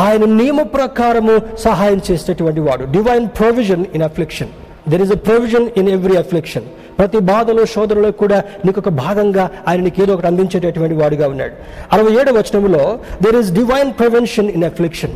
ఆయన 0.00 0.24
నియమ 0.40 0.62
ప్రకారము 0.62 1.34
సహాయం 1.58 2.00
చేసేటటువంటి 2.10 2.60
వాడు. 2.60 2.84
Divine 2.96 3.26
provision 3.38 3.84
in 3.94 4.04
affliction 4.08 4.52
there 4.88 5.02
is 5.02 5.12
a 5.12 5.20
provision 5.28 5.66
in 5.76 5.88
every 5.88 6.16
affliction 6.16 6.66
ప్రతి 6.98 7.18
బాధలో 7.32 7.64
శోధనలో 7.64 8.10
కూడా 8.22 8.38
నీకు 8.64 8.78
ఒక 8.80 8.88
భాగంగా 9.04 9.44
ఆయన 9.68 9.80
నీకు 9.80 10.02
ఏదో 10.02 10.12
ఒకటి 10.14 10.26
అందించేటటువంటి 10.26 10.94
వాడుగా 10.94 11.28
ఉన్నాడు. 11.28 11.54
అరవై 11.92 12.12
ఏడు 12.20 12.30
వచనంలో 12.32 12.82
there 13.22 13.36
is 13.36 13.50
divine 13.52 13.92
prevention 14.00 14.50
in 14.50 14.64
affliction 14.64 15.14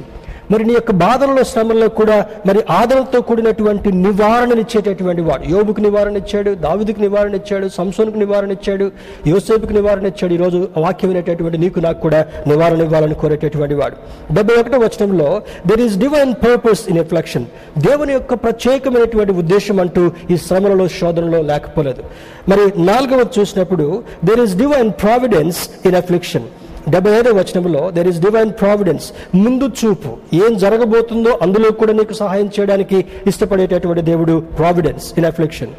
మరి 0.53 0.65
నీ 0.69 0.73
యొక్క 0.73 0.93
బాధలలో 1.05 1.43
శ్రమల్లో 1.51 1.89
కూడా 2.01 2.17
మరి 2.49 2.61
ఆదరణతో 2.79 3.21
కూడినటువంటి 3.29 3.93
నివారణనిచ్చేటటువంటి 3.93 5.23
వాడు. 5.29 5.45
యోగుకు 5.55 5.81
నివారణ 5.81 6.17
ఇచ్చాడు 6.23 6.51
దావిదికి 6.65 7.01
నివారణ 7.01 7.35
ఇచ్చాడు 7.41 7.69
సంసోనికి 7.79 8.19
నివారణ 8.19 8.51
ఇచ్చాడు 8.59 8.87
యోసేపుకి 9.33 9.75
నివారణ 9.79 10.07
ఇచ్చాడు. 10.13 10.35
ఈరోజు 10.39 10.59
వాక్యం 10.85 11.11
వినేటటువంటి 11.13 11.59
నీకు 11.59 11.81
నాకు 11.87 12.01
కూడా 12.07 12.21
నివారణ 12.47 12.81
ఇవ్వాలని 12.89 13.15
కోరేటటువంటి 13.15 13.75
వాడు. 13.75 13.97
డెబ్బై 14.35 14.57
ఒకటో 14.63 14.79
వచనంలో 14.79 15.29
there 15.67 15.81
is 15.81 15.97
divine 16.05 16.35
purpose 16.47 16.83
in 16.89 16.99
affliction 17.05 17.47
దేవుని 17.79 18.13
యొక్క 18.13 18.35
ప్రత్యేకమైనటువంటి 18.45 19.33
ఉద్దేశం 19.43 19.81
అంటూ 19.81 20.05
ఈ 20.31 20.37
శ్రమలలో 20.47 20.89
శోధనలో 20.99 21.43
లేకపోలేదు. 21.53 22.03
మరి 22.51 22.65
నాలుగవది 22.91 23.41
చూసినప్పుడు 23.41 24.03
there 24.25 24.41
is 24.41 24.57
divine 24.63 24.93
providence 25.05 25.61
in 25.87 25.99
affliction 26.03 26.47
డెబ్బై 26.93 27.13
ఐదో 27.19 27.31
వచనంలో 27.33 27.91
దెర్ 27.91 28.09
ఇస్ 28.09 28.21
డివైన్ 28.21 28.53
ప్రావిడెన్స్ 28.61 29.07
ముందు 29.35 29.67
చూపు. 29.81 30.11
ఏం 30.45 30.53
జరగబోతుందో 30.59 31.39
అందులో 31.43 31.71
కూడా 31.73 31.93
నీకు 31.93 32.15
సహాయం 32.15 32.51
చేయడానికి 32.57 32.99
ఇష్టపడేటటువంటి 33.27 34.03
దేవుడు 34.03 34.35
ప్రావిడెన్స్ 34.59 35.07
ఇన్ 35.19 35.25
అఫ్లిక్షన్ 35.25 35.73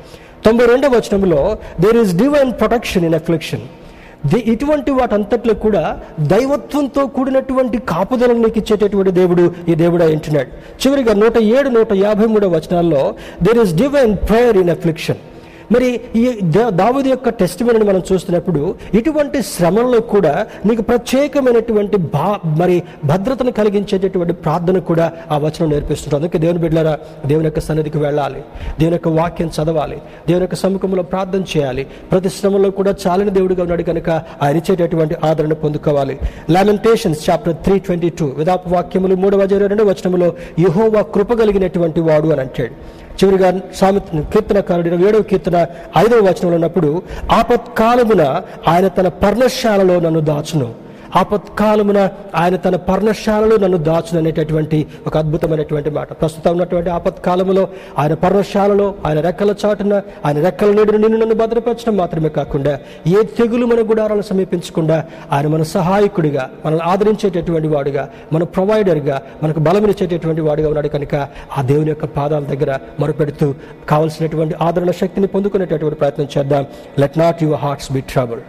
తొంభై 0.45 0.65
రెండో 0.65 0.87
వచనంలో 0.89 1.41
there 1.79 1.97
is 1.97 2.13
divine 2.15 2.53
protection 2.53 3.05
in 3.05 3.15
affliction 3.15 3.65
the 4.25 4.39
ఇటువంటి 4.51 4.91
వాటంతట్లో 4.91 5.53
కూడా 5.63 5.81
దైవత్వంతో 6.29 7.07
కూడినటువంటి 7.07 7.77
కాపుదలను 7.91 8.41
నీకు 8.45 8.57
ఇచ్చేటటువంటి 8.57 9.11
దేవుడు 9.11 9.43
ఈ 9.67 9.75
దేవుడు 9.75 10.03
అంటున్నాడు 10.07 10.49
చివరిగా 10.83 11.13
నూట 11.13 11.37
ఏడు 11.57 11.69
నూట 11.69 11.93
యాభై 11.97 12.25
మూడో 12.25 12.49
వచనాల్లో 12.49 13.03
there 13.43 13.57
is 13.57 13.73
divine 13.75 14.15
prayer 14.29 14.57
in 14.57 14.69
affliction 14.69 15.19
మరి 15.71 16.01
ఈ 16.15 16.39
దావుది 16.67 17.09
యొక్క 17.09 17.29
టెస్ట్ 17.29 17.63
మనం 17.63 18.01
చూస్తున్నప్పుడు 18.13 18.75
ఇటువంటి 18.93 19.41
శ్రమంలో 19.41 19.99
కూడా 19.99 20.47
నీకు 20.65 20.81
ప్రత్యేకమైనటువంటి 20.81 21.97
భా 21.97 22.39
మరి 22.45 22.83
భద్రతను 23.05 23.51
కలిగించేటటువంటి 23.51 24.33
ప్రార్థన 24.33 24.79
కూడా 24.79 25.11
ఆ 25.31 25.37
వచనం 25.37 25.69
నేర్పిస్తుంది 25.69 26.15
అందుకే 26.15 26.37
దేవుని 26.37 26.59
బిడ్డారా 26.59 26.99
దేవుని 27.25 27.45
యొక్క 27.45 27.59
సన్నిధికి 27.59 27.97
వెళ్ళాలి. 27.97 28.39
దేవుని 28.79 28.93
యొక్క 28.93 29.07
వాక్యం 29.07 29.47
చదవాలి. 29.47 29.95
దేవుని 30.27 30.43
యొక్క 30.43 30.55
సముఖంలో 30.55 31.03
ప్రార్థన 31.03 31.41
చేయాలి. 31.57 31.83
ప్రతి 32.11 32.29
శ్రమంలో 32.29 32.69
కూడా 32.69 32.95
చాలని 33.07 33.29
దేవుడిగా 33.29 33.61
ఉన్నాడు 33.61 33.83
కనుక 33.83 34.09
ఆయన 34.41 34.57
ఇచ్చేటటువంటి 34.57 35.15
ఆదరణ 35.23 35.53
పొందుకోవాలి. 35.53 36.19
Lamentations 36.49 37.29
chapter 37.29 37.55
three 37.55 37.79
twenty 37.79 38.09
two 38.09 38.25
విదాప 38.25 38.73
వాక్యములు 38.73 39.15
మూడవ 39.15 39.43
రెండు 39.43 39.83
వచనములో 39.83 40.33
యహోవా 40.59 41.01
కృప 41.01 41.33
కలిగినటువంటి 41.33 42.01
వాడు 42.01 42.27
అని 42.27 42.41
అంటాడు. 42.41 43.04
చివరిగా 43.19 43.49
సామెత 43.75 44.01
కీర్తనకారుడు 44.33 44.87
ఇరవై 44.87 45.09
ఏడవ 45.09 45.21
కీర్తన 45.21 45.57
ఐదవ 45.97 46.19
వచనంలో 46.27 46.55
ఉన్నప్పుడు 46.55 46.89
ఆపత్కాలమున 47.31 48.23
ఆయన 48.67 48.87
తన 48.87 49.07
పర్ణశాలలో 49.07 49.99
నన్ను 49.99 50.19
దాచును. 50.31 50.84
ఆపత్కాలమున 51.15 52.09
ఆయన 52.35 52.55
తన 52.55 52.75
పర్ణశాలలో 52.75 53.57
నన్ను 53.57 53.77
దాచుననేటటువంటి 53.77 54.87
ఒక 55.07 55.17
అద్భుతమైనటువంటి 55.17 55.89
మాట. 55.89 56.13
ప్రస్తుతం 56.13 56.51
ఉన్నటువంటి 56.51 56.89
ఆపత్కాలములో 56.89 57.67
ఆయన 57.99 58.13
పర్ణశాలలో 58.13 58.95
ఆయన 59.05 59.19
రెక్కల 59.19 59.55
చాటున 59.65 60.01
ఆయన 60.25 60.43
రెక్కల 60.43 60.71
నీడును 60.71 60.97
నిన్ను 60.97 61.17
నన్ను 61.19 61.35
భద్రపరచడం 61.35 61.97
మాత్రమే 61.97 62.29
కాకుండా 62.29 62.79
ఏ 63.07 63.23
తెగులు 63.23 63.65
మన 63.65 63.81
గుడారాలను 63.81 64.21
సమీపించకుండా 64.21 65.05
ఆయన 65.31 65.47
మన 65.47 65.63
సహాయకుడిగా 65.63 66.49
మనల్ని 66.65 66.85
ఆదరించేటటువంటి 66.85 67.67
వాడుగా 67.67 68.09
మన 68.33 68.43
ప్రొవైడర్గా 68.43 69.21
మనకు 69.43 69.59
బలమినిచ్చేటటువంటి 69.59 70.41
వాడుగా 70.41 70.67
ఉన్నాడు 70.67 70.87
కనుక 70.87 71.15
ఆ 71.57 71.61
దేవుని 71.61 71.89
యొక్క 71.89 72.05
పాదాల 72.05 72.43
దగ్గర 72.43 72.79
మొరపెడుతూ 72.99 73.53
కావలసినటువంటి 73.89 74.55
ఆదరణ 74.61 74.91
శక్తిని 74.91 75.27
పొందుకునేటటువంటి 75.27 75.95
ప్రయత్నం 75.95 76.27
చేద్దాం. 76.37 76.65
Let 76.99 77.17
not 77.17 77.43
your 77.43 77.59
hearts 77.59 77.91
be 77.91 78.01
trouble 78.01 78.39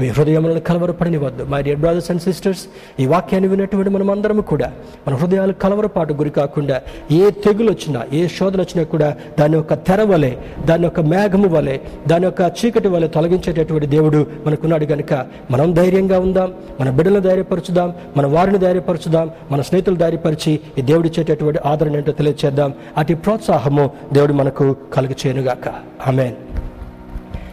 మీ 0.00 0.08
హృదయములను 0.08 0.60
కలవరపడనివద్దు 0.60 1.44
my 1.44 1.62
dear 1.62 1.78
brothers 1.78 2.10
and 2.10 2.22
sisters 2.22 2.62
ఈ 3.00 3.06
వాక్యాన్ని 3.06 3.48
విన్నటువంటి 3.48 3.90
మనం 3.90 4.10
అందరం 4.10 4.40
కూడా 4.52 4.68
మన 5.06 5.14
హృదయాలు 5.14 5.52
కలవరపాటు 5.52 6.12
గురి 6.12 6.30
కాకుండా 6.30 6.76
ఏ 7.10 7.30
తెగులు 7.44 7.70
వచ్చినా 7.70 8.00
ఏ 8.12 8.28
శోధన 8.28 8.60
వచ్చినా 8.60 8.84
కూడా 8.84 9.08
దాని 9.38 9.56
యొక్క 9.56 9.74
తెర 9.88 10.02
వలె 10.02 10.32
దాని 10.66 10.84
యొక్క 10.84 11.00
మేఘము 11.00 11.48
వలె 11.48 11.76
దాని 12.08 12.24
యొక్క 12.24 12.52
చీకటి 12.58 12.88
వలె 12.88 13.08
తొలగించేటటువంటి 13.08 13.86
దేవుడు 13.86 14.26
మనకున్నాడు 14.46 14.84
కనుక 14.84 15.12
మనం 15.50 15.72
ధైర్యంగా 15.72 16.18
ఉందాం 16.18 16.50
మన 16.80 16.90
బిడ్డలను 16.90 17.20
ధైర్యపరచుదాం 17.20 17.94
మన 18.16 18.26
వారిని 18.26 18.58
ధైర్యపరచుదాం 18.58 19.30
మన 19.50 19.60
స్నేహితులు 19.60 19.96
ధైర్యపరిచి 19.96 20.60
ఈ 20.78 20.82
దేవుడు 20.82 21.06
ఇచ్చేటటువంటి 21.06 21.60
ఆదరణ 21.64 21.96
ఏంటో 21.96 22.12
తెలియచేద్దాం. 22.12 22.70
అటు 22.98 23.14
ప్రోత్సాహము 23.14 23.84
దేవుడు 24.12 24.32
మనకు 24.32 24.76
కలుగు 24.94 25.14
చేయనుగాక 25.20 25.66
ఆమెన్. 26.06 26.34